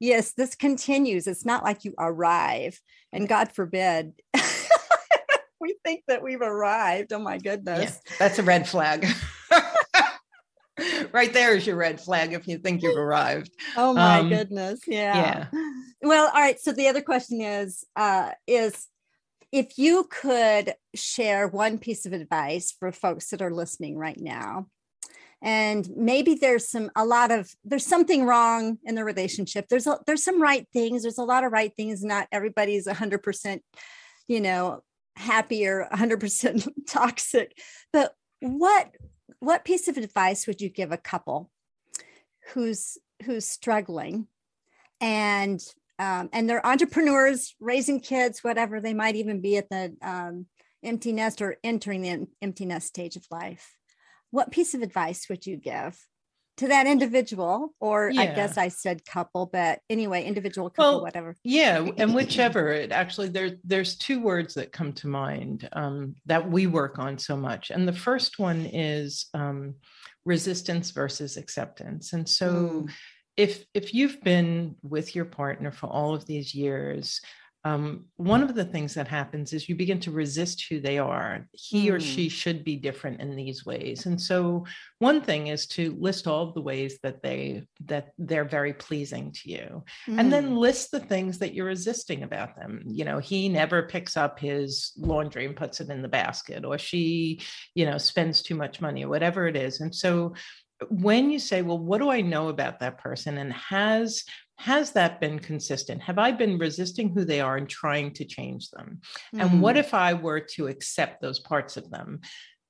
Yes, 0.01 0.33
this 0.33 0.55
continues. 0.55 1.27
It's 1.27 1.45
not 1.45 1.65
like 1.65 1.85
you 1.85 1.93
arrive, 1.99 2.81
and 3.13 3.29
God 3.29 3.53
forbid. 3.53 4.15
We 5.63 5.77
think 5.85 6.03
that 6.09 6.23
we've 6.23 6.43
arrived. 6.43 7.13
Oh 7.13 7.19
my 7.19 7.39
goodness. 7.39 8.01
Yeah, 8.05 8.17
that's 8.19 8.39
a 8.39 8.43
red 8.43 8.69
flag. 8.69 9.07
right 11.13 11.33
there 11.33 11.57
is 11.57 11.67
your 11.67 11.77
red 11.77 12.01
flag 12.01 12.33
if 12.33 12.47
you 12.47 12.59
think 12.59 12.83
you've 12.83 12.99
arrived. 12.99 13.51
Oh 13.77 13.95
my 13.95 14.19
um, 14.19 14.29
goodness. 14.29 14.81
Yeah. 14.87 15.47
Yeah. 15.53 15.63
Well, 16.03 16.27
all 16.27 16.41
right. 16.41 16.61
So 16.61 16.73
the 16.73 16.89
other 16.89 17.03
question 17.03 17.41
is 17.41 17.87
uh 17.97 18.33
is 18.47 18.89
if 19.53 19.79
you 19.79 20.09
could 20.11 20.75
share 20.95 21.47
one 21.47 21.79
piece 21.79 22.07
of 22.07 22.13
advice 22.13 22.75
for 22.79 22.91
folks 22.91 23.31
that 23.31 23.43
are 23.43 23.55
listening 23.55 23.97
right 23.97 24.19
now 24.19 24.67
and 25.43 25.91
maybe 25.97 26.35
there's 26.35 26.69
some 26.69 26.91
a 26.97 27.05
lot 27.05 27.31
of 27.31 27.55
there's 27.65 27.85
something 27.85 28.25
wrong 28.25 28.79
in 28.85 28.95
the 28.95 29.05
relationship 29.05 29.67
there's 29.69 29.87
a, 29.87 29.99
there's 30.07 30.23
some 30.23 30.41
right 30.41 30.67
things 30.73 31.03
there's 31.03 31.19
a 31.19 31.25
lot 31.25 31.45
of 31.45 31.53
right 31.53 31.73
things 31.77 32.03
not 32.05 32.29
everybody's 32.31 32.87
100% 32.87 33.61
you 34.29 34.41
know 34.41 34.81
happy 35.17 35.67
or 35.67 35.89
100% 35.93 36.69
toxic. 36.89 37.59
But 37.93 38.15
what 38.41 38.91
what 39.39 39.65
piece 39.65 39.89
of 39.89 39.97
advice 39.97 40.47
would 40.47 40.61
you 40.61 40.69
give 40.69 40.93
a 40.93 40.97
couple 40.97 41.51
who's 42.53 42.99
who's 43.25 43.47
struggling? 43.47 44.27
And 45.01 45.61
um, 45.99 46.31
and 46.33 46.49
they're 46.49 46.67
entrepreneurs 46.67 47.55
raising 47.61 48.01
kids 48.01 48.43
whatever 48.43 48.81
they 48.81 48.95
might 48.95 49.17
even 49.17 49.41
be 49.41 49.57
at 49.57 49.69
the 49.69 49.95
um, 50.03 50.47
empty 50.83 51.13
nest 51.13 51.41
or 51.41 51.57
entering 51.63 52.03
the 52.03 52.27
empty 52.41 52.65
nest 52.65 52.89
stage 52.89 53.17
of 53.17 53.25
life. 53.31 53.77
What 54.31 54.51
piece 54.51 54.75
of 54.75 54.83
advice 54.83 55.29
would 55.29 55.47
you 55.47 55.57
give 55.57 55.99
to 56.57 56.69
that 56.69 56.87
individual 56.87 57.75
or 57.81 58.11
yeah. 58.11 58.23
i 58.23 58.27
guess 58.27 58.59
i 58.59 58.69
said 58.69 59.05
couple 59.05 59.47
but 59.47 59.81
anyway 59.89 60.23
individual 60.25 60.69
couple 60.69 60.93
well, 60.93 61.03
whatever 61.03 61.35
yeah 61.45 61.87
and 61.97 62.15
whichever 62.15 62.69
it 62.69 62.93
actually 62.93 63.29
there, 63.29 63.53
there's 63.65 63.97
two 63.97 64.21
words 64.21 64.55
that 64.55 64.73
come 64.73 64.93
to 64.93 65.09
mind 65.09 65.69
um, 65.73 66.15
that 66.27 66.49
we 66.49 66.67
work 66.67 66.99
on 66.99 67.19
so 67.19 67.37
much 67.37 67.71
and 67.71 67.87
the 67.87 67.93
first 67.93 68.39
one 68.39 68.67
is 68.67 69.27
um, 69.35 69.75
resistance 70.25 70.91
versus 70.91 71.37
acceptance 71.37 72.13
and 72.13 72.29
so 72.29 72.53
mm. 72.53 72.91
if 73.37 73.65
if 73.75 73.95
you've 73.95 74.21
been 74.23 74.77
with 74.83 75.15
your 75.17 75.25
partner 75.25 75.73
for 75.73 75.87
all 75.87 76.15
of 76.15 76.27
these 76.27 76.55
years 76.55 77.21
um, 77.65 78.07
one 78.17 78.43
of 78.43 78.55
the 78.57 78.65
things 78.65 78.95
that 78.95 79.07
happens 79.07 79.53
is 79.53 79.69
you 79.69 79.77
begin 79.77 80.01
to 80.01 80.11
resist 80.11 80.67
who 80.69 80.81
they 80.81 80.99
are. 80.99 81.47
He 81.53 81.89
mm. 81.89 81.93
or 81.93 82.01
she 82.01 82.25
hmm. 82.25 82.31
should 82.31 82.65
be 82.65 82.75
different 82.75 83.21
in 83.21 83.37
these 83.37 83.65
ways. 83.65 84.07
And 84.07 84.21
so 84.21 84.67
one 84.99 85.21
thing 85.21 85.47
is 85.47 85.67
to 85.69 85.97
list 86.01 86.27
all 86.27 86.49
of 86.49 86.55
the 86.55 86.61
ways 86.61 86.99
that 87.05 87.23
they 87.23 87.63
that 87.85 88.13
they're 88.19 88.45
very 88.45 88.73
pleasing 88.75 89.31
to 89.33 89.51
you. 89.51 89.85
Mm. 90.09 90.19
And 90.19 90.33
then 90.33 90.49
hmm. 90.49 90.57
list 90.57 90.91
the 90.91 91.01
things 91.01 91.39
that 91.39 91.55
you're 91.55 91.67
resisting 91.67 92.25
about 92.25 92.57
them. 92.57 92.83
You 92.85 93.05
know, 93.05 93.19
he 93.19 93.49
never 93.49 93.85
picks 93.85 94.17
up 94.17 94.41
his 94.41 94.93
laundry 94.97 95.47
and 95.47 95.55
puts 95.55 95.81
it 95.81 95.89
in 95.89 96.03
the 96.03 96.09
basket, 96.09 96.65
or 96.65 96.79
she, 96.79 97.41
you 97.77 97.87
know, 97.87 97.97
spends 97.97 98.43
too 98.43 98.57
much 98.57 98.81
money, 98.81 99.05
or 99.05 99.09
whatever 99.09 99.47
it 99.47 99.57
is. 99.57 99.81
And 99.81 99.95
so 99.95 100.35
when 100.91 101.31
you 101.31 101.39
say, 101.39 101.63
well, 101.63 101.79
what 101.79 101.99
do 101.99 102.11
I 102.11 102.21
know 102.21 102.49
about 102.49 102.81
that 102.81 102.99
person? 102.99 103.39
And 103.39 103.53
has 103.53 104.25
has 104.57 104.93
that 104.93 105.21
been 105.21 105.39
consistent? 105.39 106.03
Have 106.03 106.19
I 106.19 106.31
been 106.31 106.59
resisting 106.59 107.13
who 107.13 107.25
they 107.25 107.41
are 107.41 107.57
and 107.57 107.69
trying 107.69 108.13
to 108.15 108.25
change 108.25 108.71
them? 108.71 109.01
Mm. 109.35 109.41
And 109.41 109.63
what 109.63 109.77
mm. 109.77 109.81
if 109.81 109.95
I 109.95 110.15
were 110.15 110.41
to 110.55 110.69
accept 110.69 111.21
those 111.21 111.41
parts 111.41 111.77
of 111.77 111.91
them? 111.91 112.21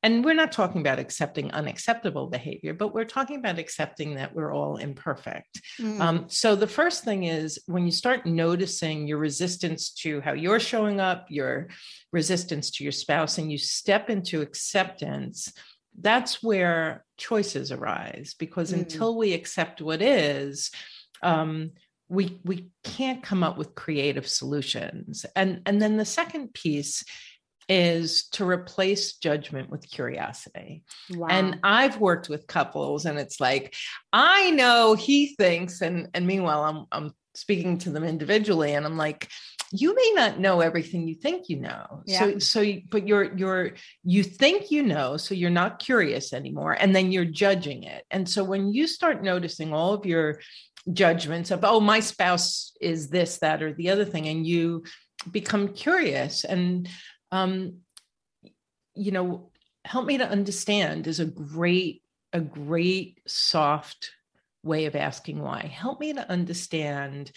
And 0.04 0.24
we're 0.24 0.34
not 0.34 0.50
talking 0.50 0.80
about 0.80 0.98
accepting 0.98 1.52
unacceptable 1.52 2.26
behavior, 2.26 2.74
but 2.74 2.92
we're 2.92 3.04
talking 3.04 3.36
about 3.36 3.60
accepting 3.60 4.16
that 4.16 4.34
we're 4.34 4.52
all 4.52 4.78
imperfect. 4.78 5.60
Mm. 5.80 6.00
Um, 6.00 6.24
so 6.28 6.56
the 6.56 6.66
first 6.66 7.04
thing 7.04 7.24
is 7.24 7.60
when 7.66 7.84
you 7.84 7.92
start 7.92 8.26
noticing 8.26 9.06
your 9.06 9.18
resistance 9.18 9.90
to 10.00 10.20
how 10.20 10.32
you're 10.32 10.58
showing 10.58 10.98
up, 10.98 11.26
your 11.28 11.68
resistance 12.12 12.70
to 12.72 12.84
your 12.84 12.92
spouse, 12.92 13.38
and 13.38 13.52
you 13.52 13.58
step 13.58 14.10
into 14.10 14.40
acceptance, 14.40 15.52
that's 16.00 16.42
where 16.42 17.04
choices 17.16 17.70
arise. 17.70 18.34
Because 18.36 18.72
mm. 18.72 18.78
until 18.78 19.16
we 19.16 19.34
accept 19.34 19.80
what 19.80 20.02
is, 20.02 20.72
um, 21.22 21.70
we 22.08 22.40
we 22.44 22.70
can't 22.84 23.22
come 23.22 23.42
up 23.42 23.56
with 23.56 23.74
creative 23.74 24.28
solutions 24.28 25.24
and 25.34 25.62
and 25.66 25.80
then 25.80 25.96
the 25.96 26.04
second 26.04 26.52
piece 26.52 27.04
is 27.68 28.28
to 28.30 28.46
replace 28.46 29.14
judgment 29.14 29.70
with 29.70 29.88
curiosity. 29.88 30.82
Wow. 31.14 31.28
And 31.30 31.60
I've 31.62 31.98
worked 31.98 32.28
with 32.28 32.46
couples 32.46 33.06
and 33.06 33.18
it's 33.18 33.40
like 33.40 33.74
I 34.12 34.50
know 34.50 34.94
he 34.94 35.34
thinks 35.36 35.80
and 35.80 36.08
and 36.12 36.26
meanwhile 36.26 36.64
I'm 36.64 36.86
I'm 36.92 37.14
speaking 37.34 37.78
to 37.78 37.90
them 37.90 38.04
individually 38.04 38.74
and 38.74 38.84
i'm 38.84 38.96
like 38.96 39.28
you 39.72 39.94
may 39.94 40.12
not 40.14 40.38
know 40.38 40.60
everything 40.60 41.08
you 41.08 41.14
think 41.14 41.48
you 41.48 41.58
know 41.58 42.02
yeah. 42.04 42.18
so 42.18 42.38
so 42.38 42.72
but 42.90 43.08
you're 43.08 43.34
you're 43.36 43.70
you 44.04 44.22
think 44.22 44.70
you 44.70 44.82
know 44.82 45.16
so 45.16 45.34
you're 45.34 45.48
not 45.48 45.78
curious 45.78 46.32
anymore 46.32 46.76
and 46.78 46.94
then 46.94 47.10
you're 47.10 47.24
judging 47.24 47.84
it 47.84 48.04
and 48.10 48.28
so 48.28 48.44
when 48.44 48.72
you 48.72 48.86
start 48.86 49.22
noticing 49.22 49.72
all 49.72 49.94
of 49.94 50.04
your 50.04 50.40
judgments 50.92 51.50
of 51.50 51.64
oh 51.64 51.80
my 51.80 52.00
spouse 52.00 52.72
is 52.80 53.08
this 53.08 53.38
that 53.38 53.62
or 53.62 53.72
the 53.72 53.90
other 53.90 54.04
thing. 54.04 54.26
And 54.28 54.46
you 54.46 54.84
become 55.30 55.68
curious. 55.68 56.44
And 56.44 56.88
um 57.30 57.78
you 58.94 59.12
know 59.12 59.50
help 59.84 60.06
me 60.06 60.18
to 60.18 60.28
understand 60.28 61.06
is 61.06 61.20
a 61.20 61.26
great 61.26 62.02
a 62.32 62.40
great 62.40 63.20
soft 63.26 64.10
way 64.62 64.86
of 64.86 64.96
asking 64.96 65.40
why. 65.40 65.60
Help 65.60 66.00
me 66.00 66.12
to 66.12 66.30
understand 66.30 67.32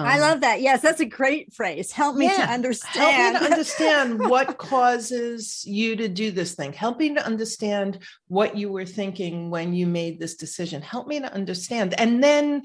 um, 0.00 0.06
I 0.06 0.18
love 0.18 0.40
that. 0.42 0.60
Yes, 0.60 0.82
that's 0.82 1.00
a 1.00 1.06
great 1.06 1.52
phrase. 1.52 1.92
Help 1.92 2.16
me 2.16 2.26
yeah, 2.26 2.46
to 2.46 2.52
understand. 2.52 2.96
Help 2.96 3.32
me 3.34 3.38
to 3.38 3.52
understand 3.52 4.18
what 4.30 4.58
causes 4.58 5.64
you 5.64 5.96
to 5.96 6.08
do 6.08 6.30
this 6.30 6.54
thing. 6.54 6.72
Help 6.72 6.98
me 6.98 7.14
to 7.14 7.24
understand 7.24 7.98
what 8.28 8.56
you 8.56 8.70
were 8.70 8.84
thinking 8.84 9.50
when 9.50 9.74
you 9.74 9.86
made 9.86 10.18
this 10.18 10.36
decision. 10.36 10.82
Help 10.82 11.06
me 11.06 11.20
to 11.20 11.32
understand. 11.32 11.94
And 11.98 12.22
then, 12.22 12.62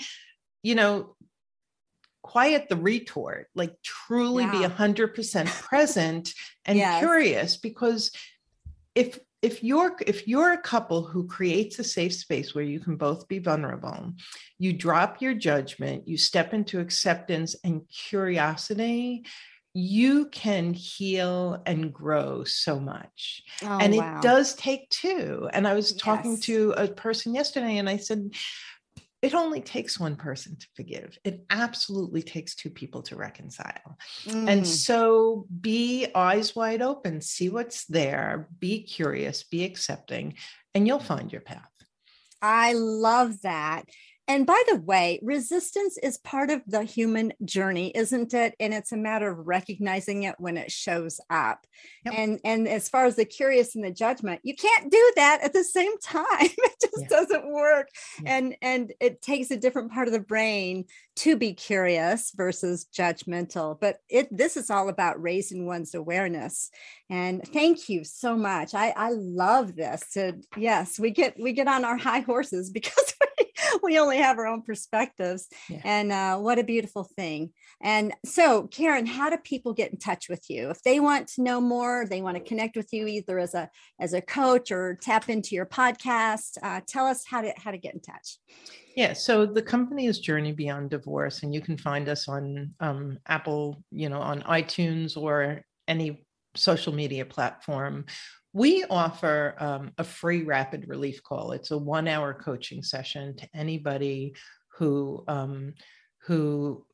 you 0.64 0.76
know, 0.76 1.16
quiet 2.22 2.70
the 2.70 2.76
retort, 2.76 3.48
like 3.56 3.76
truly 3.84 4.44
yeah. 4.44 4.52
be 4.52 4.74
100% 4.74 5.46
present 5.48 6.34
and 6.66 6.78
yes. 6.78 7.00
curious 7.00 7.58
because 7.58 8.12
if 8.96 9.20
if 9.42 9.64
you're 9.64 9.96
if 10.06 10.28
you're 10.28 10.54
a 10.54 10.62
couple 10.62 11.04
who 11.04 11.28
creates 11.28 11.80
a 11.80 11.84
safe 11.84 12.14
space 12.14 12.54
where 12.54 12.64
you 12.64 12.80
can 12.80 12.96
both 12.96 13.28
be 13.28 13.40
vulnerable 13.40 14.14
you 14.60 14.74
drop 14.74 15.22
your 15.22 15.34
judgment 15.34 16.08
you 16.08 16.18
step 16.18 16.54
into 16.54 16.80
acceptance 16.80 17.56
and 17.64 17.82
curiosity 17.90 19.26
you 19.74 20.26
can 20.28 20.74
heal 20.74 21.62
and 21.66 21.94
grow 21.94 22.44
so 22.44 22.80
much 22.80 23.42
oh, 23.64 23.78
and 23.80 23.96
wow. 23.96 24.18
it 24.18 24.22
does 24.22 24.54
take 24.56 24.90
two 24.90 25.50
and 25.54 25.68
i 25.68 25.74
was 25.74 25.94
talking 25.94 26.32
yes. 26.32 26.42
to 26.42 26.72
a 26.78 26.88
person 26.88 27.34
yesterday 27.34 27.78
and 27.78 27.90
i 27.90 27.98
said 27.98 28.32
it 29.22 29.36
only 29.36 29.62
takes 29.62 30.00
one 30.00 30.16
person 30.16 30.56
to 30.58 30.68
forgive. 30.76 31.18
It 31.24 31.46
absolutely 31.50 32.24
takes 32.24 32.56
two 32.56 32.72
people 32.72 33.04
to 33.04 33.16
reconcile. 33.16 33.98
Mm. 34.26 34.50
And 34.50 34.68
so 34.68 35.46
be 35.62 36.08
eyes 36.16 36.56
wide 36.56 36.82
open, 36.82 37.22
see 37.22 37.50
what's 37.50 37.86
there, 37.86 38.50
be 38.60 38.82
curious, 38.82 39.44
be 39.44 39.64
accepting, 39.64 40.36
and 40.74 40.88
you'll 40.88 41.00
find 41.00 41.32
your 41.32 41.42
path. 41.42 41.70
I 42.42 42.74
love 42.74 43.42
that. 43.44 43.84
And 44.28 44.46
by 44.46 44.62
the 44.68 44.78
way, 44.78 45.20
resistance 45.24 45.98
is 45.98 46.18
part 46.20 46.52
of 46.52 46.62
the 46.68 46.84
human 46.84 47.34
journey, 47.44 47.92
isn't 47.96 48.34
it? 48.34 48.56
And 48.60 48.74
it's 48.74 48.92
a 48.92 48.98
matter 48.98 49.30
of 49.30 49.48
recognizing 49.48 50.24
it 50.24 50.36
when 50.38 50.58
it 50.58 50.72
shows 50.72 51.20
up. 51.30 51.66
Yep. 52.06 52.14
And 52.18 52.40
and 52.44 52.68
as 52.68 52.88
far 52.88 53.06
as 53.06 53.16
the 53.16 53.26
curious 53.26 53.76
and 53.76 53.84
the 53.84 53.92
judgment, 53.92 54.40
you 54.44 54.56
can't 54.56 54.92
do 54.92 55.14
that 55.16 55.42
at 55.44 55.54
the 55.54 55.64
same 55.64 55.98
time. 56.04 56.28
It 56.42 56.76
just 56.80 57.02
yeah. 57.02 57.08
doesn't 57.08 57.52
work. 57.52 57.90
Yeah. 58.24 58.38
And 58.38 58.56
and 58.62 58.94
it 59.00 59.22
takes 59.22 59.52
a 59.52 59.58
different 59.58 59.92
part 59.92 60.08
of 60.08 60.14
the 60.14 60.20
brain 60.20 60.86
to 61.18 61.36
be 61.36 61.54
curious 61.54 62.32
versus 62.36 62.88
judgmental. 62.96 63.78
But 63.80 63.98
it 64.08 64.36
this 64.36 64.56
is 64.56 64.70
all 64.70 64.88
about 64.88 65.22
raising 65.22 65.66
one's 65.66 65.94
awareness. 65.94 66.70
And 67.10 67.44
thank 67.52 67.90
you 67.90 68.04
so 68.04 68.38
much. 68.38 68.74
I 68.76 68.94
I 68.96 69.12
love 69.12 69.76
this. 69.76 70.04
To 70.14 70.36
yes, 70.56 71.00
we 71.00 71.12
get 71.12 71.40
we 71.40 71.54
get 71.54 71.68
on 71.68 71.84
our 71.84 71.98
high 71.98 72.22
horses 72.22 72.70
because 72.72 73.14
we 73.84 73.98
only 74.00 74.18
have 74.18 74.38
our 74.38 74.48
own 74.48 74.62
perspectives. 74.62 75.48
Yeah. 75.70 75.82
And 75.84 76.12
uh, 76.12 76.38
what 76.38 76.60
a 76.60 76.64
beautiful 76.64 77.04
thing. 77.04 77.52
And 77.82 78.14
so, 78.26 78.68
Karen, 78.68 79.06
how 79.06 79.30
do 79.30 79.38
people 79.38 79.74
get 79.74 79.92
in 79.92 79.98
touch 79.98 80.30
with 80.30 80.50
you 80.50 80.70
if 80.70 80.82
they 80.84 81.00
want 81.00 81.28
to 81.30 81.44
know 81.44 81.60
more? 81.60 82.06
They 82.06 82.22
want 82.22 82.38
to 82.38 82.44
connect 82.44 82.76
with 82.76 82.92
you 82.92 83.08
either 83.08 83.40
as 83.40 83.54
a 83.54 83.70
as 84.00 84.14
a 84.14 84.22
coach 84.22 84.72
or 84.72 84.98
tap 85.02 85.30
into 85.30 85.56
your 85.56 85.66
podcast. 85.66 86.58
Uh, 86.62 86.82
tell 86.88 87.06
us 87.06 87.24
how 87.26 87.42
to 87.42 87.54
how 87.58 87.72
to 87.72 87.78
get 87.78 87.94
in 87.94 88.02
touch. 88.02 88.38
Yeah, 88.96 89.14
so 89.14 89.46
the 89.46 89.62
company 89.62 90.08
is 90.08 90.20
Journey 90.20 90.52
Beyond 90.52 90.90
Divorce, 90.90 91.44
and 91.44 91.54
you 91.54 91.62
can 91.62 91.78
find 91.78 92.10
us 92.10 92.28
on 92.28 92.74
um, 92.82 93.20
Apple, 93.26 93.84
you 93.92 94.10
know, 94.10 94.20
on 94.20 94.42
iTunes 94.42 95.16
or 95.16 95.62
any 95.88 96.26
social 96.56 96.94
media 96.94 97.26
platform 97.26 98.06
we 98.54 98.84
offer 98.90 99.56
um, 99.60 99.92
a 99.98 100.04
free 100.04 100.44
rapid 100.44 100.88
relief 100.88 101.24
call. 101.24 101.52
It's 101.52 101.72
a 101.72 101.78
one 101.78 102.08
hour 102.08 102.34
coaching 102.34 102.84
session 102.84 103.36
to 103.38 103.48
anybody 103.54 104.36
who 104.78 105.24
um, 105.28 105.74
who 106.26 106.86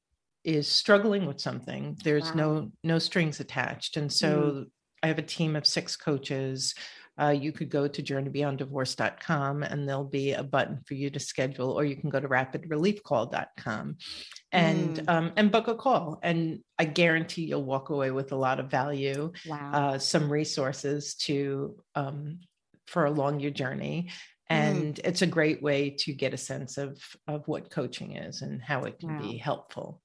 is 0.43 0.67
struggling 0.67 1.25
with 1.25 1.41
something. 1.41 1.97
There's 2.03 2.29
wow. 2.29 2.35
no 2.35 2.71
no 2.83 2.99
strings 2.99 3.39
attached, 3.39 3.97
and 3.97 4.11
so 4.11 4.41
mm. 4.41 4.65
I 5.03 5.07
have 5.07 5.19
a 5.19 5.23
team 5.23 5.55
of 5.55 5.65
six 5.65 5.95
coaches 5.95 6.75
uh, 7.20 7.30
you 7.30 7.51
could 7.51 7.70
go 7.70 7.88
to 7.88 8.03
journeybeyonddivorce.com 8.03 9.63
and 9.63 9.88
there'll 9.88 10.03
be 10.03 10.34
a 10.34 10.43
button 10.43 10.82
for 10.86 10.93
you 10.93 11.09
to 11.09 11.20
schedule, 11.20 11.72
or 11.72 11.84
you 11.84 11.95
can 11.95 12.09
go 12.09 12.20
to 12.20 12.28
rapidreliefcall.com 12.28 13.97
and 14.51 14.97
mm. 14.97 15.09
um, 15.09 15.34
and 15.36 15.51
book 15.51 15.68
a 15.68 15.76
call. 15.76 16.20
And 16.22 16.59
I 16.78 16.86
guarantee 16.86 17.45
you'll 17.45 17.63
walk 17.63 17.89
away 17.89 18.11
with 18.11 18.32
a 18.32 18.38
lot 18.38 18.59
of 18.59 18.70
value, 18.70 19.32
wow. 19.47 19.72
uh, 19.74 19.99
some 19.99 20.32
resources 20.32 21.15
to 21.15 21.78
um, 21.95 22.39
for 22.86 23.05
along 23.05 23.39
your 23.39 23.51
journey. 23.51 24.09
Mm. 24.09 24.13
And 24.49 24.95
mm. 24.95 25.01
it's 25.03 25.24
a 25.24 25.28
great 25.28 25.61
way 25.61 25.95
to 25.99 26.13
get 26.13 26.34
a 26.34 26.38
sense 26.38 26.78
of 26.78 27.01
of 27.28 27.47
what 27.47 27.72
coaching 27.72 28.15
is 28.15 28.41
and 28.41 28.61
how 28.61 28.84
it 28.84 28.99
can 28.99 29.15
wow. 29.15 29.22
be 29.22 29.38
helpful 29.38 30.01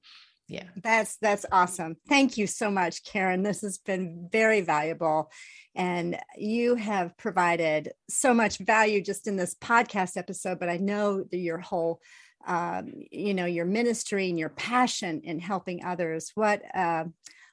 yeah 0.52 0.64
that's 0.82 1.16
that's 1.16 1.46
awesome 1.50 1.96
thank 2.08 2.36
you 2.36 2.46
so 2.46 2.70
much 2.70 3.02
karen 3.04 3.42
this 3.42 3.62
has 3.62 3.78
been 3.78 4.28
very 4.30 4.60
valuable 4.60 5.30
and 5.74 6.18
you 6.36 6.74
have 6.74 7.16
provided 7.16 7.90
so 8.10 8.34
much 8.34 8.58
value 8.58 9.00
just 9.00 9.26
in 9.26 9.36
this 9.36 9.54
podcast 9.54 10.16
episode 10.16 10.58
but 10.60 10.68
i 10.68 10.76
know 10.76 11.24
that 11.30 11.38
your 11.38 11.58
whole 11.58 12.00
um, 12.46 12.92
you 13.10 13.34
know 13.34 13.46
your 13.46 13.64
ministry 13.64 14.28
and 14.28 14.38
your 14.38 14.50
passion 14.50 15.20
in 15.24 15.38
helping 15.38 15.84
others 15.84 16.32
what 16.34 16.60
uh, 16.74 17.04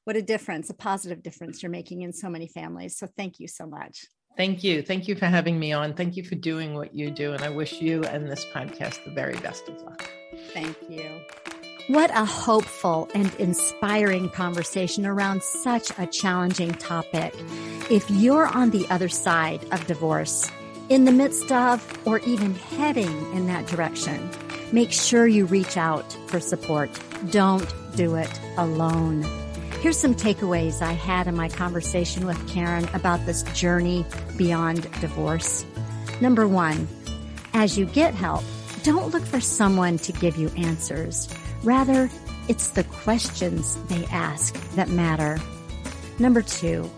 what 0.03 0.15
a 0.15 0.21
difference 0.21 0.69
a 0.69 0.73
positive 0.73 1.23
difference 1.23 1.63
you're 1.63 1.69
making 1.69 2.01
in 2.01 2.11
so 2.11 2.29
many 2.29 2.47
families 2.47 2.97
so 2.97 3.07
thank 3.15 3.39
you 3.39 3.47
so 3.47 3.65
much 3.65 4.05
Thank 4.37 4.63
you. 4.63 4.81
Thank 4.81 5.09
you 5.09 5.15
for 5.15 5.25
having 5.25 5.59
me 5.59 5.73
on. 5.73 5.93
Thank 5.93 6.15
you 6.15 6.23
for 6.23 6.35
doing 6.35 6.73
what 6.73 6.95
you 6.95 7.11
do. 7.11 7.33
And 7.33 7.43
I 7.43 7.49
wish 7.49 7.81
you 7.81 8.05
and 8.05 8.31
this 8.31 8.45
podcast 8.53 9.03
the 9.03 9.11
very 9.11 9.35
best 9.39 9.67
of 9.67 9.81
luck. 9.81 10.09
Thank 10.53 10.77
you. 10.89 11.59
What 11.89 12.11
a 12.11 12.23
hopeful 12.23 13.09
and 13.15 13.33
inspiring 13.39 14.29
conversation 14.29 15.07
around 15.07 15.41
such 15.41 15.89
a 15.97 16.05
challenging 16.05 16.71
topic. 16.75 17.33
If 17.89 18.07
you're 18.11 18.45
on 18.45 18.69
the 18.69 18.85
other 18.91 19.09
side 19.09 19.65
of 19.71 19.87
divorce, 19.87 20.51
in 20.89 21.05
the 21.05 21.11
midst 21.11 21.51
of, 21.51 21.81
or 22.05 22.19
even 22.19 22.53
heading 22.53 23.33
in 23.33 23.47
that 23.47 23.65
direction, 23.65 24.29
make 24.71 24.91
sure 24.91 25.25
you 25.25 25.47
reach 25.47 25.77
out 25.77 26.15
for 26.27 26.39
support. 26.39 26.91
Don't 27.31 27.67
do 27.95 28.13
it 28.13 28.39
alone. 28.57 29.23
Here's 29.81 29.97
some 29.97 30.13
takeaways 30.13 30.83
I 30.83 30.91
had 30.91 31.25
in 31.25 31.35
my 31.35 31.49
conversation 31.49 32.27
with 32.27 32.47
Karen 32.47 32.87
about 32.93 33.25
this 33.25 33.41
journey 33.59 34.05
beyond 34.37 34.83
divorce. 35.01 35.65
Number 36.21 36.47
one, 36.47 36.87
as 37.55 37.79
you 37.79 37.87
get 37.87 38.13
help, 38.13 38.43
don't 38.83 39.11
look 39.11 39.25
for 39.25 39.41
someone 39.41 39.97
to 39.97 40.11
give 40.11 40.37
you 40.37 40.49
answers. 40.49 41.27
Rather, 41.64 42.10
it's 42.47 42.70
the 42.70 42.84
questions 42.86 43.76
they 43.88 44.05
ask 44.05 44.55
that 44.72 44.89
matter. 44.89 45.38
Number 46.18 46.41
two, 46.41 46.89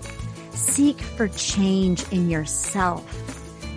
seek 0.51 0.99
for 0.99 1.27
change 1.29 2.09
in 2.11 2.29
yourself. 2.29 3.03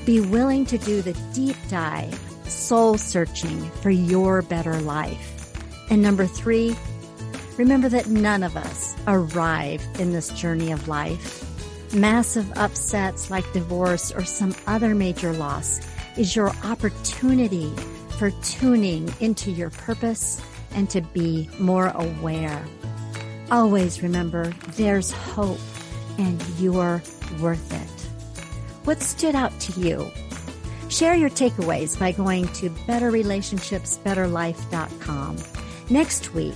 Be 0.05 0.20
willing 0.20 0.66
to 0.66 0.78
do 0.78 1.03
the 1.03 1.14
deep 1.32 1.57
dive, 1.68 2.18
soul 2.45 2.99
searching 2.99 3.70
for 3.82 3.91
your 3.91 4.43
better 4.43 4.78
life. 4.80 5.30
And 5.91 6.03
number 6.03 6.26
three, 6.26 6.76
remember 7.57 7.89
that 7.89 8.09
none 8.09 8.43
of 8.43 8.57
us 8.57 8.95
arrive 9.07 9.82
in 9.99 10.12
this 10.12 10.28
journey 10.30 10.70
of 10.70 10.89
life. 10.89 11.41
Massive 11.95 12.51
upsets 12.57 13.30
like 13.30 13.51
divorce 13.53 14.12
or 14.12 14.24
some 14.24 14.55
other 14.66 14.95
major 14.95 15.32
loss 15.32 15.80
is 16.16 16.37
your 16.37 16.51
opportunity 16.62 17.72
for 18.18 18.30
tuning 18.43 19.12
into 19.20 19.51
your 19.51 19.70
purpose 19.70 20.41
and 20.74 20.90
to 20.90 21.00
be 21.00 21.48
more 21.58 21.88
aware. 21.88 22.62
Always 23.50 24.02
remember 24.02 24.52
there's 24.76 25.10
hope 25.10 25.58
and 26.18 26.44
you're 26.58 27.02
worth 27.40 27.72
it. 27.72 27.88
What 28.84 29.02
stood 29.02 29.34
out 29.34 29.58
to 29.60 29.80
you? 29.80 30.10
Share 30.88 31.14
your 31.14 31.30
takeaways 31.30 31.98
by 31.98 32.12
going 32.12 32.46
to 32.48 32.68
betterrelationshipsbetterlife.com. 32.70 35.36
Next 35.90 36.32
week, 36.34 36.54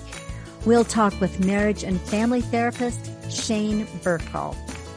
we'll 0.64 0.84
talk 0.84 1.20
with 1.20 1.44
marriage 1.44 1.82
and 1.82 2.00
family 2.00 2.40
therapist 2.40 3.10
Shane 3.30 3.84
Burkle. 4.02 4.56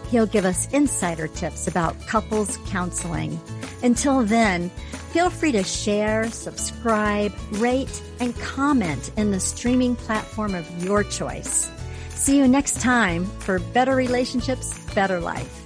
He'll 0.09 0.25
give 0.25 0.45
us 0.45 0.71
insider 0.73 1.27
tips 1.27 1.67
about 1.67 1.99
couples 2.07 2.57
counseling. 2.67 3.37
Until 3.83 4.23
then, 4.23 4.71
Feel 5.11 5.29
free 5.29 5.51
to 5.51 5.63
share, 5.63 6.31
subscribe, 6.31 7.33
rate, 7.51 8.01
and 8.21 8.33
comment 8.39 9.11
in 9.17 9.31
the 9.31 9.41
streaming 9.41 9.97
platform 9.97 10.55
of 10.55 10.65
your 10.81 11.03
choice. 11.03 11.69
See 12.11 12.37
you 12.37 12.47
next 12.47 12.79
time 12.79 13.25
for 13.39 13.59
Better 13.59 13.93
Relationships, 13.93 14.79
Better 14.95 15.19
Life. 15.19 15.60